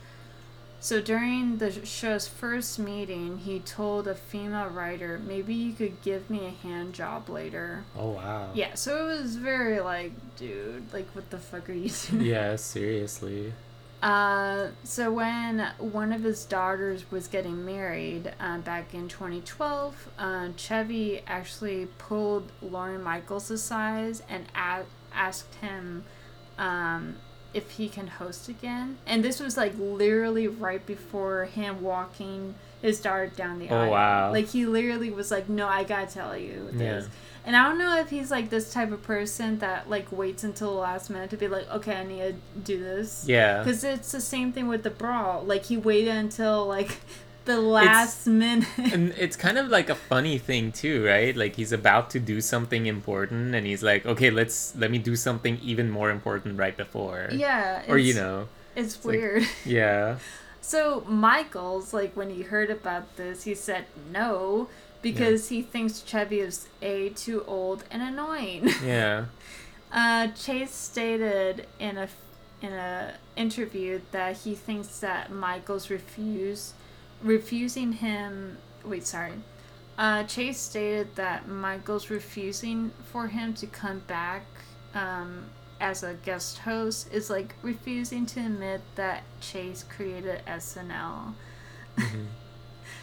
So 0.85 1.01
during 1.01 1.57
the 1.57 1.83
show's 1.83 2.27
first 2.27 2.77
meeting, 2.77 3.39
he 3.39 3.59
told 3.59 4.07
a 4.07 4.13
female 4.13 4.67
writer, 4.67 5.17
"Maybe 5.17 5.55
you 5.55 5.73
could 5.73 5.99
give 6.03 6.29
me 6.29 6.45
a 6.45 6.51
hand 6.67 6.93
job 6.93 7.27
later." 7.27 7.85
Oh 7.97 8.09
wow. 8.11 8.51
Yeah, 8.53 8.75
so 8.75 9.09
it 9.09 9.19
was 9.19 9.35
very 9.37 9.79
like, 9.79 10.11
dude, 10.35 10.93
like 10.93 11.07
what 11.15 11.31
the 11.31 11.39
fuck 11.39 11.67
are 11.69 11.73
you 11.73 11.89
doing? 12.11 12.21
Yeah, 12.21 12.55
seriously. 12.57 13.53
Uh, 14.03 14.67
so 14.83 15.11
when 15.11 15.67
one 15.79 16.13
of 16.13 16.21
his 16.21 16.45
daughters 16.45 17.09
was 17.09 17.27
getting 17.27 17.65
married 17.65 18.31
uh, 18.39 18.59
back 18.59 18.93
in 18.93 19.07
2012, 19.07 20.09
uh, 20.19 20.49
Chevy 20.55 21.21
actually 21.25 21.87
pulled 21.97 22.51
Lorne 22.61 23.01
Michaels 23.01 23.49
aside 23.49 24.21
and 24.29 24.45
a- 24.53 24.85
asked 25.11 25.55
him 25.55 26.05
um, 26.59 27.15
if 27.55 27.71
he 27.71 27.89
can 27.89 28.07
host 28.07 28.47
again. 28.49 28.97
And 29.07 29.23
this 29.23 29.39
was 29.39 29.57
like 29.57 29.73
literally 29.79 30.47
right 30.47 30.85
before 30.85 31.45
him 31.45 31.81
walking 31.81 32.53
his 32.81 32.99
daughter 33.01 33.27
down 33.27 33.57
the 33.59 33.69
Oh, 33.69 33.75
aisle. 33.77 33.91
wow. 33.91 34.31
Like 34.31 34.49
he 34.49 34.65
literally 34.65 35.09
was 35.09 35.31
like, 35.31 35.49
"No, 35.49 35.67
I 35.67 35.83
gotta 35.83 36.05
tell 36.13 36.37
you 36.37 36.69
this." 36.71 37.05
Yeah. 37.05 37.11
And 37.47 37.55
I 37.55 37.67
don't 37.67 37.77
know 37.77 37.97
if 37.99 38.09
he's 38.09 38.29
like 38.31 38.49
this 38.49 38.73
type 38.73 38.91
of 38.91 39.01
person 39.03 39.59
that 39.59 39.89
like 39.89 40.11
waits 40.11 40.43
until 40.43 40.71
the 40.73 40.79
last 40.81 41.09
minute 41.09 41.29
to 41.31 41.37
be 41.37 41.47
like, 41.47 41.67
"Okay, 41.71 41.95
I 41.95 42.03
need 42.03 42.19
to 42.19 42.33
do 42.63 42.79
this." 42.79 43.25
Yeah. 43.27 43.59
Because 43.63 43.83
it's 43.83 44.11
the 44.11 44.21
same 44.21 44.51
thing 44.51 44.67
with 44.67 44.83
the 44.83 44.89
brawl. 44.89 45.43
Like 45.43 45.65
he 45.65 45.77
waited 45.77 46.15
until 46.15 46.65
like 46.65 46.97
the 47.45 47.59
last 47.61 48.27
minute. 48.27 48.67
and 48.77 49.13
it's 49.17 49.35
kind 49.35 49.57
of 49.57 49.69
like 49.69 49.89
a 49.89 49.95
funny 49.95 50.37
thing 50.37 50.71
too, 50.71 51.05
right? 51.05 51.35
Like 51.35 51.55
he's 51.55 51.71
about 51.71 52.09
to 52.11 52.19
do 52.19 52.41
something 52.41 52.85
important 52.85 53.55
and 53.55 53.65
he's 53.65 53.83
like, 53.83 54.05
"Okay, 54.05 54.29
let's 54.29 54.75
let 54.75 54.91
me 54.91 54.97
do 54.97 55.15
something 55.15 55.59
even 55.63 55.89
more 55.89 56.09
important 56.09 56.57
right 56.59 56.75
before." 56.75 57.29
yeah. 57.31 57.83
Or 57.87 57.97
you 57.97 58.13
know. 58.13 58.47
it's, 58.75 59.03
like- 59.05 59.15
weird. 59.17 59.43
Yeah. 59.65 60.17
So 60.61 61.03
Michaels, 61.07 61.93
like 61.93 62.17
when 62.17 62.31
he 62.31 62.41
heard 62.41 62.71
about 62.71 63.15
this, 63.17 63.43
he 63.43 63.53
said 63.53 63.85
no 64.11 64.67
because 65.03 65.49
he 65.49 65.61
thinks 65.61 66.01
Chevy 66.01 66.39
is 66.39 66.67
a 66.81 67.09
too 67.09 67.43
old 67.47 67.83
and 67.91 68.01
annoying. 68.01 68.69
Yeah. 68.83 69.25
Uh, 69.91 70.27
Chase 70.29 70.73
stated 70.73 71.67
in 71.79 71.97
a 71.97 72.09
in 72.61 72.73
a 72.73 73.13
interview 73.35 74.01
that 74.11 74.37
he 74.37 74.55
thinks 74.55 74.99
that 74.99 75.31
Michaels 75.31 75.89
refuse 75.91 76.73
refusing 77.25 77.91
him. 77.93 78.57
Wait, 78.85 79.05
sorry. 79.05 79.33
Uh, 79.97 80.23
Chase 80.23 80.59
stated 80.59 81.15
that 81.15 81.47
Michaels 81.47 82.09
refusing 82.09 82.91
for 83.11 83.27
him 83.27 83.53
to 83.55 83.67
come 83.67 83.99
back 84.07 84.45
um, 84.93 85.45
as 85.79 86.03
a 86.03 86.13
guest 86.15 86.59
host 86.59 87.11
is 87.13 87.29
like 87.29 87.55
refusing 87.61 88.25
to 88.27 88.39
admit 88.39 88.81
that 88.95 89.23
Chase 89.41 89.83
created 89.83 90.41
SNL. 90.47 91.33
Mhm. 91.97 92.25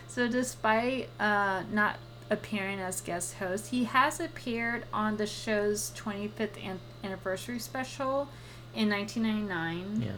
So, 0.06 0.28
despite 0.28 1.08
uh, 1.18 1.62
not 1.72 1.96
appearing 2.28 2.78
as 2.80 3.00
guest 3.00 3.34
host, 3.36 3.68
he 3.70 3.84
has 3.84 4.20
appeared 4.20 4.84
on 4.92 5.16
the 5.16 5.26
show's 5.26 5.90
25th 5.96 6.62
an- 6.62 6.80
anniversary 7.02 7.58
special 7.58 8.28
in 8.74 8.90
1999. 8.90 10.02
Yeah. 10.02 10.12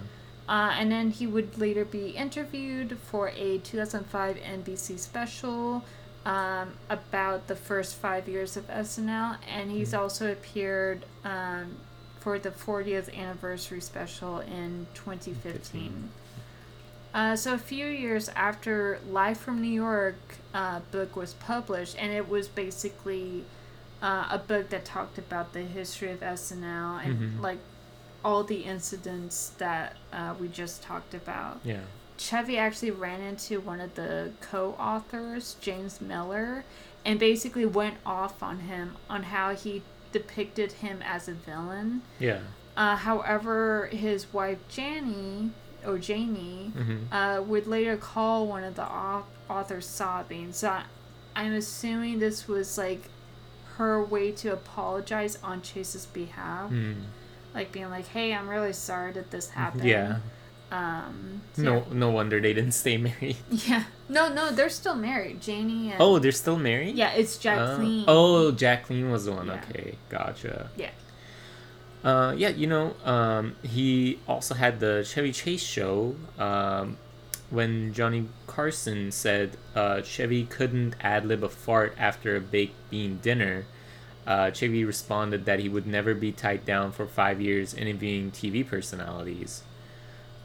Uh, 0.48 0.74
and 0.78 0.92
then 0.92 1.10
he 1.10 1.26
would 1.26 1.56
later 1.58 1.84
be 1.84 2.10
interviewed 2.10 2.98
for 2.98 3.28
a 3.28 3.58
2005 3.58 4.36
NBC 4.36 4.98
special 4.98 5.82
um, 6.26 6.72
about 6.88 7.46
the 7.48 7.56
first 7.56 7.96
five 7.96 8.28
years 8.28 8.56
of 8.56 8.66
SNL. 8.68 9.36
And 9.48 9.70
he's 9.70 9.92
Mhm. 9.92 9.98
also 10.00 10.30
appeared 10.32 11.04
um, 11.24 11.76
for 12.20 12.38
the 12.38 12.50
40th 12.50 13.14
anniversary 13.16 13.80
special 13.80 14.40
in 14.40 14.86
2015. 14.94 16.10
Uh, 17.12 17.36
so 17.36 17.54
a 17.54 17.58
few 17.58 17.86
years 17.86 18.28
after 18.30 18.98
Live 19.08 19.38
from 19.38 19.60
New 19.62 19.68
York 19.68 20.16
uh, 20.52 20.80
book 20.90 21.14
was 21.16 21.34
published, 21.34 21.96
and 21.98 22.12
it 22.12 22.28
was 22.28 22.48
basically 22.48 23.44
uh, 24.02 24.26
a 24.30 24.38
book 24.38 24.68
that 24.70 24.84
talked 24.84 25.16
about 25.16 25.52
the 25.54 25.62
history 25.62 26.10
of 26.10 26.22
SNL 26.22 26.98
and 26.98 27.38
Mhm. 27.38 27.40
like 27.40 27.58
all 28.24 28.42
the 28.42 28.62
incidents 28.64 29.52
that 29.58 29.96
uh, 30.12 30.34
we 30.40 30.48
just 30.48 30.82
talked 30.82 31.12
about. 31.14 31.60
Yeah. 31.64 31.80
Chevy 32.16 32.56
actually 32.56 32.90
ran 32.92 33.20
into 33.20 33.60
one 33.60 33.80
of 33.80 33.94
the 33.96 34.30
co-authors, 34.40 35.56
James 35.60 36.00
Miller, 36.00 36.64
and 37.04 37.18
basically 37.18 37.66
went 37.66 37.96
off 38.06 38.42
on 38.42 38.60
him 38.60 38.96
on 39.10 39.24
how 39.24 39.54
he 39.54 39.82
depicted 40.12 40.72
him 40.72 41.00
as 41.04 41.28
a 41.28 41.32
villain. 41.32 42.02
Yeah. 42.18 42.40
Uh, 42.76 42.96
however, 42.96 43.88
his 43.92 44.32
wife 44.32 44.58
Jayni 44.70 45.50
or 45.84 45.98
Jayni 45.98 46.72
Mhm. 46.72 46.98
uh, 47.12 47.42
would 47.42 47.66
later 47.66 47.96
call 47.96 48.46
one 48.46 48.64
of 48.64 48.74
the 48.74 48.84
au- 48.84 49.26
authors 49.50 49.86
sobbing. 49.86 50.52
So 50.52 50.70
I, 50.70 50.84
I'm 51.36 51.52
assuming 51.52 52.20
this 52.20 52.48
was 52.48 52.78
like 52.78 53.10
her 53.76 54.02
way 54.02 54.30
to 54.32 54.52
apologize 54.52 55.36
on 55.42 55.60
Chase's 55.62 56.06
behalf, 56.06 56.70
Mm. 56.70 57.02
Like 57.54 57.70
being 57.72 57.90
like, 57.90 58.06
"Hey, 58.08 58.34
I'm 58.34 58.48
really 58.48 58.72
sorry 58.72 59.12
that 59.12 59.30
this 59.30 59.50
happened." 59.50 59.84
Yeah. 59.84 60.18
Um. 60.72 61.42
so 61.52 61.62
No 61.62 61.84
no 61.92 62.10
wonder 62.10 62.40
they 62.40 62.52
didn't 62.52 62.72
stay 62.72 62.96
married. 63.08 63.36
Yeah. 63.50 63.84
No, 64.08 64.28
no, 64.28 64.50
they're 64.50 64.68
still 64.68 64.96
married. 64.96 65.40
Jayni 65.40 65.92
and 65.92 65.96
Oh, 66.00 66.18
they're 66.18 66.32
still 66.32 66.58
married? 66.58 66.96
yeah, 66.96 67.12
it's 67.12 67.36
Uh, 67.38 67.40
Jacqueline. 67.42 68.04
oh, 68.08 68.50
Jacqueline 68.50 69.10
was 69.10 69.26
the 69.26 69.32
one. 69.32 69.46
Yeah. 69.46 69.62
Okay, 69.70 69.94
gotcha. 70.08 70.70
Yeah. 70.76 70.90
Uh, 72.02 72.34
yeah, 72.36 72.48
you 72.50 72.66
know, 72.66 72.94
um, 73.04 73.56
he 73.62 74.18
also 74.28 74.54
had 74.54 74.80
the 74.80 75.04
Chevy 75.04 75.32
Chase 75.32 75.62
show. 75.62 76.16
Um, 76.38 76.98
when 77.50 77.92
Johnny 77.94 78.28
Carson 78.46 79.12
said 79.12 79.56
uh, 79.76 80.02
Chevy 80.02 80.44
couldn't 80.44 80.96
ad 81.00 81.24
lib 81.24 81.44
a 81.44 81.48
fart 81.48 81.94
after 81.98 82.34
a 82.36 82.40
baked 82.40 82.74
bean 82.90 83.20
dinner, 83.22 83.64
uh, 84.26 84.50
Chevy 84.50 84.84
responded 84.84 85.44
that 85.44 85.58
he 85.60 85.68
would 85.68 85.86
never 85.86 86.14
be 86.14 86.32
tied 86.32 86.64
down 86.64 86.92
for 86.92 87.06
five 87.06 87.40
years 87.40 87.74
interviewing 87.74 88.30
TV 88.30 88.66
personalities. 88.66 89.62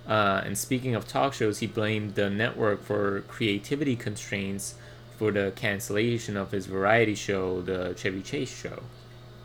Uh, 0.07 0.41
and 0.43 0.57
speaking 0.57 0.95
of 0.95 1.07
talk 1.07 1.33
shows, 1.33 1.59
he 1.59 1.67
blamed 1.67 2.15
the 2.15 2.29
network 2.29 2.83
for 2.83 3.21
creativity 3.27 3.95
constraints 3.95 4.75
for 5.17 5.31
the 5.31 5.51
cancellation 5.55 6.35
of 6.35 6.51
his 6.51 6.65
variety 6.65 7.13
show, 7.15 7.61
the 7.61 7.93
Chevy 7.95 8.21
Chase 8.21 8.55
show. 8.55 8.81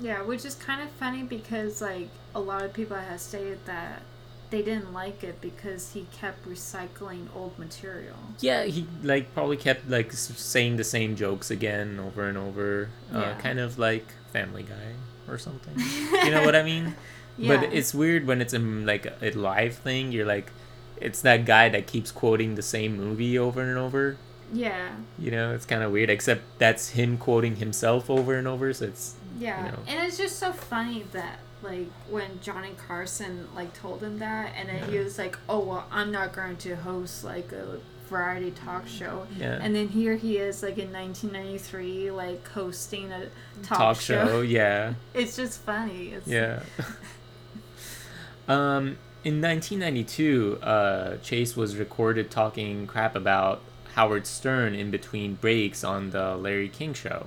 Yeah, 0.01 0.23
which 0.23 0.45
is 0.45 0.55
kind 0.55 0.81
of 0.83 0.91
funny 0.91 1.23
because 1.23 1.81
like 1.83 2.09
a 2.35 2.41
lot 2.41 2.63
of 2.63 2.73
people 2.73 2.97
have 2.97 3.21
stated 3.21 3.65
that 3.67 4.03
they 4.51 4.63
didn't 4.63 4.93
like 4.93 5.23
it 5.25 5.41
because 5.41 5.93
he 5.93 6.07
kept 6.13 6.49
recycling 6.49 7.27
old 7.35 7.59
material. 7.59 8.17
Yeah, 8.41 8.65
he 8.65 8.87
like 9.03 9.35
probably 9.35 9.57
kept 9.57 9.89
like 9.89 10.13
saying 10.13 10.77
the 10.77 10.85
same 10.85 11.17
jokes 11.17 11.51
again 11.51 11.99
over 12.01 12.29
and 12.29 12.39
over, 12.39 12.89
uh, 13.13 13.19
Yeah. 13.19 13.35
kind 13.41 13.59
of 13.59 13.79
like 13.79 14.07
Family 14.35 14.65
Guy 14.65 14.89
or 15.33 15.39
something. 15.39 15.75
you 16.25 16.31
know 16.31 16.45
what 16.45 16.55
I 16.55 16.63
mean? 16.63 16.95
Yeah. 17.39 17.57
But 17.57 17.73
it's 17.73 17.95
weird 17.95 18.27
when 18.27 18.43
it's 18.43 18.53
in 18.53 18.85
like 18.85 19.07
a 19.23 19.31
live 19.31 19.77
thing. 19.77 20.13
You're 20.13 20.27
like, 20.27 20.53
it's 21.01 21.23
that 21.23 21.45
guy 21.47 21.69
that 21.71 21.87
keeps 21.87 22.11
quoting 22.13 22.55
the 22.57 22.63
same 22.63 22.97
movie 22.97 23.39
over 23.39 23.63
and 23.63 23.79
over. 23.79 24.17
yeah. 24.53 24.91
You 25.19 25.31
know, 25.31 25.55
it's 25.55 25.65
kind 25.67 25.83
of 25.83 25.91
weird. 25.93 26.11
Except 26.11 26.43
that's 26.59 26.91
him 26.91 27.17
quoting 27.17 27.57
himself 27.57 28.11
over 28.11 28.35
and 28.35 28.47
over. 28.47 28.73
So 28.75 28.85
it's 28.87 29.15
Yeah. 29.39 29.65
You 29.65 29.71
know. 29.73 29.79
And 29.89 30.07
it's 30.07 30.19
just 30.19 30.39
so 30.39 30.53
funny 30.53 31.05
that 31.13 31.39
like 31.63 31.89
when 32.11 32.41
Johnny 32.43 32.75
Carson 32.87 33.49
like 33.57 33.73
told 33.73 34.03
him 34.03 34.19
that 34.19 34.53
and 34.57 34.69
then 34.69 34.91
he 34.91 34.99
was 34.99 35.17
like, 35.19 35.39
"Oh, 35.49 35.61
well, 35.61 35.87
I'm 35.91 36.13
not 36.13 36.33
going 36.35 36.57
to 36.59 36.77
host 36.77 37.25
like 37.25 37.51
a 37.53 37.81
variety 38.15 38.51
talk 38.51 38.87
show." 38.87 39.27
yeah. 39.39 39.59
And 39.61 39.75
then 39.75 39.89
here 39.89 40.17
he 40.17 40.39
is 40.39 40.63
like 40.63 40.79
in 40.79 40.93
1993 40.93 42.11
like 42.11 42.47
hosting 42.49 43.13
a 43.13 43.29
talk, 43.63 43.79
talk 43.79 44.01
show. 44.01 44.27
show. 44.27 44.41
Yeah. 44.59 44.95
It's 45.15 45.37
just 45.37 45.61
funny. 45.61 46.13
It's, 46.15 46.27
Yeah. 46.27 46.61
um, 48.49 48.99
in 49.25 49.41
1992, 49.41 50.59
uh, 50.63 51.17
Chase 51.19 51.57
was 51.57 51.77
recorded 51.77 52.31
talking 52.31 52.87
crap 52.87 53.17
about 53.17 53.63
Howard 53.95 54.27
Stern 54.27 54.75
in 54.75 54.91
between 54.91 55.35
breaks 55.35 55.83
on 55.83 56.11
the 56.11 56.37
Larry 56.37 56.69
King 56.69 56.95
show. 56.95 57.27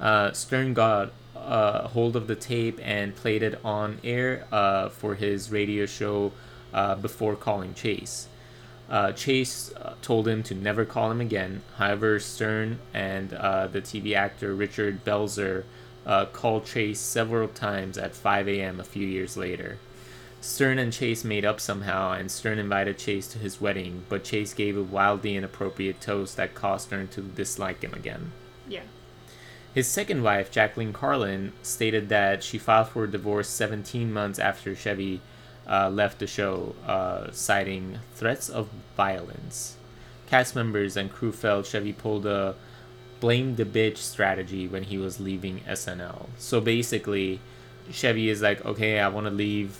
Uh, 0.00 0.32
Stern 0.32 0.74
got 0.74 1.12
uh, 1.36 1.88
hold 1.88 2.14
of 2.14 2.26
the 2.26 2.36
tape 2.36 2.78
and 2.82 3.16
played 3.16 3.42
it 3.42 3.58
on 3.64 3.98
air 4.04 4.46
uh, 4.52 4.88
for 4.88 5.14
his 5.14 5.50
radio 5.50 5.86
show 5.86 6.32
uh, 6.72 6.94
before 6.94 7.34
calling 7.36 7.74
Chase. 7.74 8.28
Uh, 8.92 9.10
Chase 9.10 9.72
uh, 9.80 9.94
told 10.02 10.28
him 10.28 10.42
to 10.42 10.54
never 10.54 10.84
call 10.84 11.10
him 11.10 11.22
again. 11.22 11.62
However, 11.78 12.20
Stern 12.20 12.78
and 12.92 13.32
uh, 13.32 13.66
the 13.66 13.80
TV 13.80 14.14
actor 14.14 14.54
Richard 14.54 15.02
Belzer 15.02 15.64
uh, 16.04 16.26
called 16.26 16.66
Chase 16.66 17.00
several 17.00 17.48
times 17.48 17.96
at 17.96 18.14
5 18.14 18.48
a.m. 18.48 18.78
a 18.78 18.84
few 18.84 19.06
years 19.06 19.34
later. 19.34 19.78
Stern 20.42 20.78
and 20.78 20.92
Chase 20.92 21.24
made 21.24 21.44
up 21.46 21.58
somehow, 21.58 22.12
and 22.12 22.30
Stern 22.30 22.58
invited 22.58 22.98
Chase 22.98 23.28
to 23.28 23.38
his 23.38 23.62
wedding, 23.62 24.04
but 24.10 24.24
Chase 24.24 24.52
gave 24.52 24.76
a 24.76 24.82
wildly 24.82 25.36
inappropriate 25.36 26.02
toast 26.02 26.36
that 26.36 26.54
caused 26.54 26.88
Stern 26.88 27.08
to 27.08 27.22
dislike 27.22 27.82
him 27.82 27.94
again. 27.94 28.32
Yeah. 28.68 28.82
His 29.72 29.88
second 29.88 30.22
wife, 30.22 30.50
Jacqueline 30.50 30.92
Carlin, 30.92 31.54
stated 31.62 32.10
that 32.10 32.44
she 32.44 32.58
filed 32.58 32.88
for 32.88 33.06
divorce 33.06 33.48
17 33.48 34.12
months 34.12 34.38
after 34.38 34.74
Chevy 34.74 35.22
uh, 35.68 35.90
left 35.90 36.18
the 36.18 36.26
show, 36.26 36.74
uh, 36.86 37.30
citing 37.32 37.98
threats 38.14 38.48
of 38.48 38.68
violence. 38.96 39.76
Cast 40.26 40.54
members 40.54 40.96
and 40.96 41.10
crew 41.12 41.32
felt 41.32 41.66
Chevy 41.66 41.92
pulled 41.92 42.26
a 42.26 42.54
blame 43.20 43.54
the 43.54 43.64
bitch 43.64 43.98
strategy 43.98 44.66
when 44.66 44.82
he 44.82 44.98
was 44.98 45.20
leaving 45.20 45.60
SNL. 45.60 46.26
So 46.38 46.60
basically, 46.60 47.40
Chevy 47.90 48.28
is 48.28 48.42
like, 48.42 48.64
okay, 48.64 48.98
I 48.98 49.08
want 49.08 49.26
to 49.26 49.32
leave 49.32 49.78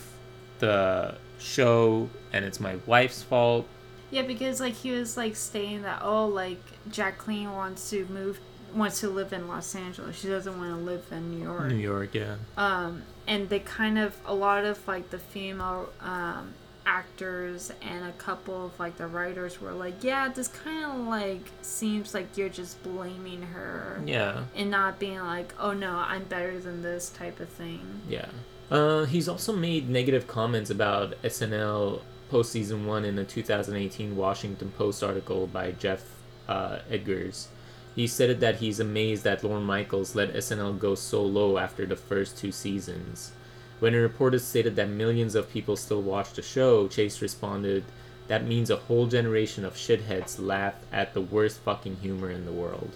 the 0.61 1.17
show 1.41 2.09
and 2.33 2.45
it's 2.45 2.61
my 2.61 2.77
wife's 2.87 3.23
fault. 3.23 3.67
Yeah, 4.11 4.23
because 4.23 4.61
like 4.61 4.75
he 4.75 4.93
was 4.93 5.17
like 5.17 5.35
saying 5.37 5.83
that 5.83 6.03
oh 6.05 6.27
like 6.27 6.61
Jacqueline 6.91 7.53
wants 7.53 7.91
to 7.91 8.05
move 8.07 8.39
wants 8.75 9.01
to 9.01 9.09
live 9.09 9.33
in 9.33 9.49
Los 9.49 9.75
Angeles. 9.75 10.17
She 10.19 10.29
doesn't 10.29 10.57
want 10.59 10.71
to 10.71 10.77
live 10.77 11.05
in 11.11 11.31
New 11.31 11.45
York. 11.45 11.69
New 11.69 11.77
York, 11.77 12.15
yeah. 12.15 12.37
Um 12.57 13.03
and 13.27 13.49
they 13.49 13.61
kind 13.61 13.99
of 13.99 14.17
a 14.27 14.35
lot 14.35 14.65
of 14.65 14.87
like 14.89 15.11
the 15.11 15.19
female 15.19 15.89
um 16.01 16.55
actors 16.85 17.73
and 17.81 18.05
a 18.05 18.13
couple 18.13 18.67
of 18.67 18.79
like 18.79 18.97
the 18.97 19.07
writers 19.07 19.61
were 19.61 19.73
like, 19.73 20.03
yeah, 20.03 20.29
this 20.29 20.49
kind 20.49 20.85
of 20.85 21.07
like 21.07 21.43
seems 21.63 22.15
like 22.15 22.37
you're 22.37 22.49
just 22.49 22.83
blaming 22.83 23.43
her. 23.43 24.03
Yeah. 24.05 24.45
And 24.55 24.71
not 24.71 24.99
being 24.99 25.21
like, 25.21 25.55
oh 25.59 25.73
no, 25.73 25.97
I'm 25.97 26.25
better 26.25 26.59
than 26.59 26.83
this 26.83 27.11
type 27.11 27.41
of 27.41 27.49
thing. 27.49 28.03
Yeah. 28.09 28.27
Uh, 28.71 29.05
he's 29.05 29.29
also 29.29 29.55
made 29.55 29.89
negative 29.89 30.27
comments 30.27 30.71
about 30.71 31.21
SNL 31.23 32.01
post 32.31 32.53
season 32.53 32.87
one 32.87 33.05
in 33.05 33.19
a 33.19 33.25
2018 33.25 34.17
Washington 34.17 34.73
Post 34.79 35.03
article 35.03 35.47
by 35.47 35.73
Geoff 35.73 36.05
uh, 36.49 36.79
Edgers. 36.91 37.49
He 37.95 38.07
said 38.07 38.41
that 38.41 38.57
he's 38.57 38.81
amazed 38.81 39.25
that 39.25 39.45
Lorne 39.45 39.65
Michaels 39.65 40.15
let 40.15 40.33
SNL 40.35 40.79
go 40.79 40.95
so 40.95 41.23
low 41.23 41.59
after 41.59 41.85
the 41.85 41.97
first 41.97 42.39
two 42.39 42.51
seasons. 42.53 43.33
When 43.81 43.95
a 43.95 43.99
reporter 43.99 44.39
stated 44.39 44.77
that 44.77 44.89
millions 44.89 45.35
of 45.35 45.51
people 45.51 45.77
still 45.77 46.01
watch 46.03 46.33
the 46.33 46.43
show, 46.43 46.89
Chase 46.89 47.21
responded, 47.21 47.85
That 48.29 48.47
means 48.47 48.71
a 48.71 48.77
whole 48.77 49.07
generation 49.09 49.65
of 49.65 49.75
shitheads 49.75 50.39
laugh 50.41 50.77
at 50.93 51.13
the 51.13 51.21
worst 51.21 51.61
fucking 51.61 51.97
humor 51.97 52.31
in 52.31 52.47
the 52.47 52.53
world. 52.53 52.93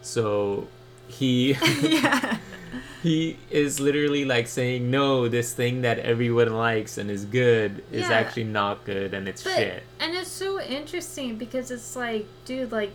So 0.00 0.68
he 1.08 1.52
yeah. 1.82 2.38
he 3.02 3.36
is 3.50 3.78
literally 3.78 4.24
like 4.24 4.46
saying 4.46 4.90
no 4.90 5.28
this 5.28 5.52
thing 5.52 5.82
that 5.82 5.98
everyone 5.98 6.54
likes 6.54 6.96
and 6.96 7.10
is 7.10 7.26
good 7.26 7.84
is 7.92 8.02
Yeah. 8.08 8.12
actually 8.12 8.44
not 8.44 8.84
good 8.86 9.12
and 9.12 9.28
it's 9.28 9.42
But, 9.44 9.56
shit 9.56 9.82
And 10.00 10.14
it's 10.14 10.30
so 10.30 10.58
interesting 10.60 11.36
because 11.36 11.70
it's 11.70 11.94
like, 11.94 12.26
dude, 12.46 12.72
like 12.72 12.92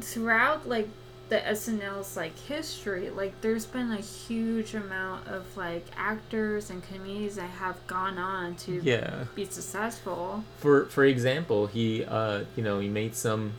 throughout 0.00 0.68
like 0.68 0.88
the 1.28 1.38
SNL's 1.40 2.16
like 2.16 2.38
history, 2.38 3.10
like 3.10 3.38
there's 3.42 3.66
been 3.66 3.92
a 3.92 4.00
huge 4.00 4.74
amount 4.74 5.28
of 5.28 5.44
like 5.56 5.84
actors 5.96 6.70
and 6.70 6.82
comedians 6.82 7.36
that 7.36 7.50
have 7.50 7.86
gone 7.86 8.16
on 8.18 8.54
to 8.56 8.80
yeah 8.82 9.24
be 9.34 9.44
successful. 9.44 10.42
for 10.58 10.86
for 10.86 11.04
example 11.04 11.66
he 11.66 12.02
uh 12.04 12.44
you 12.56 12.62
know 12.62 12.78
he 12.80 12.88
made 12.88 13.14
some 13.14 13.52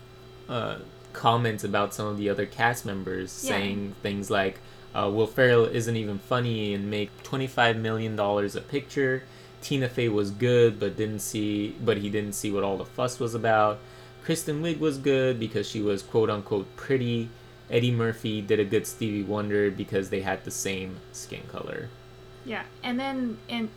uh 0.47 0.77
comments 1.13 1.63
about 1.63 1.93
some 1.93 2.07
of 2.07 2.17
the 2.17 2.29
other 2.29 2.45
cast 2.45 2.85
members 2.85 3.43
Yeah. 3.43 3.51
saying 3.55 3.95
things 4.01 4.29
like 4.31 4.59
uh, 4.95 5.07
Will 5.13 5.27
Ferrell 5.27 5.65
isn't 5.65 5.95
even 5.95 6.17
funny 6.17 6.73
and 6.73 6.89
make 6.89 7.11
twenty 7.21 7.45
five 7.45 7.77
million 7.77 8.15
dollars 8.15 8.55
a 8.55 8.61
picture. 8.61 9.21
Tina 9.61 9.87
Fey 9.87 10.09
was 10.09 10.31
good, 10.31 10.79
but 10.79 10.97
didn't 10.97 11.19
see, 11.19 11.75
but 11.83 11.97
he 11.97 12.09
didn't 12.09 12.33
see 12.33 12.49
what 12.51 12.63
all 12.63 12.77
the 12.77 12.85
fuss 12.85 13.19
was 13.19 13.35
about. 13.35 13.77
Kristen 14.29 14.61
Wiig 14.61 14.77
was 14.77 14.99
good 14.99 15.39
because 15.39 15.67
she 15.67 15.81
was 15.81 16.03
quote 16.03 16.29
unquote 16.29 16.75
pretty. 16.75 17.29
Eddie 17.67 17.89
Murphy 17.89 18.41
did 18.41 18.59
a 18.59 18.63
good 18.63 18.85
Stevie 18.85 19.23
Wonder 19.23 19.71
because 19.71 20.11
they 20.11 20.21
had 20.21 20.43
the 20.43 20.51
same 20.51 20.97
skin 21.13 21.41
color. 21.51 21.89
Yeah, 22.45 22.61
and 22.83 22.99
then 22.99 23.39
and 23.49 23.69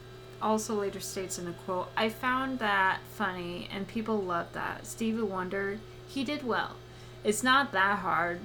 also 0.42 0.74
later 0.74 1.00
states 1.00 1.38
in 1.38 1.48
a 1.48 1.55
quote, 1.55 1.88
I 1.96 2.11
found 2.11 2.59
that 2.59 2.98
funny 3.14 3.66
and 3.72 3.88
people 3.88 4.18
love 4.18 4.53
that. 4.53 4.86
Stevie 4.86 5.22
Wonder, 5.22 5.78
he 6.07 6.22
did 6.22 6.46
well. 6.46 6.76
It's 7.24 7.42
not 7.42 7.72
that 7.72 8.00
hard, 8.00 8.40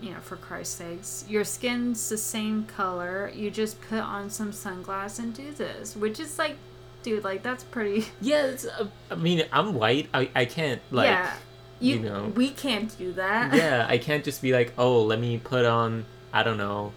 you 0.00 0.12
know, 0.12 0.20
for 0.20 0.36
Christ's 0.36 0.76
sakes. 0.76 1.26
Your 1.28 1.44
skin's 1.44 2.08
the 2.08 2.16
same 2.16 2.64
color. 2.64 3.30
You 3.34 3.50
just 3.50 3.82
put 3.82 4.00
on 4.00 4.30
some 4.30 4.52
sunglasses 4.52 5.18
and 5.18 5.34
do 5.34 5.52
this, 5.52 5.94
which 5.94 6.20
is 6.20 6.38
like, 6.38 6.56
dude, 7.02 7.22
like 7.22 7.42
that's 7.42 7.64
pretty. 7.64 8.06
Yeah, 8.22 8.46
it's, 8.46 8.64
uh, 8.64 8.86
I 9.10 9.14
mean, 9.16 9.44
I'm 9.52 9.74
white. 9.74 10.08
I, 10.14 10.30
I 10.34 10.46
can't 10.46 10.80
like. 10.90 11.10
yeah, 11.10 11.34
you, 11.80 11.96
you 11.96 12.00
know. 12.00 12.32
we 12.36 12.50
can't 12.50 12.96
do 12.98 13.12
that. 13.14 13.54
yeah, 13.62 13.86
I 13.88 13.98
can't 13.98 14.22
just 14.24 14.40
be 14.42 14.52
like, 14.52 14.72
oh, 14.78 15.02
let 15.02 15.18
me 15.18 15.38
put 15.38 15.64
on, 15.64 16.04
I 16.32 16.42
don't 16.42 16.58
know, 16.58 16.92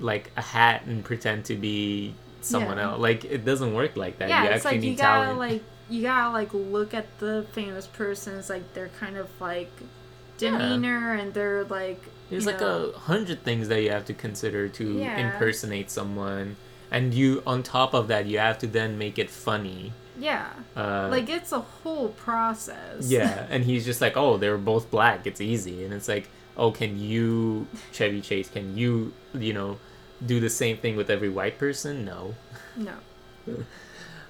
like 0.00 0.30
a 0.36 0.42
hat 0.42 0.82
and 0.86 1.04
pretend 1.04 1.44
to 1.46 1.54
be 1.56 2.14
someone 2.40 2.76
Yeah. 2.78 2.90
else. 2.90 3.00
Like 3.00 3.24
it 3.24 3.44
doesn't 3.44 3.72
work 3.74 3.96
like 3.96 4.18
that. 4.18 4.28
yeah, 4.28 4.42
you 4.44 4.50
it's 4.50 4.66
actually 4.66 4.78
like 4.80 4.90
you 4.90 4.96
gotta 4.96 5.22
talent. 5.24 5.38
like 5.38 5.62
you 5.88 6.02
gotta 6.02 6.30
like 6.32 6.52
look 6.54 6.94
at 6.94 7.06
the 7.18 7.46
famous 7.52 7.86
person's 7.86 8.48
like 8.50 8.72
their 8.74 8.88
kind 9.00 9.16
of 9.16 9.28
like 9.40 9.70
demeanor 10.38 11.14
and 11.14 11.32
their 11.34 11.64
like 11.64 12.02
There's 12.30 12.46
like 12.46 12.60
know, 12.60 12.92
a 12.94 12.98
hundred 12.98 13.42
things 13.44 13.68
that 13.68 13.82
you 13.82 13.90
have 13.90 14.04
to 14.06 14.14
consider 14.14 14.68
to 14.68 14.98
Yeah. 14.98 15.18
impersonate 15.18 15.90
someone, 15.90 16.56
and 16.90 17.14
you 17.14 17.42
on 17.46 17.62
top 17.62 17.94
of 17.94 18.08
that, 18.08 18.26
you 18.26 18.38
have 18.38 18.58
to 18.60 18.66
then 18.66 18.98
make 18.98 19.18
it 19.18 19.30
funny. 19.30 19.92
Yeah 20.22 20.48
Uh, 20.76 21.08
like 21.10 21.28
it's 21.28 21.52
a 21.52 21.60
whole 21.60 22.10
process 22.10 23.10
yeah, 23.10 23.46
and 23.52 23.64
he's 23.64 23.84
just 23.84 24.00
like, 24.00 24.16
oh, 24.16 24.36
they're 24.36 24.58
both 24.58 24.90
black. 24.90 25.26
It's 25.26 25.40
easy, 25.40 25.84
and 25.84 25.92
it's 25.92 26.08
like, 26.08 26.28
oh, 26.56 26.70
can 26.70 26.98
you, 26.98 27.66
Chevy 27.92 28.20
Chase? 28.20 28.48
Can 28.48 28.76
you, 28.76 29.12
you 29.34 29.52
know, 29.52 29.78
do 30.24 30.40
the 30.40 30.50
same 30.50 30.76
thing 30.76 30.96
with 30.96 31.10
every 31.10 31.28
white 31.28 31.58
person? 31.58 32.04
No. 32.04 32.34
no 32.76 32.94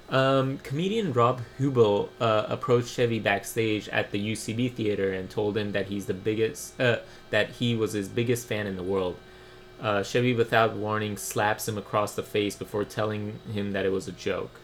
Um, 0.09 0.59
comedian 0.59 1.11
Rob 1.13 1.41
Huebel 1.57 2.09
uh, 2.19 2.45
approached 2.47 2.89
Chevy 2.89 3.19
backstage 3.19 3.89
at 3.89 4.11
the 4.11 4.33
UCB 4.33 4.73
theater 4.73 5.11
and 5.11 5.27
told 5.27 5.57
him 5.57 5.71
that 5.71 5.87
he's 5.87 6.05
the 6.05 6.13
biggest, 6.13 6.79
uh, 6.79 6.97
that 7.31 7.49
he 7.49 7.73
was 7.73 7.93
his 7.93 8.09
biggest 8.09 8.45
fan 8.45 8.67
in 8.67 8.75
the 8.75 8.83
world. 8.83 9.15
Uh, 9.81 10.03
Chevy, 10.03 10.35
without 10.35 10.75
warning, 10.75 11.17
slaps 11.17 11.67
him 11.67 11.79
across 11.79 12.13
the 12.13 12.21
face 12.21 12.55
before 12.55 12.85
telling 12.85 13.39
him 13.53 13.71
that 13.71 13.85
it 13.85 13.91
was 13.91 14.07
a 14.07 14.11
joke. 14.11 14.59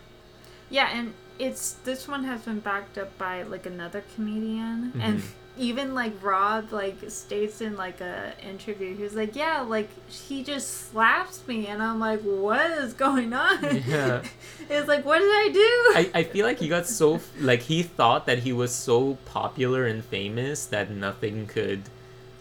Yeah 0.70 0.90
and 0.94 1.14
it's 1.40 1.74
this 1.86 2.08
one 2.08 2.24
has 2.26 2.42
been 2.42 2.60
backed 2.60 2.98
up 2.98 3.18
by 3.18 3.44
like 3.44 3.66
another 3.66 4.04
comedian 4.16 4.94
and 5.02 5.20
Mhm. 5.20 5.28
even 5.58 5.94
like 5.96 6.14
rob 6.24 6.72
like 6.72 6.98
states 7.10 7.60
in 7.62 7.76
like 7.78 8.00
a 8.02 8.34
interview 8.48 8.96
he 8.96 9.04
was 9.04 9.14
like 9.16 9.36
yeah 9.36 9.62
like 9.62 9.90
he 10.10 10.44
just 10.44 10.90
slaps 10.92 11.46
me 11.48 11.68
and 11.68 11.82
i'm 11.82 12.00
like 12.00 12.22
what 12.22 12.70
is 12.72 12.94
going 12.94 13.34
on 13.34 13.58
Yeah. 13.88 14.22
it's 14.70 14.88
like 14.88 15.06
what 15.06 15.20
did 15.20 15.32
i 15.46 15.50
do 15.54 15.70
I, 16.02 16.20
I 16.20 16.24
feel 16.24 16.46
like 16.46 16.60
he 16.60 16.68
got 16.70 16.86
so 16.88 17.20
like 17.40 17.62
he 17.64 17.84
thought 17.84 18.26
that 18.28 18.40
he 18.40 18.54
was 18.54 18.74
so 18.74 19.18
popular 19.26 19.86
and 19.86 20.04
famous 20.04 20.66
that 20.68 20.90
nothing 20.92 21.48
could 21.48 21.84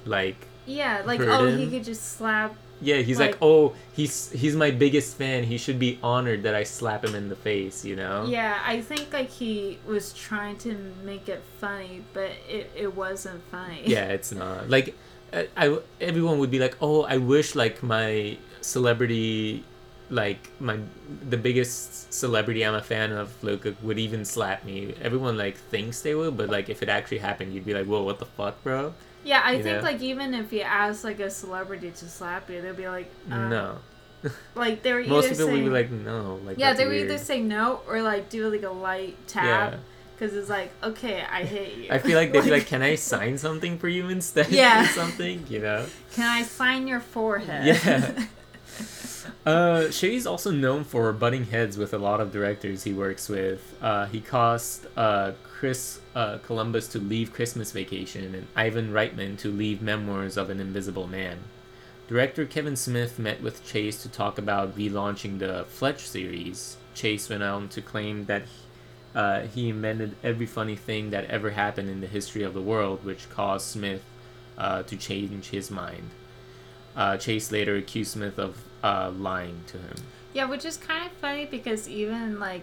like 0.05 0.47
yeah 0.67 1.03
like 1.05 1.21
oh 1.21 1.57
he 1.57 1.67
could 1.69 1.85
just 1.85 2.17
slap 2.19 2.55
yeah 2.81 2.97
he's 2.99 3.19
like, 3.19 3.33
Like- 3.33 3.43
oh 3.43 3.75
he's 3.93 4.31
he's 4.33 4.55
my 4.57 4.71
biggest 4.71 5.17
fan. 5.17 5.45
He 5.45 5.59
should 5.59 5.79
be 5.79 5.99
honored 6.03 6.43
that 6.45 6.55
I 6.55 6.65
slap 6.65 7.05
him 7.05 7.15
in 7.15 7.29
the 7.29 7.37
face 7.37 7.85
you 7.85 7.97
know? 7.97 8.25
Yeah, 8.29 8.59
I 8.65 8.81
think 8.81 9.13
like 9.13 9.31
he 9.31 9.79
was 9.87 10.13
trying 10.13 10.57
to 10.59 10.77
make 11.05 11.29
it 11.29 11.43
funny, 11.59 12.05
but 12.13 12.31
it, 12.49 12.71
it 12.77 12.95
wasn't 12.95 13.43
funny. 13.51 13.83
yeah 13.85 14.07
it's 14.07 14.33
not. 14.33 14.69
Like 14.71 14.95
I, 15.33 15.49
I 15.57 15.79
everyone 16.01 16.39
would 16.39 16.51
be 16.51 16.59
like 16.59 16.77
oh 16.81 17.03
i 17.05 17.19
wish 17.19 17.55
like 17.55 17.83
my 17.83 18.39
celebrity 18.63 19.63
like 20.11 20.49
my 20.59 20.79
the 21.29 21.37
biggest 21.37 22.11
celebrity 22.15 22.65
i'm 22.65 22.75
a 22.75 22.81
fan 22.81 23.13
of 23.13 23.29
like 23.45 23.63
would 23.83 23.99
even 23.99 24.25
slap 24.25 24.65
me. 24.65 24.95
Everyone 25.03 25.37
like 25.37 25.57
thinks 25.59 26.01
they 26.01 26.15
would 26.15 26.35
but 26.39 26.49
like 26.49 26.71
if 26.71 26.83
it 26.83 26.89
actually 26.89 27.19
happened 27.19 27.53
you'd 27.53 27.67
be 27.67 27.75
like 27.75 27.85
whoa 27.87 28.03
what 28.03 28.19
the 28.19 28.25
fuck 28.25 28.63
bro 28.63 28.95
Yeah, 29.25 29.43
I 29.45 29.53
You 29.53 29.63
think 29.63 29.77
know? 29.79 29.83
like 29.83 30.01
even 30.01 30.35
if 30.35 30.53
you 30.53 30.61
ask 30.63 31.05
like 31.05 31.21
a 31.21 31.31
celebrity 31.31 31.91
to 31.91 32.09
slap 32.09 32.49
you, 32.51 32.63
they'll 32.63 32.75
be 32.75 32.89
like, 32.89 33.11
um, 33.31 33.51
no 33.51 33.79
Like 34.55 34.83
they 34.83 34.93
were 34.93 35.03
most 35.05 35.27
either 35.27 35.35
people 35.35 35.47
saying, 35.47 35.53
would 35.65 35.65
be 35.65 35.71
like 35.71 35.91
no 35.91 36.41
like 36.45 36.59
yeah, 36.59 36.73
they 36.73 36.87
would 36.87 36.97
either 36.97 37.19
say 37.19 37.41
no 37.41 37.81
or 37.89 38.03
like 38.03 38.29
do 38.31 38.49
like 38.51 38.63
a 38.63 38.71
light 38.71 39.17
tap 39.27 39.73
yeah 39.73 39.79
because 40.19 40.35
it's 40.35 40.49
like 40.51 40.73
okay, 40.83 41.23
I 41.31 41.45
hate 41.45 41.77
you. 41.85 41.87
i 41.93 41.99
feel 41.99 42.19
like 42.19 42.33
they'd 42.33 42.43
be 42.43 42.51
like 42.51 42.67
can 42.67 42.83
i 42.83 42.97
sign 42.97 43.39
something 43.39 43.79
for 43.79 43.87
you 43.87 44.09
instead 44.09 44.49
Yeah. 44.51 44.83
or 44.83 44.87
something 44.89 45.47
you 45.49 45.61
know 45.61 45.87
can 46.13 46.27
I 46.27 46.43
sign 46.43 46.89
your 46.89 46.99
forehead? 47.01 47.67
Yeah. 47.67 48.25
Uh, 49.47 49.89
Chase's 49.91 50.27
also 50.27 50.51
known 50.51 50.85
for 50.85 51.13
butting 51.13 51.45
heads 51.47 51.79
with 51.79 51.95
a 51.95 51.99
lot 51.99 52.21
of 52.21 52.33
directors 52.33 52.83
he 52.85 52.93
works 52.93 53.29
with. 53.29 53.75
Uh, 53.81 54.07
he 54.07 54.21
caused 54.21 54.87
uh, 54.97 55.33
Chris 55.59 55.99
uh, 56.15 56.39
Columbus 56.39 56.87
to 56.87 57.01
leave 57.01 57.33
Christmas 57.33 57.73
Vacation 57.73 58.33
and 58.33 58.47
Ivan 58.55 58.93
Reitman 58.93 59.37
to 59.39 59.51
leave 59.51 59.83
Memoirs 59.83 60.37
of 60.37 60.51
an 60.51 60.61
Invisible 60.61 61.09
Man. 61.09 61.39
Director 62.07 62.47
Kevin 62.47 62.77
Smith 62.77 63.19
met 63.19 63.43
with 63.43 63.67
Chase 63.67 64.01
to 64.03 64.09
talk 64.09 64.39
about 64.39 64.77
relaunching 64.77 65.41
the 65.41 65.67
Fletch 65.69 66.09
series. 66.09 66.77
Chase 66.95 67.29
went 67.29 67.43
on 67.43 67.69
to 67.71 67.83
claim 67.83 68.27
that 68.27 68.45
uh, 69.17 69.41
he 69.43 69.69
invented 69.69 70.15
every 70.23 70.47
funny 70.47 70.77
thing 70.77 71.11
that 71.11 71.25
ever 71.25 71.51
happened 71.51 71.91
in 71.91 72.01
the 72.01 72.07
history 72.07 72.45
of 72.45 72.55
the 72.55 72.63
world, 72.63 73.05
which 73.05 73.29
caused 73.29 73.67
Smith 73.67 74.05
uh, 74.57 74.85
to 74.85 74.97
change 74.97 75.49
his 75.51 75.73
mind. 75.73 76.11
uh, 76.95 77.17
Chase 77.17 77.51
later 77.51 77.75
accused 77.77 78.13
Smith 78.13 78.39
of 78.39 78.63
uh, 78.85 79.11
lying 79.11 79.63
to 79.67 79.79
him. 79.79 79.97
Yeah, 80.35 80.45
which 80.45 80.65
is 80.65 80.77
kind 80.77 81.05
of 81.05 81.13
funny 81.13 81.47
because 81.47 81.89
even 81.89 82.39
like 82.39 82.63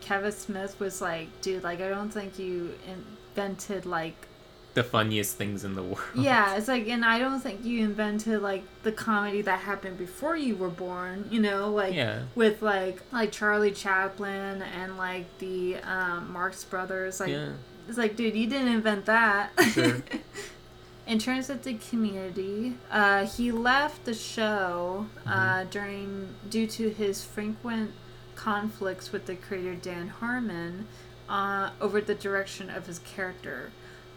Kevin 0.00 0.32
Smith 0.32 0.78
was 0.80 1.00
like, 1.00 1.28
dude, 1.40 1.62
like 1.62 1.80
I 1.80 1.88
don't 1.88 2.10
think 2.10 2.38
you 2.38 2.74
invented 2.86 3.86
like 3.86 4.28
the 4.74 4.84
funniest 4.84 5.36
things 5.36 5.64
in 5.64 5.74
the 5.74 5.82
world. 5.82 5.98
Yeah, 6.14 6.54
it's 6.56 6.68
like, 6.68 6.88
and 6.88 7.04
I 7.04 7.18
don't 7.18 7.40
think 7.40 7.64
you 7.64 7.82
invented 7.82 8.40
like 8.42 8.62
the 8.82 8.92
comedy 8.92 9.42
that 9.42 9.60
happened 9.60 9.98
before 9.98 10.36
you 10.36 10.56
were 10.56 10.68
born. 10.68 11.28
You 11.30 11.40
know, 11.40 11.70
like 11.70 11.94
yeah. 11.94 12.22
with 12.34 12.62
like 12.62 13.00
like 13.12 13.32
Charlie 13.32 13.72
Chaplin 13.72 14.62
and 14.62 14.96
like 14.96 15.26
the 15.38 15.76
um, 15.78 16.32
Marx 16.32 16.64
Brothers. 16.64 17.20
Like, 17.20 17.30
yeah. 17.30 17.50
it's 17.88 17.98
like, 17.98 18.16
dude, 18.16 18.36
you 18.36 18.46
didn't 18.46 18.68
invent 18.68 19.06
that. 19.06 19.50
Sure. 19.72 20.02
in 21.06 21.18
terms 21.18 21.50
of 21.50 21.64
the 21.64 21.74
community, 21.74 22.74
uh, 22.90 23.26
he 23.26 23.50
left 23.50 24.04
the 24.04 24.14
show 24.14 25.06
uh, 25.26 25.30
mm-hmm. 25.30 25.70
during 25.70 26.28
due 26.48 26.68
to 26.68 26.90
his 26.90 27.24
frequent 27.24 27.90
conflicts 28.42 29.12
with 29.12 29.26
the 29.26 29.34
creator 29.34 29.74
Dan 29.74 30.08
Harmon 30.08 30.86
uh, 31.28 31.70
over 31.80 32.00
the 32.00 32.14
direction 32.14 32.70
of 32.70 32.86
his 32.86 32.98
character. 33.00 33.70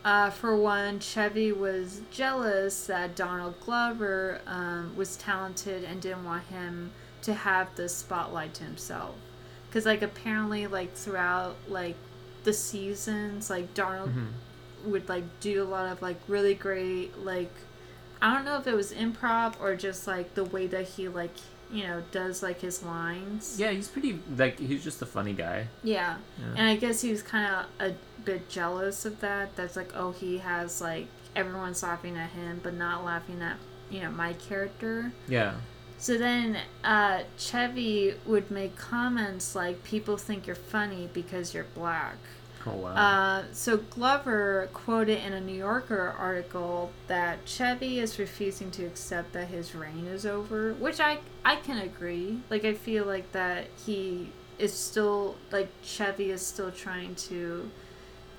Uh, 0.05 0.29
for 0.29 0.55
one, 0.55 0.99
Chevy 0.99 1.51
was 1.51 2.01
jealous 2.11 2.87
that 2.87 3.15
Donald 3.15 3.59
Glover 3.59 4.39
um, 4.47 4.95
was 4.95 5.15
talented 5.17 5.83
and 5.83 6.01
didn't 6.01 6.25
want 6.25 6.43
him 6.45 6.91
to 7.21 7.33
have 7.33 7.75
the 7.75 7.87
spotlight 7.89 8.53
to 8.55 8.63
himself. 8.63 9.15
Because, 9.67 9.85
like, 9.85 10.01
apparently, 10.01 10.67
like, 10.67 10.93
throughout, 10.93 11.55
like, 11.67 11.95
the 12.43 12.53
seasons, 12.53 13.49
like, 13.49 13.73
Donald 13.73 14.09
mm-hmm. 14.09 14.91
would, 14.91 15.07
like, 15.09 15.23
do 15.39 15.63
a 15.63 15.65
lot 15.65 15.91
of, 15.91 16.01
like, 16.01 16.17
really 16.27 16.53
great, 16.53 17.17
like, 17.17 17.51
I 18.21 18.33
don't 18.33 18.45
know 18.45 18.57
if 18.57 18.67
it 18.67 18.75
was 18.75 18.93
improv 18.93 19.55
or 19.59 19.75
just, 19.75 20.05
like, 20.05 20.35
the 20.35 20.43
way 20.43 20.67
that 20.67 20.87
he, 20.89 21.07
like, 21.07 21.35
you 21.73 21.87
know, 21.87 22.03
does 22.11 22.43
like 22.43 22.61
his 22.61 22.83
lines. 22.83 23.55
Yeah, 23.59 23.71
he's 23.71 23.87
pretty 23.87 24.19
like 24.37 24.59
he's 24.59 24.83
just 24.83 25.01
a 25.01 25.05
funny 25.05 25.33
guy. 25.33 25.67
Yeah, 25.83 26.17
yeah. 26.39 26.53
and 26.55 26.69
I 26.69 26.75
guess 26.75 27.01
he 27.01 27.11
was 27.11 27.23
kind 27.23 27.53
of 27.53 27.65
a 27.79 27.95
bit 28.23 28.47
jealous 28.47 29.05
of 29.05 29.19
that. 29.21 29.55
That's 29.55 29.75
like, 29.75 29.91
oh, 29.95 30.11
he 30.11 30.37
has 30.37 30.79
like 30.81 31.07
everyone's 31.35 31.81
laughing 31.81 32.15
at 32.17 32.29
him, 32.29 32.61
but 32.63 32.75
not 32.75 33.03
laughing 33.03 33.41
at 33.41 33.57
you 33.89 34.01
know 34.01 34.11
my 34.11 34.33
character. 34.33 35.11
Yeah. 35.27 35.55
So 35.97 36.17
then 36.17 36.57
uh, 36.83 37.23
Chevy 37.37 38.15
would 38.25 38.51
make 38.51 38.75
comments 38.75 39.55
like, 39.55 39.83
"People 39.83 40.17
think 40.17 40.45
you're 40.45 40.55
funny 40.55 41.09
because 41.11 41.53
you're 41.53 41.65
black." 41.75 42.17
Oh 42.65 42.71
wow. 42.75 42.95
Uh, 42.95 43.43
so 43.51 43.77
Glover 43.77 44.69
quoted 44.73 45.25
in 45.25 45.33
a 45.33 45.41
New 45.41 45.55
Yorker 45.55 46.15
article 46.17 46.91
that 47.07 47.39
Chevy 47.45 47.99
is 47.99 48.19
refusing 48.19 48.71
to 48.71 48.85
accept 48.85 49.33
that 49.33 49.47
his 49.47 49.75
reign 49.75 50.07
is 50.07 50.25
over, 50.25 50.73
which 50.73 50.99
I 50.99 51.19
I 51.43 51.57
can 51.57 51.79
agree. 51.79 52.39
Like 52.49 52.63
I 52.65 52.73
feel 52.73 53.05
like 53.05 53.31
that 53.33 53.67
he 53.85 54.31
is 54.59 54.73
still 54.73 55.35
like 55.51 55.69
Chevy 55.83 56.31
is 56.31 56.45
still 56.45 56.71
trying 56.71 57.15
to, 57.15 57.69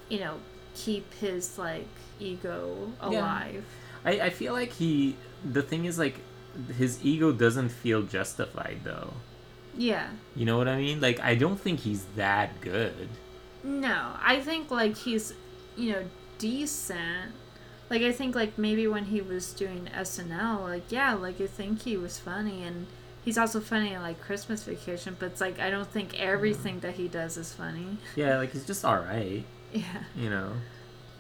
you 0.09 0.21
know, 0.21 0.37
keep 0.75 1.13
his 1.15 1.59
like 1.59 1.89
ego 2.19 2.93
alive. 3.01 3.65
Yeah. 4.05 4.11
I 4.11 4.27
I 4.27 4.31
feel 4.31 4.53
like 4.55 4.73
he 4.73 5.17
the 5.45 5.63
thing 5.63 5.85
is 5.85 5.99
like 5.99 6.17
his 6.79 7.05
ego 7.05 7.33
doesn't 7.33 7.71
feel 7.71 8.03
justified 8.03 8.81
though. 8.85 9.13
Yeah. 9.77 10.11
You 10.37 10.47
know 10.47 10.57
what 10.57 10.69
I 10.69 10.77
mean? 10.77 11.01
Like 11.01 11.21
I 11.21 11.35
don't 11.35 11.61
think 11.61 11.81
he's 11.81 12.05
that 12.17 12.61
good. 12.61 13.09
No, 13.65 14.13
I 14.23 14.41
think 14.41 14.71
like 14.71 14.97
he's, 14.97 15.33
you 15.77 15.93
know, 15.93 16.05
decent. 16.39 17.33
Like 17.91 18.03
I 18.03 18.13
think 18.13 18.35
like 18.35 18.59
maybe 18.59 18.87
when 18.87 19.07
he 19.07 19.21
was 19.21 19.53
doing 19.53 19.89
SNL, 19.95 20.63
like 20.63 20.93
yeah, 20.93 21.15
like 21.15 21.41
I 21.41 21.47
think 21.47 21.83
he 21.83 21.97
was 21.97 22.19
funny 22.19 22.63
and 22.63 22.87
he's 23.25 23.39
also 23.39 23.61
funny 23.61 23.95
in 23.95 24.03
like 24.03 24.21
Christmas 24.21 24.65
Vacation, 24.65 25.17
but 25.19 25.27
it's 25.27 25.41
like 25.41 25.59
I 25.59 25.71
don't 25.71 25.91
think 25.91 26.21
everything 26.21 26.81
that 26.81 26.95
he 26.95 27.09
does 27.09 27.37
is 27.37 27.53
funny. 27.53 27.97
Yeah, 28.17 28.37
like 28.37 28.53
he's 28.53 28.67
just 28.67 28.85
all 28.85 28.99
right. 28.99 29.45
Yeah. 29.73 30.05
You 30.17 30.31
know. 30.31 30.53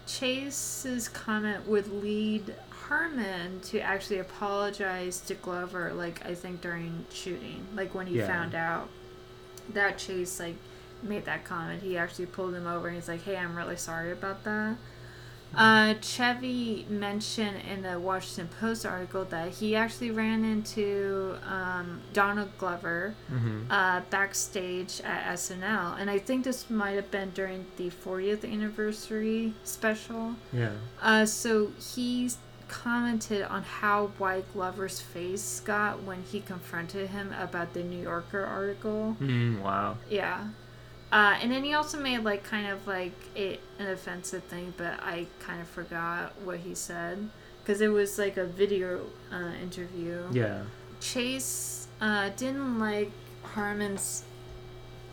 Chase's 0.07 1.09
comment 1.09 1.67
would 1.67 1.91
lead 2.03 2.55
Harmon 2.69 3.61
to 3.61 3.81
actually 3.81 4.19
apologize 4.19 5.21
to 5.23 5.35
Glover, 5.35 5.93
like 5.95 6.25
I 6.27 6.35
think 6.35 6.61
during 6.61 7.07
shooting, 7.11 7.67
like 7.75 7.95
when 7.95 8.07
he 8.07 8.19
yeah. 8.19 8.27
found 8.27 8.55
out 8.55 8.89
that 9.73 9.97
Chase 9.97 10.39
like 10.39 10.57
made 11.05 11.25
that 11.27 11.45
comment. 11.45 11.83
He 11.83 11.97
actually 11.97 12.27
pulled 12.27 12.55
him 12.55 12.67
over 12.67 12.89
and 12.89 12.97
he's 12.97 13.09
like, 13.09 13.23
"Hey, 13.23 13.37
I'm 13.37 13.57
really 13.57 13.77
sorry 13.77 14.13
about 14.13 14.45
that." 14.45 14.77
Uh, 15.57 15.95
Chevy 16.01 16.87
mentioned 16.89 17.59
in 17.71 17.83
the 17.83 17.99
Washington 17.99 18.49
Post 18.61 18.85
article 18.85 19.25
that 19.27 19.51
he 19.51 19.77
actually 19.77 20.11
ran 20.11 20.45
into 20.45 21.37
um, 21.47 22.01
Donald 22.13 22.51
Glover 22.59 23.15
mm-hmm. 23.33 23.71
uh, 23.71 24.01
backstage 24.11 25.01
at 25.03 25.35
SNL, 25.35 26.01
and 26.01 26.11
I 26.11 26.19
think 26.19 26.45
this 26.45 26.69
might 26.71 26.93
have 26.93 27.11
been 27.11 27.31
during 27.31 27.67
the 27.77 27.91
40th 27.91 28.51
anniversary 28.51 29.55
special. 29.65 30.35
Yeah. 30.53 30.73
Uh, 31.01 31.27
so 31.27 31.71
he 31.95 32.31
commented 32.67 33.43
on 33.43 33.63
how 33.63 34.09
white 34.19 34.51
Glover's 34.53 35.01
face 35.01 35.61
got 35.61 36.03
when 36.03 36.23
he 36.25 36.41
confronted 36.41 37.11
him 37.11 37.33
about 37.39 37.75
the 37.75 37.83
New 37.83 38.03
Yorker 38.03 38.45
article. 38.45 39.17
Mm, 39.21 39.61
wow. 39.61 39.97
Yeah. 40.09 40.49
Uh, 41.15 41.39
and 41.41 41.53
then 41.53 41.63
he 41.63 41.75
also 41.75 41.97
made 41.97 42.19
like 42.25 42.43
kind 42.43 42.67
of 42.67 42.85
like 42.89 43.15
a, 43.37 43.57
an 43.79 43.87
offensive 43.87 44.43
thing, 44.45 44.75
but 44.77 44.99
I 45.01 45.29
kind 45.39 45.61
of 45.61 45.69
forgot 45.69 46.33
what 46.43 46.59
he 46.59 46.75
said 46.75 47.29
because 47.63 47.81
it 47.81 47.87
was 47.87 48.19
like 48.19 48.37
a 48.37 48.45
video 48.45 49.07
uh, 49.33 49.53
interview. 49.63 50.25
Yeah. 50.33 50.65
Chase 51.01 51.87
uh, 52.01 52.31
didn't 52.37 52.81
like 52.81 53.13
Harmon's 53.45 54.25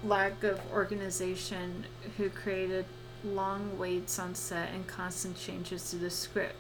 lack 0.04 0.44
of 0.44 0.60
organization, 0.74 1.86
who 2.18 2.32
created 2.32 2.86
long 3.24 3.78
waits 3.78 4.18
on 4.18 4.34
set 4.34 4.70
and 4.74 4.88
constant 4.88 5.38
changes 5.38 5.92
to 5.92 5.98
the 5.98 6.10
script. 6.10 6.56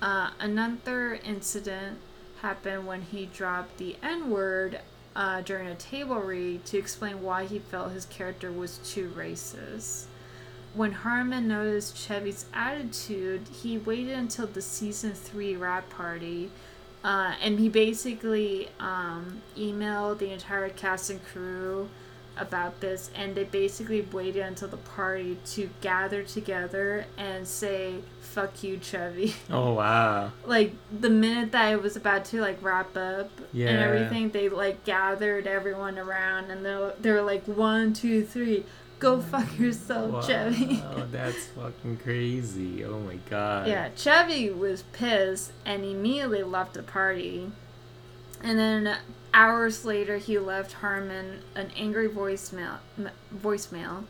Uh, 0.00 0.30
another 0.40 1.20
incident 1.22 1.98
happened 2.40 2.86
when 2.86 3.02
he 3.02 3.26
dropped 3.26 3.76
the 3.76 3.96
N 4.02 4.30
word 4.30 4.80
uh, 5.18 5.40
during 5.40 5.66
a 5.66 5.74
table 5.74 6.20
read 6.20 6.64
to 6.64 6.78
explain 6.78 7.20
why 7.22 7.44
he 7.44 7.58
felt 7.58 7.90
his 7.90 8.06
character 8.06 8.52
was 8.52 8.78
too 8.78 9.12
racist. 9.16 10.04
When 10.74 10.92
Harmon 10.92 11.48
noticed 11.48 11.96
Chevy's 11.96 12.46
attitude, 12.54 13.48
he 13.60 13.78
waited 13.78 14.16
until 14.16 14.46
the 14.46 14.62
season 14.62 15.12
three 15.12 15.56
wrap 15.56 15.90
party, 15.90 16.52
uh, 17.02 17.34
and 17.42 17.58
he 17.58 17.68
basically 17.68 18.68
um, 18.78 19.42
emailed 19.56 20.18
the 20.18 20.30
entire 20.30 20.68
cast 20.68 21.10
and 21.10 21.24
crew 21.24 21.88
about 22.38 22.80
this, 22.80 23.10
and 23.14 23.34
they 23.34 23.44
basically 23.44 24.02
waited 24.12 24.42
until 24.42 24.68
the 24.68 24.76
party 24.76 25.38
to 25.46 25.70
gather 25.80 26.22
together 26.22 27.06
and 27.16 27.46
say 27.46 27.96
"fuck 28.20 28.62
you, 28.62 28.78
Chevy." 28.78 29.34
Oh 29.50 29.74
wow! 29.74 30.32
like 30.44 30.72
the 31.00 31.10
minute 31.10 31.52
that 31.52 31.72
it 31.72 31.82
was 31.82 31.96
about 31.96 32.24
to 32.26 32.40
like 32.40 32.62
wrap 32.62 32.96
up 32.96 33.30
yeah. 33.52 33.68
and 33.68 33.78
everything, 33.78 34.30
they 34.30 34.48
like 34.48 34.84
gathered 34.84 35.46
everyone 35.46 35.98
around, 35.98 36.50
and 36.50 36.64
they 36.64 36.92
they 37.00 37.10
were 37.12 37.22
like 37.22 37.44
one, 37.46 37.92
two, 37.92 38.24
three. 38.24 38.64
Go 38.98 39.18
mm. 39.18 39.22
fuck 39.22 39.58
yourself, 39.58 40.12
wow, 40.12 40.20
Chevy. 40.20 40.82
Oh, 40.84 41.06
that's 41.10 41.46
fucking 41.56 41.98
crazy. 41.98 42.84
Oh 42.84 42.98
my 43.00 43.16
god. 43.30 43.68
Yeah, 43.68 43.90
Chevy 43.96 44.50
was 44.50 44.82
pissed 44.92 45.52
and 45.64 45.84
immediately 45.84 46.42
left 46.42 46.74
the 46.74 46.82
party. 46.82 47.52
And 48.42 48.58
then 48.58 48.96
hours 49.34 49.84
later, 49.84 50.18
he 50.18 50.38
left 50.38 50.74
Harmon 50.74 51.40
an 51.54 51.70
angry 51.76 52.08
voicemail, 52.08 52.78
voicemail, 53.34 54.04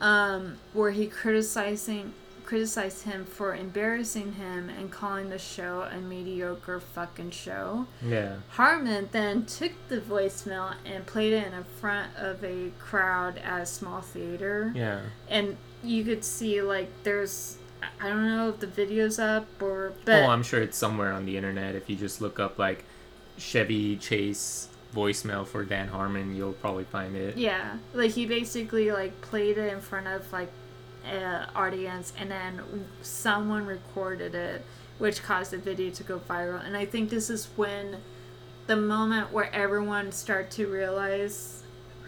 um, 0.00 0.58
where 0.72 0.90
he 0.90 1.06
criticizing 1.06 2.12
criticized 2.44 3.04
him 3.04 3.24
for 3.24 3.54
embarrassing 3.54 4.34
him 4.34 4.68
and 4.68 4.90
calling 4.90 5.30
the 5.30 5.38
show 5.38 5.88
a 5.90 5.98
mediocre 5.98 6.78
fucking 6.78 7.30
show. 7.30 7.86
Yeah. 8.04 8.36
Harmon 8.50 9.08
then 9.12 9.46
took 9.46 9.72
the 9.88 9.98
voicemail 9.98 10.74
and 10.84 11.06
played 11.06 11.32
it 11.32 11.52
in 11.52 11.64
front 11.80 12.14
of 12.16 12.44
a 12.44 12.70
crowd 12.78 13.38
at 13.38 13.62
a 13.62 13.66
small 13.66 14.02
theater. 14.02 14.72
Yeah. 14.74 15.00
And 15.28 15.56
you 15.82 16.04
could 16.04 16.24
see 16.24 16.60
like 16.62 16.88
there's 17.02 17.56
I 18.00 18.08
don't 18.08 18.26
know 18.26 18.50
if 18.50 18.60
the 18.60 18.66
video's 18.66 19.18
up 19.18 19.46
or 19.60 19.92
but 20.04 20.22
Oh, 20.22 20.26
I'm 20.28 20.42
sure 20.42 20.62
it's 20.62 20.76
somewhere 20.76 21.12
on 21.12 21.26
the 21.26 21.36
internet 21.36 21.74
if 21.74 21.88
you 21.90 21.96
just 21.96 22.20
look 22.20 22.38
up 22.38 22.58
like 22.58 22.84
Chevy 23.38 23.96
Chase 23.96 24.68
voicemail 24.94 25.46
for 25.46 25.64
Dan 25.64 25.88
Harmon, 25.88 26.34
you'll 26.36 26.52
probably 26.52 26.84
find 26.84 27.16
it. 27.16 27.36
Yeah, 27.36 27.76
like 27.92 28.12
he 28.12 28.26
basically 28.26 28.92
like 28.92 29.20
played 29.20 29.58
it 29.58 29.72
in 29.72 29.80
front 29.80 30.06
of 30.06 30.32
like 30.32 30.50
an 31.04 31.48
audience, 31.54 32.12
and 32.18 32.30
then 32.30 32.60
someone 33.02 33.66
recorded 33.66 34.34
it, 34.34 34.64
which 34.98 35.22
caused 35.22 35.50
the 35.50 35.58
video 35.58 35.90
to 35.90 36.02
go 36.02 36.20
viral. 36.20 36.64
And 36.64 36.76
I 36.76 36.86
think 36.86 37.10
this 37.10 37.28
is 37.28 37.48
when 37.56 37.98
the 38.66 38.76
moment 38.76 39.32
where 39.32 39.52
everyone 39.54 40.12
started 40.12 40.50
to 40.52 40.66
realize 40.66 41.62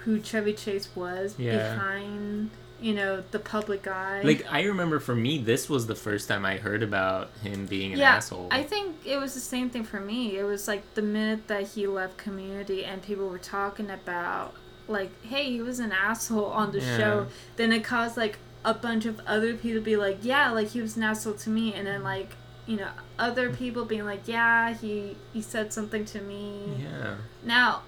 who 0.05 0.21
Chevy 0.21 0.53
Chase 0.53 0.89
was 0.95 1.35
yeah. 1.37 1.75
behind 1.75 2.51
you 2.81 2.95
know 2.95 3.23
the 3.31 3.39
public 3.39 3.87
eye. 3.87 4.23
Like 4.23 4.47
I 4.51 4.65
remember 4.65 5.01
for 5.01 5.15
me, 5.15 5.39
this 5.39 5.69
was 5.69 5.87
the 5.87 5.95
first 5.95 6.29
time 6.29 6.45
I 6.45 6.57
heard 6.57 6.83
about 6.83 7.31
him 7.43 7.67
being 7.67 7.93
an 7.93 7.99
yeah, 7.99 8.17
asshole. 8.17 8.49
I 8.51 8.63
think 8.63 8.97
it 9.05 9.17
was 9.19 9.35
the 9.35 9.41
same 9.41 9.71
thing 9.71 9.85
for 9.85 10.01
me. 10.01 10.37
It 10.39 10.45
was 10.45 10.69
like 10.69 10.83
the 10.95 11.03
minute 11.03 11.49
that 11.49 11.69
he 11.69 11.87
left 11.87 12.17
Community 12.17 12.85
and 12.85 13.03
people 13.03 13.29
were 13.29 13.39
talking 13.39 13.91
about 13.91 14.55
like, 14.89 15.11
hey, 15.25 15.51
he 15.51 15.63
was 15.63 15.81
an 15.81 15.93
asshole 15.93 16.47
on 16.47 16.73
the 16.73 16.81
Yeah. 16.81 16.97
show. 16.97 17.27
Then 17.57 17.73
it 17.73 17.83
caused 17.85 18.17
like 18.17 18.39
a 18.65 18.75
bunch 18.75 19.07
of 19.07 19.21
other 19.27 19.55
people 19.55 19.81
to 19.81 19.85
be 19.85 19.97
like, 19.97 20.19
yeah, 20.23 20.51
like 20.51 20.69
he 20.69 20.81
was 20.81 20.97
an 20.97 21.03
asshole 21.03 21.35
to 21.35 21.51
me, 21.51 21.73
and 21.75 21.87
then 21.87 22.03
like 22.03 22.31
you 22.67 22.77
know 22.77 22.89
other 23.19 23.53
people 23.53 23.85
being 23.85 24.05
like, 24.05 24.27
yeah, 24.27 24.75
he 24.75 25.17
he 25.33 25.41
said 25.41 25.73
something 25.73 26.05
to 26.05 26.21
me. 26.21 26.79
yeah. 26.83 27.15
Now, 27.45 27.83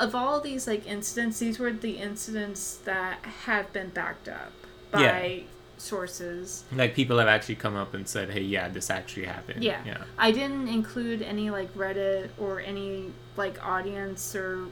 of 0.00 0.14
all 0.14 0.40
these 0.40 0.66
like 0.66 0.86
incidents, 0.86 1.38
these 1.38 1.58
were 1.58 1.72
the 1.72 1.98
incidents 1.98 2.78
that 2.84 3.18
have 3.46 3.72
been 3.72 3.90
backed 3.90 4.28
up 4.28 4.52
by 4.90 5.00
Yeah. 5.00 5.42
sources. 5.78 6.64
Like 6.72 6.94
people 6.94 7.18
have 7.18 7.28
actually 7.28 7.56
come 7.56 7.76
up 7.76 7.94
and 7.94 8.06
said, 8.08 8.30
"Hey, 8.30 8.40
yeah, 8.42 8.68
this 8.68 8.90
actually 8.90 9.26
happened." 9.26 9.62
Yeah. 9.62 9.80
Yeah. 9.84 9.98
I 10.18 10.30
didn't 10.32 10.68
include 10.68 11.22
any 11.22 11.50
like 11.50 11.72
Reddit 11.74 12.30
or 12.38 12.60
any 12.60 13.12
like 13.36 13.56
audience 13.64 14.34
or 14.34 14.66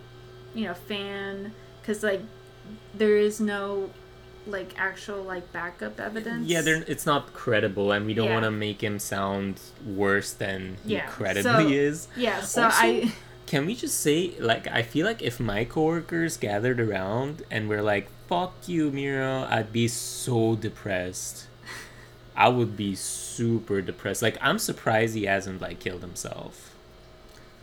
you 0.54 0.64
know 0.66 0.74
fan 0.74 1.52
because 1.80 2.02
like 2.02 2.22
there 2.94 3.16
is 3.16 3.40
no 3.40 3.90
like 4.46 4.74
actual 4.76 5.22
like 5.22 5.52
backup 5.52 6.00
evidence. 6.00 6.48
Yeah, 6.48 6.62
they're, 6.62 6.82
it's 6.88 7.06
not 7.06 7.32
credible, 7.32 7.92
and 7.92 8.06
we 8.06 8.14
don't 8.14 8.26
Yeah. 8.26 8.32
want 8.34 8.44
to 8.44 8.50
make 8.50 8.80
him 8.82 8.98
sound 8.98 9.60
worse 9.86 10.32
than 10.32 10.78
he 10.86 10.98
credibly 11.08 11.42
so- 11.42 11.68
is. 11.68 12.08
Yeah, 12.16 12.40
so 12.40 12.64
Also- 12.64 12.76
I 12.80 13.12
Can 13.52 13.66
we 13.66 13.74
just 13.74 14.00
say, 14.00 14.32
like, 14.38 14.66
I 14.66 14.80
feel 14.80 15.04
like 15.04 15.20
if 15.20 15.38
my 15.38 15.66
coworkers 15.66 16.38
gathered 16.38 16.80
around 16.80 17.42
and 17.50 17.68
were 17.68 17.82
like, 17.82 18.08
"Fuck 18.26 18.54
you, 18.66 18.90
Miro," 18.90 19.46
I'd 19.46 19.74
be 19.74 19.88
so 19.88 20.56
depressed. 20.56 21.48
I 22.34 22.48
would 22.48 22.78
be 22.78 22.94
super 22.94 23.82
depressed. 23.82 24.22
Like, 24.22 24.38
I'm 24.40 24.58
surprised 24.58 25.14
he 25.14 25.24
hasn't 25.24 25.60
like 25.60 25.80
killed 25.80 26.00
himself. 26.00 26.74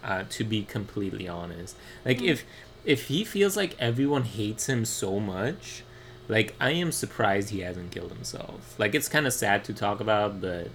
Uh, 0.04 0.26
to 0.30 0.44
be 0.44 0.62
completely 0.62 1.28
honest, 1.28 1.76
like 2.06 2.22
if 2.22 2.46
if 2.86 3.08
he 3.08 3.24
feels 3.24 3.58
like 3.58 3.76
everyone 3.80 4.26
hates 4.26 4.70
him 4.70 4.86
so 4.86 5.20
much, 5.20 5.82
like 6.28 6.54
I 6.60 6.70
am 6.70 6.92
surprised 6.92 7.50
he 7.50 7.62
hasn't 7.62 7.90
killed 7.90 8.12
himself. 8.12 8.76
Like 8.78 8.94
it's 8.94 9.10
kind 9.10 9.26
of 9.26 9.34
sad 9.34 9.64
to 9.64 9.74
talk 9.74 10.02
about, 10.02 10.40
but 10.40 10.68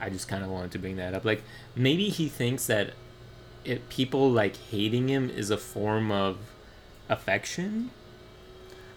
I 0.00 0.08
just 0.08 0.26
kind 0.26 0.42
of 0.42 0.48
wanted 0.48 0.70
to 0.70 0.78
bring 0.78 0.96
that 0.96 1.12
up. 1.12 1.26
Like 1.26 1.42
maybe 1.76 2.08
he 2.08 2.30
thinks 2.30 2.66
that 2.68 2.94
it 3.64 3.88
people 3.88 4.30
like 4.30 4.56
hating 4.56 5.08
him 5.08 5.30
is 5.30 5.50
a 5.50 5.56
form 5.56 6.10
of 6.10 6.38
affection. 7.08 7.90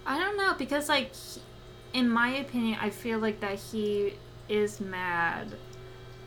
I 0.06 0.18
don't 0.20 0.38
know 0.38 0.54
because 0.58 0.90
like 0.90 1.12
in 1.94 2.10
my 2.10 2.30
opinion, 2.30 2.78
I 2.82 2.90
feel 2.90 3.20
like 3.20 3.40
that 3.40 3.60
he 3.60 4.14
is 4.50 4.80
mad, 4.80 5.56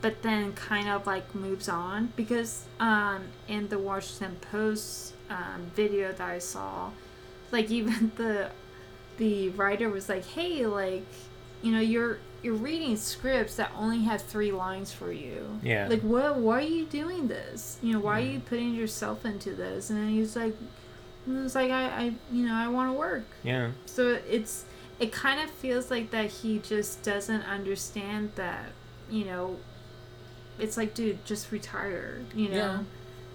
but 0.01 0.21
then 0.21 0.53
kind 0.53 0.89
of 0.89 1.07
like 1.07 1.33
moves 1.33 1.69
on 1.69 2.13
because 2.15 2.65
um 2.79 3.23
in 3.47 3.67
the 3.69 3.79
Washington 3.79 4.37
Post 4.51 5.13
um, 5.29 5.71
video 5.75 6.11
that 6.11 6.29
I 6.29 6.39
saw, 6.39 6.91
like 7.51 7.69
even 7.79 8.11
the 8.15 8.49
the 9.17 9.49
writer 9.49 9.89
was 9.89 10.09
like, 10.09 10.25
"Hey, 10.25 10.65
like 10.65 11.07
you 11.61 11.71
know 11.71 11.79
you're." 11.79 12.19
You're 12.43 12.55
reading 12.55 12.97
scripts 12.97 13.55
that 13.55 13.71
only 13.77 14.01
have 14.03 14.21
three 14.21 14.51
lines 14.51 14.91
for 14.91 15.11
you. 15.11 15.59
Yeah. 15.61 15.87
Like, 15.87 16.01
what? 16.01 16.37
Why 16.37 16.59
are 16.59 16.61
you 16.61 16.85
doing 16.85 17.27
this? 17.27 17.77
You 17.83 17.93
know, 17.93 17.99
why 17.99 18.19
are 18.19 18.25
you 18.25 18.39
putting 18.39 18.73
yourself 18.73 19.25
into 19.25 19.53
this? 19.53 19.89
And 19.89 19.99
then 19.99 20.09
he's 20.09 20.35
like, 20.35 20.55
he 21.25 21.31
was 21.31 21.53
like, 21.53 21.69
I, 21.71 21.85
I, 21.85 22.13
you 22.31 22.47
know, 22.47 22.55
I 22.55 22.67
want 22.67 22.89
to 22.89 22.97
work. 22.97 23.25
Yeah. 23.43 23.71
So 23.85 24.19
it's 24.27 24.65
it 24.99 25.11
kind 25.11 25.41
of 25.41 25.49
feels 25.49 25.89
like 25.89 26.11
that 26.11 26.29
he 26.29 26.59
just 26.59 27.01
doesn't 27.03 27.41
understand 27.43 28.31
that, 28.35 28.69
you 29.09 29.25
know, 29.25 29.57
it's 30.59 30.77
like, 30.77 30.93
dude, 30.93 31.25
just 31.25 31.51
retire, 31.51 32.21
you 32.35 32.49
know. 32.49 32.55
Yeah. 32.55 32.77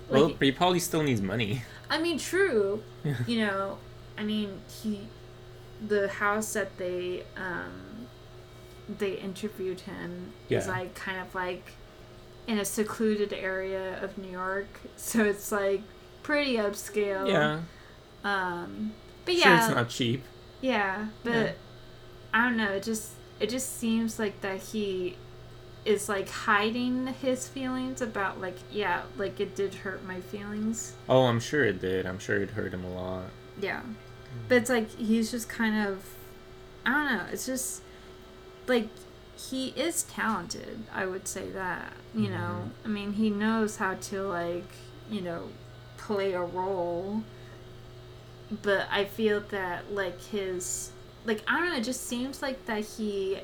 Like, 0.09 0.21
well, 0.23 0.29
he 0.41 0.53
probably 0.53 0.79
still 0.79 1.03
needs 1.03 1.21
money. 1.21 1.63
I 1.91 2.01
mean, 2.01 2.19
true. 2.19 2.83
Yeah. 3.05 3.17
You 3.27 3.47
know, 3.47 3.79
I 4.17 4.23
mean, 4.23 4.61
he, 4.69 5.09
the 5.87 6.09
house 6.09 6.53
that 6.53 6.77
they, 6.79 7.25
um, 7.37 7.73
they 8.89 9.13
interviewed 9.15 9.81
him 9.81 10.33
is 10.49 10.67
Yeah. 10.67 10.73
like 10.73 10.95
kind 10.95 11.21
of 11.21 11.35
like 11.35 11.73
in 12.47 12.59
a 12.59 12.65
secluded 12.65 13.33
area 13.33 14.03
of 14.03 14.17
New 14.19 14.31
York, 14.31 14.67
so 14.97 15.25
it's 15.25 15.51
like 15.53 15.83
pretty 16.23 16.55
upscale. 16.57 17.29
Yeah. 17.29 17.61
Um, 18.25 18.93
but 19.25 19.35
Sure, 19.37 19.53
yeah, 19.53 19.67
it's 19.67 19.75
not 19.75 19.89
cheap. 19.89 20.23
yeah, 20.61 21.07
but 21.25 21.33
Yeah. 21.33 21.53
I 22.35 22.49
don't 22.49 22.57
know. 22.57 22.71
It 22.73 22.83
just 22.83 23.13
it 23.41 23.51
just 23.51 23.79
seems 23.79 24.19
like 24.19 24.41
that 24.41 24.59
he 24.61 25.17
is 25.85 26.09
like 26.09 26.29
hiding 26.29 27.07
his 27.07 27.47
feelings 27.49 28.01
about 28.03 28.41
like 28.41 28.57
yeah, 28.73 29.03
like 29.17 29.39
it 29.41 29.55
did 29.57 29.75
hurt 29.75 30.05
my 30.05 30.21
feelings. 30.21 30.95
Oh, 31.09 31.25
I'm 31.25 31.41
sure 31.41 31.65
it 31.65 31.81
did. 31.81 32.07
I'm 32.07 32.19
sure 32.19 32.43
it 32.43 32.51
hurt 32.51 32.73
him 32.75 32.85
a 32.85 32.91
lot. 32.95 33.25
Yeah, 33.61 33.83
but 34.49 34.57
it's 34.59 34.71
like 34.71 34.91
he's 34.97 35.31
just 35.31 35.49
kind 35.49 35.89
of 35.89 36.05
I 36.85 36.91
don't 36.93 37.17
know. 37.19 37.25
It's 37.33 37.47
just 37.47 37.83
like 38.67 38.89
he 39.37 39.69
is 39.77 40.03
talented. 40.05 40.85
I 40.95 41.07
would 41.07 41.29
say 41.29 41.51
that 41.51 41.93
you 42.15 42.29
know. 42.31 42.71
I 42.85 42.89
mean, 42.89 43.13
he 43.15 43.31
knows 43.31 43.77
how 43.77 43.95
to 43.95 44.23
like 44.23 44.69
you 45.11 45.21
know 45.21 45.49
play 45.97 46.33
a 46.33 46.43
role. 46.43 47.23
But 48.63 48.87
I 48.91 49.05
feel 49.05 49.41
that 49.51 49.93
like 49.93 50.21
his 50.23 50.91
like 51.25 51.43
I 51.49 51.59
don't 51.61 51.71
know. 51.71 51.77
It 51.77 51.85
just 51.85 52.07
seems 52.07 52.43
like 52.43 52.65
that 52.67 52.85
he 52.85 53.39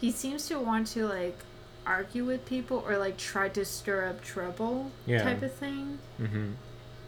he 0.00 0.10
seems 0.10 0.46
to 0.48 0.58
want 0.58 0.88
to 0.88 1.06
like 1.06 1.38
argue 1.86 2.24
with 2.24 2.44
people 2.44 2.84
or 2.86 2.96
like 2.98 3.16
try 3.16 3.48
to 3.48 3.64
stir 3.64 4.06
up 4.08 4.22
trouble 4.22 4.90
Yeah. 5.06 5.22
type 5.22 5.42
of 5.42 5.52
thing 5.54 5.98
Mm-hmm. 6.20 6.52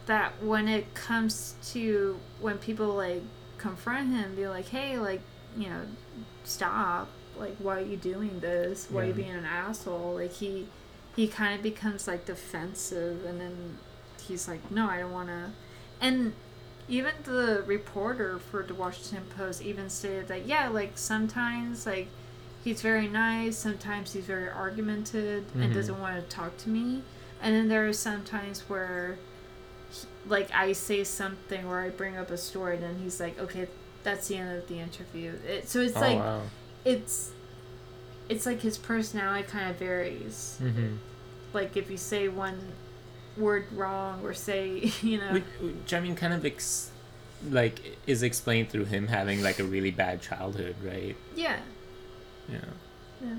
that 0.07 0.33
when 0.43 0.67
it 0.67 0.93
comes 0.93 1.55
to 1.71 2.19
when 2.41 2.57
people 2.57 2.87
like 2.87 3.21
confront 3.57 4.13
him 4.13 4.35
be 4.35 4.47
like 4.47 4.67
hey 4.69 4.97
like 4.99 5.21
you 5.57 5.69
know 5.69 5.81
stop 6.47 7.07
like 7.37 7.55
why 7.59 7.79
are 7.79 7.85
you 7.85 7.97
doing 7.97 8.39
this? 8.39 8.87
Why 8.89 9.01
are 9.03 9.05
you 9.07 9.13
being 9.13 9.31
an 9.31 9.45
asshole? 9.45 10.15
Like 10.15 10.31
he 10.33 10.67
he 11.15 11.27
kind 11.27 11.55
of 11.55 11.61
becomes 11.63 12.07
like 12.07 12.25
defensive 12.25 13.25
and 13.25 13.39
then 13.39 13.77
he's 14.27 14.47
like 14.47 14.69
no 14.71 14.89
i 14.89 14.97
don't 14.99 15.11
want 15.13 15.27
to 15.29 15.51
and 16.01 16.33
even 16.89 17.11
the 17.23 17.63
reporter 17.67 18.39
for 18.39 18.63
the 18.63 18.73
washington 18.73 19.23
post 19.37 19.61
even 19.61 19.87
stated 19.89 20.27
that 20.27 20.45
yeah 20.47 20.67
like 20.67 20.97
sometimes 20.97 21.85
like 21.85 22.07
he's 22.63 22.81
very 22.81 23.07
nice 23.07 23.55
sometimes 23.57 24.11
he's 24.13 24.25
very 24.25 24.49
argumentative 24.49 25.45
and 25.55 25.71
Mhm. 25.71 25.73
doesn't 25.73 25.99
want 26.01 26.15
to 26.17 26.35
talk 26.35 26.57
to 26.57 26.69
me. 26.69 27.03
And 27.41 27.53
then 27.55 27.67
there 27.67 27.87
are 27.87 27.93
some 27.93 28.23
times 28.23 28.61
where 28.67 29.17
he- 29.91 30.07
like 30.27 30.49
I 30.51 30.71
say 30.73 31.03
something 31.03 31.63
or 31.65 31.79
I 31.81 31.89
bring 31.89 32.17
up 32.17 32.31
a 32.31 32.37
story, 32.37 32.75
and 32.75 32.83
then 32.83 32.97
he's 33.03 33.19
like, 33.19 33.37
"Okay, 33.39 33.67
that's 34.05 34.29
the 34.29 34.37
end 34.37 34.57
of 34.57 34.67
the 34.69 34.79
interview." 34.79 35.33
It, 35.45 35.67
so 35.67 35.81
it's 35.81 35.97
oh 35.97 35.99
like 36.01 36.17
wow. 36.17 36.41
it's 36.85 37.31
it's 38.29 38.45
like 38.45 38.61
his 38.61 38.77
personality 38.77 39.43
kind 39.47 39.69
of 39.69 39.75
varies. 39.77 40.57
Mm-hmm. 40.63 40.95
Like 41.53 41.75
if 41.75 41.91
you 41.91 41.97
say 41.97 42.27
one 42.29 42.59
word 43.37 43.65
wrong 43.73 44.23
or 44.23 44.33
say 44.33 44.91
you 45.01 45.17
know 45.17 45.33
Which, 45.33 45.43
which 45.61 45.93
I 45.93 45.99
mean, 45.99 46.15
kind 46.15 46.33
of 46.33 46.45
ex- 46.45 46.91
like 47.49 47.97
is 48.07 48.23
explained 48.23 48.69
through 48.69 48.85
him 48.85 49.07
having 49.07 49.43
like 49.43 49.59
a 49.59 49.63
really 49.65 49.91
bad 49.91 50.21
childhood, 50.21 50.75
right? 50.83 51.15
yeah 51.35 51.57
Yeah. 52.49 52.59
yeah 53.21 53.35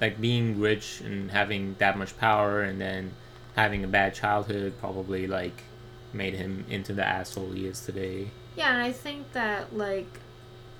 Like 0.00 0.20
being 0.20 0.60
rich 0.60 1.00
and 1.00 1.30
having 1.30 1.74
that 1.78 1.98
much 1.98 2.16
power, 2.18 2.62
and 2.62 2.80
then 2.80 3.12
having 3.56 3.82
a 3.84 3.88
bad 3.88 4.14
childhood 4.14 4.74
probably 4.80 5.26
like 5.26 5.64
made 6.12 6.34
him 6.34 6.64
into 6.70 6.92
the 6.92 7.04
asshole 7.04 7.50
he 7.50 7.66
is 7.66 7.80
today. 7.84 8.30
Yeah, 8.58 8.72
and 8.74 8.82
I 8.82 8.92
think 8.92 9.32
that 9.32 9.76
like 9.76 10.20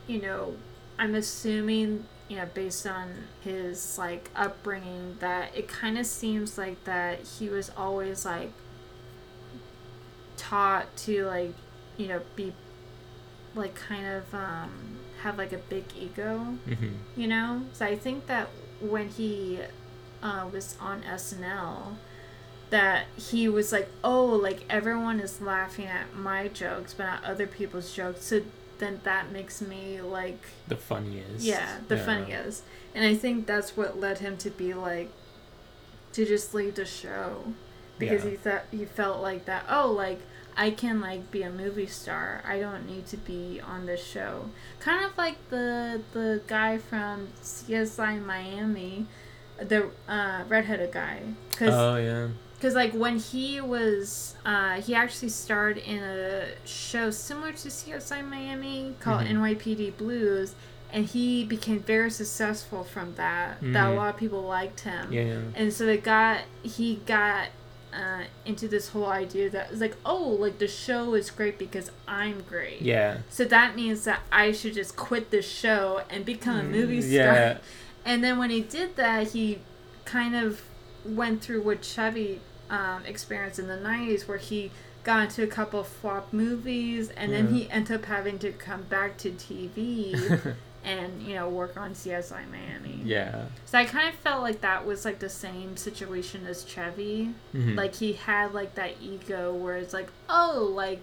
you 0.07 0.21
know 0.21 0.57
I'm 0.99 1.15
assuming 1.15 2.05
you 2.29 2.37
know 2.37 2.47
based 2.53 2.87
on 2.87 3.09
his 3.43 3.97
like 3.97 4.31
upbringing 4.37 5.17
that 5.21 5.57
it 5.57 5.67
kind 5.69 5.97
of 5.99 6.05
seems 6.07 6.59
like 6.59 6.85
that 6.85 7.21
he 7.39 7.49
was 7.49 7.71
always 7.77 8.25
like 8.25 8.53
taught 10.37 10.95
to 10.97 11.25
like 11.27 11.55
you 11.97 12.07
know 12.07 12.21
be 12.37 12.53
like 13.55 13.75
kind 13.75 14.07
of 14.07 14.33
um 14.35 14.99
have 15.23 15.37
like 15.37 15.53
a 15.53 15.59
big 15.59 15.85
ego 15.99 16.57
Mm-hmm. 16.69 16.89
you 17.17 17.27
know 17.27 17.63
so 17.73 17.85
i 17.87 17.97
think 17.97 18.27
that 18.27 18.49
when 18.81 19.09
he 19.09 19.59
uh, 20.23 20.47
was 20.53 20.77
on 20.81 21.03
snl 21.03 21.95
that 22.71 23.07
he 23.17 23.49
was 23.49 23.73
like 23.73 23.89
oh 24.05 24.25
like 24.25 24.61
everyone 24.69 25.21
is 25.21 25.41
laughing 25.41 25.87
at 25.87 26.15
my 26.15 26.49
jokes 26.49 26.95
but 26.95 27.05
not 27.05 27.25
other 27.25 27.47
people's 27.47 27.93
jokes 27.93 28.25
so 28.25 28.43
then 28.79 29.01
that 29.05 29.33
makes 29.33 29.61
me 29.61 30.01
like 30.01 30.39
The 30.69 30.77
funniest. 30.77 31.41
yeah 31.45 31.79
the 31.89 31.97
funniest 31.97 32.63
and 32.95 33.05
i 33.05 33.15
think 33.15 33.47
that's 33.47 33.77
what 33.77 33.99
led 33.99 34.19
him 34.19 34.37
to 34.39 34.51
be 34.51 34.75
like 34.75 35.11
to 36.13 36.25
just 36.27 36.55
leave 36.55 36.75
the 36.75 36.85
show 36.85 37.53
because 37.99 38.25
Yeah. 38.25 38.31
he 38.31 38.37
thought 38.37 38.63
he 38.71 38.85
felt 38.85 39.21
like 39.23 39.45
that 39.47 39.65
oh 39.69 39.91
like 39.91 40.21
I 40.61 40.73
can 40.73 41.01
like 41.01 41.31
be 41.31 41.43
a 41.45 41.51
movie 41.53 41.87
star. 41.87 42.43
I 42.45 42.59
don't 42.59 42.85
need 42.85 43.07
to 43.09 43.17
be 43.17 43.61
on 43.65 43.87
this 43.87 44.05
show. 44.05 44.47
Kind 44.81 45.05
of 45.05 45.17
like 45.17 45.37
the 45.51 46.01
the 46.13 46.43
guy 46.49 46.79
from 46.79 47.29
CSI 47.41 48.21
Miami, 48.27 49.07
the 49.61 49.91
uh, 50.09 50.43
redheaded 50.49 50.91
guy. 50.91 51.21
Cause, 51.57 51.69
oh 51.73 51.95
yeah. 51.95 52.27
Because 52.59 52.75
like 52.75 52.93
when 52.93 53.19
he 53.19 53.61
was, 53.61 54.35
uh, 54.45 54.81
he 54.81 54.95
actually 54.95 55.29
starred 55.29 55.79
in 55.79 56.03
a 56.03 56.49
show 56.65 57.11
similar 57.11 57.53
to 57.53 57.69
CSI 57.69 58.29
Miami 58.29 58.97
called 58.99 59.23
mm-hmm. 59.23 59.41
NYPD 59.41 59.97
Blues, 59.97 60.57
and 60.93 61.07
he 61.07 61.45
became 61.45 61.79
very 61.79 62.11
successful 62.11 62.83
from 62.83 63.15
that. 63.15 63.57
Mm-hmm. 63.57 63.75
That 63.75 63.91
a 63.91 63.95
lot 63.95 64.15
of 64.15 64.17
people 64.17 64.43
liked 64.43 64.81
him. 64.81 65.13
Yeah. 65.13 65.41
And 65.55 65.73
so 65.73 65.87
it 65.87 66.03
got 66.03 66.41
he 66.65 66.97
got 67.07 67.49
uh, 67.93 68.25
into 68.45 68.69
this 68.69 68.89
whole 68.89 69.07
idea 69.07 69.51
that 69.51 69.71
it's 69.71 69.81
like, 69.81 69.97
oh, 70.05 70.37
like 70.41 70.59
the 70.59 70.69
show 70.69 71.15
is 71.15 71.31
great 71.31 71.59
because 71.59 71.91
I'm 72.07 72.41
great. 72.43 72.83
Yeah. 72.83 73.19
So 73.31 73.45
that 73.45 73.77
means 73.77 74.05
that 74.05 74.21
I 74.31 74.53
should 74.53 74.75
just 74.75 74.97
quit 74.97 75.31
the 75.31 75.43
show 75.43 76.03
and 76.11 76.25
become 76.25 76.59
a 76.59 76.63
movie 76.65 77.01
mm, 77.01 77.03
star. 77.03 77.35
Yeah. 77.35 77.59
And 78.05 78.25
then 78.25 78.39
when 78.39 78.49
he 78.49 78.63
did 78.63 78.97
that, 78.97 79.33
he 79.33 79.59
kind 80.07 80.35
of 80.35 80.63
went 81.05 81.43
through 81.43 81.61
what 81.61 81.85
Chevy 81.85 82.41
um, 82.71 83.05
experienced 83.07 83.59
in 83.59 83.69
the 83.69 83.77
'90s, 83.77 84.29
where 84.29 84.39
he 84.39 84.71
got 85.05 85.25
into 85.25 85.43
a 85.43 85.47
couple 85.47 85.83
flop 85.85 86.33
movies, 86.33 87.11
and 87.11 87.33
yeah. 87.33 87.39
then 87.39 87.55
he 87.55 87.71
ended 87.71 87.97
up 87.97 88.05
having 88.07 88.39
to 88.41 88.53
come 88.53 88.83
back 88.83 89.17
to 89.19 89.31
TV 89.31 90.55
and 90.85 91.23
you 91.23 91.35
know 91.35 91.49
work 91.49 91.77
on 91.77 91.93
CSI 91.93 92.51
Miami. 92.51 93.01
Yeah. 93.05 93.47
So 93.67 93.79
I 93.79 93.85
kind 93.85 94.09
of 94.09 94.15
felt 94.17 94.43
like 94.43 94.61
that 94.61 94.87
was 94.87 95.05
like 95.05 95.19
the 95.19 95.29
same 95.29 95.77
situation 95.77 96.47
as 96.47 96.65
Chevy. 96.65 97.31
Mm-hmm. 97.55 97.75
Like 97.77 97.95
he 97.97 98.15
had 98.15 98.55
like 98.55 98.75
that 98.75 98.97
ego 99.01 99.55
where 99.55 99.77
it's 99.77 99.93
like, 99.93 100.09
oh, 100.29 100.71
like 100.75 101.03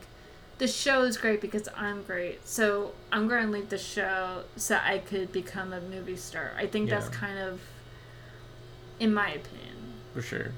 the 0.58 0.68
show 0.68 1.02
is 1.04 1.18
great 1.18 1.42
because 1.42 1.68
I'm 1.76 2.04
great. 2.04 2.48
So 2.48 2.94
I'm 3.12 3.28
going 3.28 3.46
to 3.46 3.52
leave 3.52 3.70
the 3.70 3.78
show 3.78 4.44
so 4.56 4.80
I 4.82 5.00
could 5.00 5.32
become 5.32 5.74
a 5.74 5.82
movie 5.82 6.16
star. 6.16 6.52
I 6.58 6.68
think 6.68 6.90
yeah. 6.90 7.00
that's 7.00 7.10
kind 7.10 7.38
of, 7.38 7.60
in 9.00 9.14
my 9.14 9.30
opinion. 9.30 9.76
For 10.14 10.22
sure. 10.22 10.52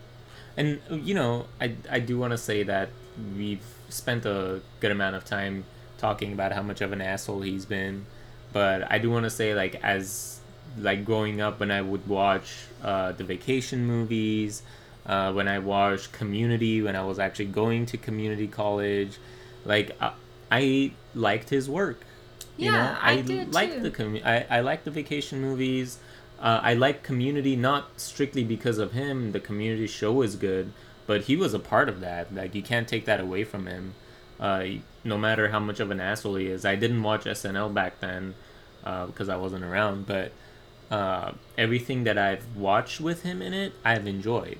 And 0.58 0.80
you 0.90 1.14
know, 1.14 1.46
I 1.62 1.76
I 1.90 2.00
do 2.00 2.18
want 2.18 2.32
to 2.32 2.38
say 2.38 2.64
that 2.64 2.90
we've 3.38 3.64
spent 3.90 4.26
a 4.26 4.62
good 4.80 4.92
amount 4.92 5.16
of 5.16 5.24
time 5.24 5.64
talking 5.98 6.34
about 6.34 6.52
how 6.52 6.62
much 6.62 6.82
of 6.82 6.92
an 6.92 7.02
asshole 7.02 7.42
he's 7.42 7.66
been 7.66 8.06
but 8.54 8.90
I 8.92 8.98
do 8.98 9.10
want 9.12 9.26
to 9.26 9.30
say 9.30 9.54
like 9.54 9.76
as 9.84 10.40
like 10.78 11.06
growing 11.06 11.42
up 11.42 11.60
when 11.60 11.72
I 11.72 11.82
would 11.82 12.08
watch 12.08 12.54
uh, 12.84 13.12
the 13.12 13.24
vacation 13.24 13.86
movies, 13.86 14.62
uh, 15.06 15.32
when 15.34 15.48
I 15.48 15.60
watched 15.60 16.12
Community, 16.12 16.82
when 16.82 16.96
I 16.96 17.04
was 17.04 17.20
actually 17.20 17.46
going 17.46 17.86
to 17.88 17.98
community 17.98 18.48
college, 18.48 19.18
like 19.66 19.96
I, 20.02 20.14
I 20.52 20.92
liked 21.16 21.50
his 21.50 21.70
work. 21.70 22.02
Yeah, 22.58 22.66
you 22.66 22.72
know, 22.72 22.98
I, 23.02 23.12
I 23.12 23.22
did 23.22 23.54
liked 23.54 23.74
too. 23.74 23.80
the 23.82 23.92
com- 23.92 24.20
I 24.24 24.46
I 24.50 24.60
liked 24.62 24.86
the 24.86 24.92
vacation 24.92 25.42
movies. 25.42 26.00
Uh, 26.40 26.60
I 26.62 26.74
like 26.74 27.04
Community 27.04 27.56
not 27.56 28.00
strictly 28.00 28.44
because 28.44 28.78
of 28.78 28.92
him. 28.92 29.32
The 29.32 29.40
Community 29.40 29.88
show 29.88 30.22
is 30.22 30.36
good, 30.36 30.72
but 31.06 31.22
he 31.22 31.36
was 31.36 31.54
a 31.54 31.60
part 31.60 31.90
of 31.90 32.00
that. 32.02 32.34
Like 32.34 32.54
you 32.54 32.62
can't 32.62 32.88
take 32.88 33.06
that 33.06 33.20
away 33.20 33.44
from 33.44 33.66
him 33.66 33.96
uh, 34.40 34.66
no 35.04 35.18
matter 35.18 35.50
how 35.50 35.60
much 35.60 35.80
of 35.80 35.92
an 35.92 36.00
asshole 36.00 36.36
he 36.36 36.48
is. 36.48 36.66
I 36.66 36.76
didn't 36.76 37.04
watch 37.04 37.26
SNL 37.26 37.74
back 37.74 38.00
then 38.00 38.36
uh, 38.84 39.08
because 39.08 39.30
I 39.30 39.38
wasn't 39.38 39.64
around, 39.64 40.06
but 40.06 40.32
uh, 40.92 41.32
everything 41.58 42.04
that 42.04 42.18
I've 42.18 42.56
watched 42.56 43.02
with 43.02 43.24
him 43.24 43.42
in 43.42 43.54
it, 43.54 43.74
I've 43.84 44.08
enjoyed. 44.08 44.60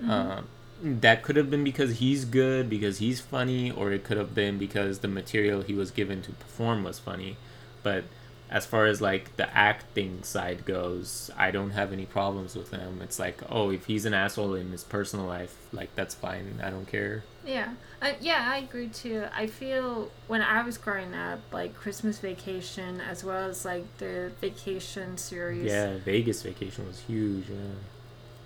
Mm-hmm. 0.00 0.10
Uh, 0.10 0.42
that 0.82 1.22
could 1.22 1.36
have 1.36 1.48
been 1.48 1.62
because 1.62 1.98
he's 1.98 2.24
good, 2.24 2.68
because 2.68 2.98
he's 2.98 3.20
funny, 3.20 3.70
or 3.70 3.92
it 3.92 4.02
could 4.02 4.16
have 4.16 4.34
been 4.34 4.58
because 4.58 4.98
the 4.98 5.08
material 5.08 5.62
he 5.62 5.74
was 5.74 5.92
given 5.92 6.22
to 6.22 6.32
perform 6.32 6.82
was 6.82 6.98
funny. 6.98 7.36
But 7.84 8.04
as 8.52 8.66
far 8.66 8.84
as 8.84 9.00
like 9.00 9.34
the 9.38 9.56
acting 9.56 10.22
side 10.22 10.66
goes, 10.66 11.30
I 11.38 11.50
don't 11.50 11.70
have 11.70 11.90
any 11.90 12.04
problems 12.04 12.54
with 12.54 12.70
him. 12.70 13.00
It's 13.02 13.18
like, 13.18 13.40
oh, 13.48 13.70
if 13.70 13.86
he's 13.86 14.04
an 14.04 14.12
asshole 14.12 14.54
in 14.54 14.70
his 14.70 14.84
personal 14.84 15.24
life, 15.24 15.56
like 15.72 15.94
that's 15.96 16.14
fine. 16.14 16.60
I 16.62 16.68
don't 16.68 16.86
care. 16.86 17.24
Yeah, 17.46 17.72
uh, 18.02 18.12
yeah, 18.20 18.46
I 18.52 18.58
agree 18.58 18.88
too. 18.88 19.24
I 19.34 19.46
feel 19.46 20.10
when 20.28 20.42
I 20.42 20.62
was 20.62 20.76
growing 20.76 21.14
up, 21.14 21.40
like 21.50 21.74
Christmas 21.74 22.18
Vacation, 22.18 23.00
as 23.00 23.24
well 23.24 23.48
as 23.48 23.64
like 23.64 23.86
the 23.96 24.30
Vacation 24.42 25.16
series. 25.16 25.64
Yeah, 25.64 25.96
Vegas 26.04 26.42
Vacation 26.42 26.86
was 26.86 27.00
huge. 27.00 27.48
Yeah. 27.48 27.56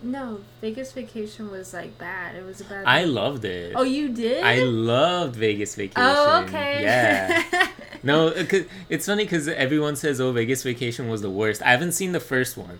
No, 0.02 0.40
Vegas 0.60 0.92
Vacation 0.92 1.50
was 1.50 1.72
like 1.72 1.96
bad. 1.98 2.36
It 2.36 2.44
was 2.44 2.60
a 2.60 2.64
bad. 2.64 2.84
I 2.86 3.04
loved 3.04 3.44
it. 3.44 3.72
Oh, 3.74 3.82
you 3.82 4.10
did? 4.10 4.44
I 4.44 4.60
loved 4.60 5.36
Vegas 5.36 5.74
Vacation. 5.74 6.02
Oh, 6.02 6.42
okay. 6.44 6.82
Yeah. 6.82 7.68
no, 8.02 8.28
uh, 8.28 8.44
cause 8.44 8.64
it's 8.88 9.06
funny 9.06 9.24
because 9.24 9.48
everyone 9.48 9.96
says, 9.96 10.20
"Oh, 10.20 10.32
Vegas 10.32 10.62
Vacation 10.62 11.08
was 11.08 11.22
the 11.22 11.30
worst." 11.30 11.62
I 11.62 11.70
haven't 11.70 11.92
seen 11.92 12.12
the 12.12 12.20
first 12.20 12.56
one. 12.56 12.78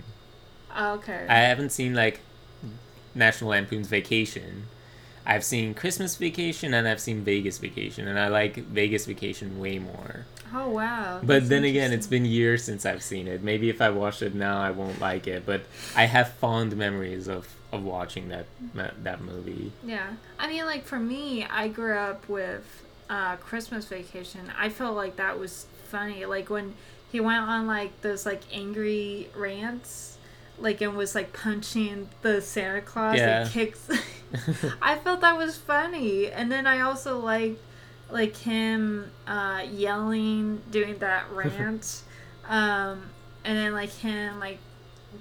Oh, 0.76 0.94
okay. 0.94 1.26
I 1.28 1.38
haven't 1.38 1.70
seen 1.70 1.94
like 1.94 2.20
National 3.14 3.50
Lampoon's 3.50 3.88
Vacation. 3.88 4.64
I've 5.26 5.44
seen 5.44 5.74
Christmas 5.74 6.14
Vacation 6.16 6.72
and 6.72 6.86
I've 6.86 7.00
seen 7.00 7.22
Vegas 7.22 7.58
Vacation, 7.58 8.06
and 8.06 8.18
I 8.18 8.28
like 8.28 8.56
Vegas 8.56 9.06
Vacation 9.06 9.58
way 9.58 9.78
more. 9.78 10.24
Oh 10.54 10.70
wow! 10.70 11.20
But 11.22 11.48
then 11.48 11.64
again, 11.64 11.92
it's 11.92 12.06
been 12.06 12.24
years 12.24 12.62
since 12.62 12.86
I've 12.86 13.02
seen 13.02 13.26
it. 13.26 13.42
Maybe 13.42 13.68
if 13.68 13.82
I 13.82 13.90
watch 13.90 14.22
it 14.22 14.34
now, 14.34 14.60
I 14.60 14.70
won't 14.70 15.00
like 15.00 15.26
it. 15.26 15.44
But 15.44 15.62
I 15.96 16.04
have 16.04 16.32
fond 16.34 16.76
memories 16.76 17.26
of 17.26 17.52
of 17.72 17.82
watching 17.82 18.28
that 18.28 18.46
that 18.74 19.20
movie. 19.20 19.72
Yeah, 19.84 20.06
I 20.38 20.48
mean, 20.48 20.64
like 20.64 20.84
for 20.84 20.98
me, 20.98 21.44
I 21.44 21.68
grew 21.68 21.96
up 21.96 22.28
with 22.28 22.84
uh, 23.10 23.36
Christmas 23.36 23.86
Vacation. 23.86 24.52
I 24.56 24.68
felt 24.68 24.94
like 24.94 25.16
that 25.16 25.38
was 25.38 25.66
funny. 25.88 26.24
Like 26.24 26.50
when 26.50 26.74
he 27.10 27.18
went 27.18 27.40
on 27.40 27.66
like 27.66 28.00
those 28.02 28.24
like 28.24 28.42
angry 28.52 29.28
rants, 29.34 30.18
like 30.58 30.80
and 30.80 30.96
was 30.96 31.16
like 31.16 31.32
punching 31.32 32.08
the 32.22 32.40
Santa 32.40 32.80
Claus 32.80 33.16
yeah. 33.16 33.42
and 33.42 33.50
kicks. 33.50 33.88
I 34.82 34.96
felt 34.96 35.20
that 35.20 35.36
was 35.36 35.56
funny, 35.56 36.30
and 36.30 36.50
then 36.50 36.66
I 36.66 36.80
also 36.80 37.18
liked 37.18 37.60
like 38.10 38.36
him 38.36 39.10
uh, 39.26 39.64
yelling, 39.70 40.62
doing 40.70 40.98
that 40.98 41.24
rant, 41.32 42.02
um, 42.48 43.02
and 43.44 43.56
then 43.56 43.72
like 43.72 43.90
him 43.90 44.38
like 44.38 44.58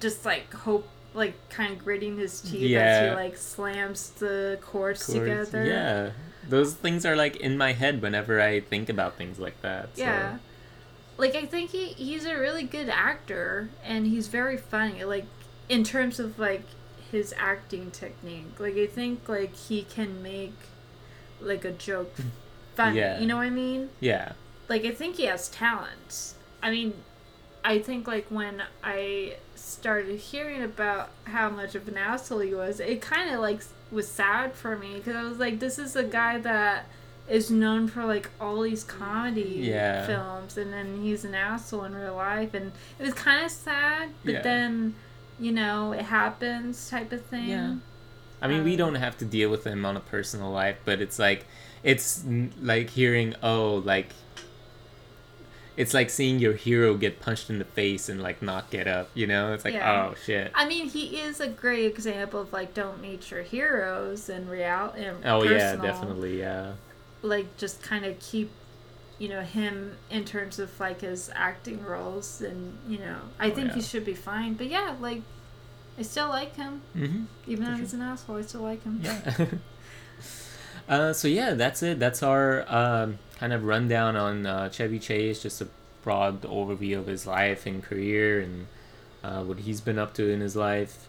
just 0.00 0.24
like 0.24 0.52
hope 0.52 0.88
like 1.14 1.48
kind 1.48 1.72
of 1.72 1.78
gritting 1.82 2.18
his 2.18 2.40
teeth 2.40 2.70
yeah. 2.70 2.80
as 2.80 3.10
he 3.10 3.14
like 3.14 3.36
slams 3.36 4.10
the 4.10 4.58
chords, 4.62 5.06
together. 5.06 5.64
Yeah, 5.64 6.10
those 6.48 6.74
things 6.74 7.04
are 7.04 7.16
like 7.16 7.36
in 7.36 7.56
my 7.56 7.72
head 7.72 8.02
whenever 8.02 8.40
I 8.40 8.60
think 8.60 8.88
about 8.88 9.16
things 9.16 9.38
like 9.38 9.60
that. 9.62 9.90
Yeah. 9.96 10.38
Like 11.18 11.34
I 11.34 11.46
think 11.46 11.70
he 11.70 11.88
he's 11.88 12.26
a 12.26 12.36
really 12.36 12.64
good 12.64 12.88
actor 12.88 13.70
and 13.82 14.06
he's 14.06 14.28
very 14.28 14.58
funny. 14.58 15.04
Like 15.04 15.24
in 15.68 15.82
terms 15.82 16.20
of 16.20 16.38
like 16.38 16.64
his 17.16 17.34
acting 17.36 17.90
technique. 17.90 18.58
Like 18.58 18.76
I 18.76 18.86
think 18.86 19.28
like 19.28 19.54
he 19.54 19.82
can 19.82 20.22
make 20.22 20.54
like 21.40 21.64
a 21.64 21.72
joke 21.72 22.14
hmm. 22.16 22.28
funny. 22.74 22.98
Yeah. 22.98 23.18
You 23.18 23.26
know 23.26 23.36
what 23.36 23.46
I 23.46 23.50
mean? 23.50 23.90
Yeah. 24.00 24.32
Like 24.68 24.84
I 24.84 24.92
think 24.92 25.16
he 25.16 25.24
has 25.24 25.48
talent. 25.48 26.34
I 26.62 26.70
mean, 26.70 26.94
I 27.64 27.78
think 27.80 28.06
like 28.06 28.26
when 28.28 28.62
I 28.82 29.36
started 29.54 30.18
hearing 30.18 30.62
about 30.62 31.10
how 31.24 31.50
much 31.50 31.74
of 31.74 31.88
an 31.88 31.96
asshole 31.96 32.40
he 32.40 32.54
was, 32.54 32.80
it 32.80 33.00
kind 33.00 33.34
of 33.34 33.40
like 33.40 33.62
was 33.90 34.08
sad 34.08 34.54
for 34.54 34.76
me 34.76 34.96
because 34.96 35.16
I 35.16 35.22
was 35.22 35.38
like, 35.38 35.58
this 35.58 35.78
is 35.78 35.96
a 35.96 36.04
guy 36.04 36.38
that 36.38 36.86
is 37.28 37.50
known 37.50 37.88
for 37.88 38.04
like 38.04 38.30
all 38.40 38.60
these 38.62 38.84
comedy 38.84 39.60
yeah. 39.62 40.06
films, 40.06 40.56
and 40.56 40.72
then 40.72 41.02
he's 41.02 41.24
an 41.24 41.34
asshole 41.34 41.84
in 41.84 41.94
real 41.94 42.16
life, 42.16 42.54
and 42.54 42.72
it 42.98 43.02
was 43.02 43.14
kind 43.14 43.44
of 43.44 43.50
sad. 43.50 44.10
But 44.24 44.34
yeah. 44.34 44.42
then, 44.42 44.94
you 45.38 45.52
know, 45.52 45.92
it 45.92 46.02
happens, 46.02 46.88
type 46.88 47.12
of 47.12 47.24
thing. 47.24 47.48
Yeah. 47.48 47.76
I 48.40 48.48
mean, 48.48 48.60
um, 48.60 48.64
we 48.64 48.76
don't 48.76 48.96
have 48.96 49.16
to 49.18 49.24
deal 49.24 49.50
with 49.50 49.64
him 49.64 49.84
on 49.86 49.96
a 49.96 50.00
personal 50.00 50.50
life, 50.50 50.76
but 50.84 51.00
it's 51.00 51.18
like 51.18 51.46
it's 51.86 52.24
like 52.60 52.90
hearing 52.90 53.34
oh 53.42 53.76
like 53.84 54.08
it's 55.76 55.94
like 55.94 56.10
seeing 56.10 56.38
your 56.40 56.54
hero 56.54 56.94
get 56.94 57.20
punched 57.20 57.48
in 57.48 57.58
the 57.60 57.64
face 57.64 58.08
and 58.08 58.20
like 58.20 58.42
not 58.42 58.68
get 58.70 58.88
up 58.88 59.08
you 59.14 59.26
know 59.26 59.52
it's 59.52 59.64
like 59.64 59.74
yeah. 59.74 60.08
oh 60.10 60.14
shit 60.24 60.50
i 60.54 60.66
mean 60.66 60.88
he 60.88 61.18
is 61.18 61.38
a 61.38 61.46
great 61.46 61.84
example 61.84 62.40
of 62.40 62.52
like 62.52 62.74
don't 62.74 63.00
meet 63.00 63.30
your 63.30 63.42
heroes 63.42 64.28
in 64.28 64.48
reality 64.48 65.06
oh 65.24 65.42
personal, 65.42 65.52
yeah 65.52 65.76
definitely 65.76 66.38
yeah 66.40 66.72
like 67.22 67.56
just 67.56 67.80
kind 67.82 68.04
of 68.04 68.18
keep 68.18 68.50
you 69.18 69.28
know 69.28 69.40
him 69.40 69.96
in 70.10 70.24
terms 70.24 70.58
of 70.58 70.78
like 70.78 71.00
his 71.00 71.30
acting 71.34 71.82
roles 71.84 72.40
and 72.42 72.76
you 72.86 72.98
know 72.98 73.18
i 73.38 73.50
oh, 73.50 73.54
think 73.54 73.68
yeah. 73.68 73.74
he 73.74 73.80
should 73.80 74.04
be 74.04 74.14
fine 74.14 74.54
but 74.54 74.68
yeah 74.68 74.94
like 75.00 75.22
i 75.98 76.02
still 76.02 76.28
like 76.28 76.54
him 76.56 76.82
mm-hmm. 76.94 77.24
even 77.46 77.64
though 77.64 77.76
he's 77.76 77.94
an 77.94 78.02
asshole 78.02 78.36
i 78.36 78.42
still 78.42 78.60
like 78.60 78.82
him 78.82 79.00
yeah 79.02 79.46
Uh, 80.88 81.12
so 81.12 81.26
yeah, 81.28 81.54
that's 81.54 81.82
it. 81.82 81.98
That's 81.98 82.22
our 82.22 82.64
um, 82.72 83.18
kind 83.38 83.52
of 83.52 83.64
rundown 83.64 84.16
on 84.16 84.46
uh, 84.46 84.68
Chevy 84.70 84.98
Chase, 84.98 85.42
just 85.42 85.60
a 85.60 85.68
broad 86.02 86.42
overview 86.42 86.98
of 86.98 87.06
his 87.06 87.26
life 87.26 87.66
and 87.66 87.82
career 87.82 88.40
and 88.40 88.66
uh, 89.24 89.42
what 89.42 89.58
he's 89.58 89.80
been 89.80 89.98
up 89.98 90.14
to 90.14 90.28
in 90.28 90.40
his 90.40 90.54
life. 90.54 91.08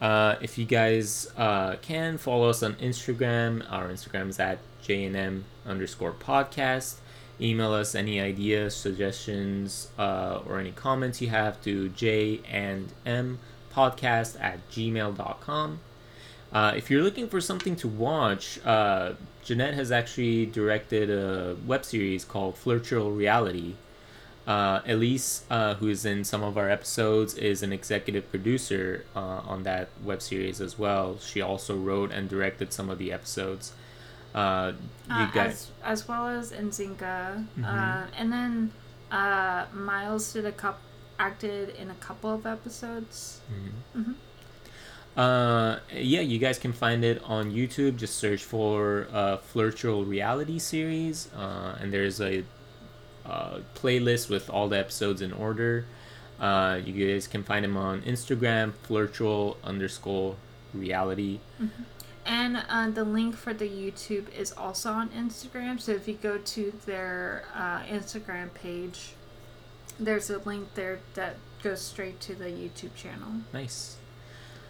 Uh, 0.00 0.34
if 0.40 0.58
you 0.58 0.64
guys 0.64 1.28
uh, 1.36 1.76
can 1.76 2.18
follow 2.18 2.50
us 2.50 2.62
on 2.62 2.74
Instagram, 2.74 3.64
our 3.70 3.88
Instagram 3.88 4.28
is 4.28 4.40
at 4.40 4.58
JNM 4.82 5.42
underscore 5.64 6.12
podcast. 6.12 6.96
Email 7.40 7.72
us 7.72 7.94
any 7.94 8.20
ideas, 8.20 8.74
suggestions, 8.74 9.88
uh, 9.98 10.40
or 10.46 10.58
any 10.58 10.72
comments 10.72 11.20
you 11.20 11.28
have 11.28 11.62
to 11.62 11.88
J 11.90 12.40
and 12.50 12.92
M 13.04 13.38
podcast 13.74 14.40
at 14.40 14.68
gmail.com. 14.70 15.80
Uh, 16.52 16.74
if 16.76 16.90
you're 16.90 17.02
looking 17.02 17.28
for 17.28 17.40
something 17.40 17.74
to 17.76 17.88
watch, 17.88 18.60
uh, 18.64 19.12
Jeanette 19.42 19.74
has 19.74 19.90
actually 19.90 20.46
directed 20.46 21.08
a 21.10 21.56
web 21.66 21.84
series 21.84 22.24
called 22.24 22.58
Virtual 22.58 23.10
Reality. 23.10 23.74
Uh, 24.46 24.80
Elise, 24.86 25.44
uh, 25.50 25.74
who 25.74 25.88
is 25.88 26.04
in 26.04 26.24
some 26.24 26.42
of 26.42 26.58
our 26.58 26.68
episodes, 26.68 27.34
is 27.34 27.62
an 27.62 27.72
executive 27.72 28.28
producer 28.30 29.04
uh, 29.16 29.40
on 29.46 29.62
that 29.62 29.88
web 30.04 30.20
series 30.20 30.60
as 30.60 30.78
well. 30.78 31.18
She 31.18 31.40
also 31.40 31.76
wrote 31.76 32.12
and 32.12 32.28
directed 32.28 32.72
some 32.72 32.90
of 32.90 32.98
the 32.98 33.12
episodes. 33.12 33.72
Uh, 34.34 34.72
you 35.08 35.14
Uh, 35.14 35.30
guys, 35.32 35.70
as, 35.84 36.00
as 36.02 36.08
well 36.08 36.26
as 36.28 36.52
Nzinga. 36.52 37.46
Mhm. 37.58 37.64
Uh, 37.64 38.06
and 38.16 38.32
then 38.32 38.72
uh, 39.10 39.66
Miles 39.74 40.32
did 40.32 40.46
a 40.46 40.52
cup 40.52 40.80
acted 41.18 41.68
in 41.70 41.90
a 41.90 41.94
couple 41.96 42.30
of 42.32 42.46
episodes. 42.46 43.40
Mhm. 43.94 44.02
Mhm. 44.02 44.14
Uh, 45.14 45.78
yeah, 45.94 46.20
you 46.22 46.38
guys 46.38 46.58
can 46.58 46.72
find 46.72 47.04
it 47.04 47.22
on 47.24 47.52
YouTube. 47.52 47.96
Just 47.96 48.16
search 48.16 48.42
for 48.42 49.06
uh, 49.12 49.36
Virtual 49.52 50.04
Reality 50.06 50.58
series, 50.58 51.28
uh, 51.36 51.76
and 51.80 51.92
there's 51.92 52.18
a 52.20 52.44
uh, 53.26 53.58
playlist 53.74 54.30
with 54.30 54.48
all 54.48 54.68
the 54.68 54.78
episodes 54.78 55.20
in 55.20 55.32
order. 55.32 55.84
Uh, 56.40 56.80
you 56.82 56.92
guys 57.06 57.28
can 57.28 57.42
find 57.44 57.64
them 57.64 57.76
on 57.76 58.00
Instagram, 58.02 58.72
Flirtual 58.88 59.56
underscore 59.62 60.34
reality. 60.74 61.38
And 62.24 62.62
uh, 62.68 62.90
the 62.90 63.04
link 63.04 63.36
for 63.36 63.52
the 63.52 63.68
YouTube 63.68 64.32
is 64.32 64.52
also 64.52 64.92
on 64.92 65.08
Instagram. 65.10 65.80
So 65.80 65.92
if 65.92 66.06
you 66.06 66.14
go 66.14 66.38
to 66.38 66.72
their 66.86 67.44
uh, 67.54 67.80
Instagram 67.82 68.54
page, 68.54 69.14
there's 69.98 70.30
a 70.30 70.38
link 70.38 70.74
there 70.74 71.00
that 71.14 71.36
goes 71.62 71.80
straight 71.80 72.20
to 72.20 72.34
the 72.34 72.46
YouTube 72.46 72.94
channel. 72.94 73.42
Nice. 73.52 73.96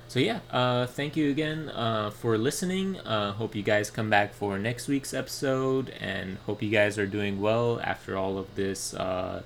So 0.08 0.18
yeah, 0.20 0.40
uh, 0.50 0.86
thank 0.86 1.16
you 1.16 1.30
again 1.30 1.70
uh, 1.70 2.10
for 2.10 2.36
listening. 2.36 2.98
Uh, 3.00 3.32
hope 3.32 3.54
you 3.54 3.62
guys 3.62 3.90
come 3.90 4.10
back 4.10 4.34
for 4.34 4.58
next 4.58 4.86
week's 4.86 5.14
episode, 5.14 5.88
and 6.00 6.36
hope 6.44 6.62
you 6.62 6.68
guys 6.68 6.98
are 6.98 7.06
doing 7.06 7.40
well 7.40 7.80
after 7.82 8.14
all 8.14 8.36
of 8.36 8.54
this 8.54 8.92
uh, 8.92 9.42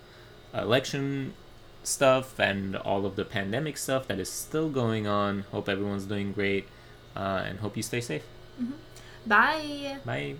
election 0.53 1.35
stuff 1.85 2.41
and 2.41 2.75
all 2.75 3.07
of 3.07 3.15
the 3.15 3.25
pandemic 3.25 3.77
stuff 3.77 4.09
that 4.09 4.19
is 4.19 4.29
still 4.29 4.69
going 4.69 5.07
on. 5.07 5.45
Hope 5.53 5.69
everyone's 5.69 6.07
doing 6.07 6.33
great, 6.33 6.67
uh, 7.17 7.49
and 7.49 7.59
hope 7.59 7.77
you 7.77 7.83
stay 7.83 8.01
safe. 8.01 8.25
Bye. 9.27 9.99
Bye. 10.05 10.37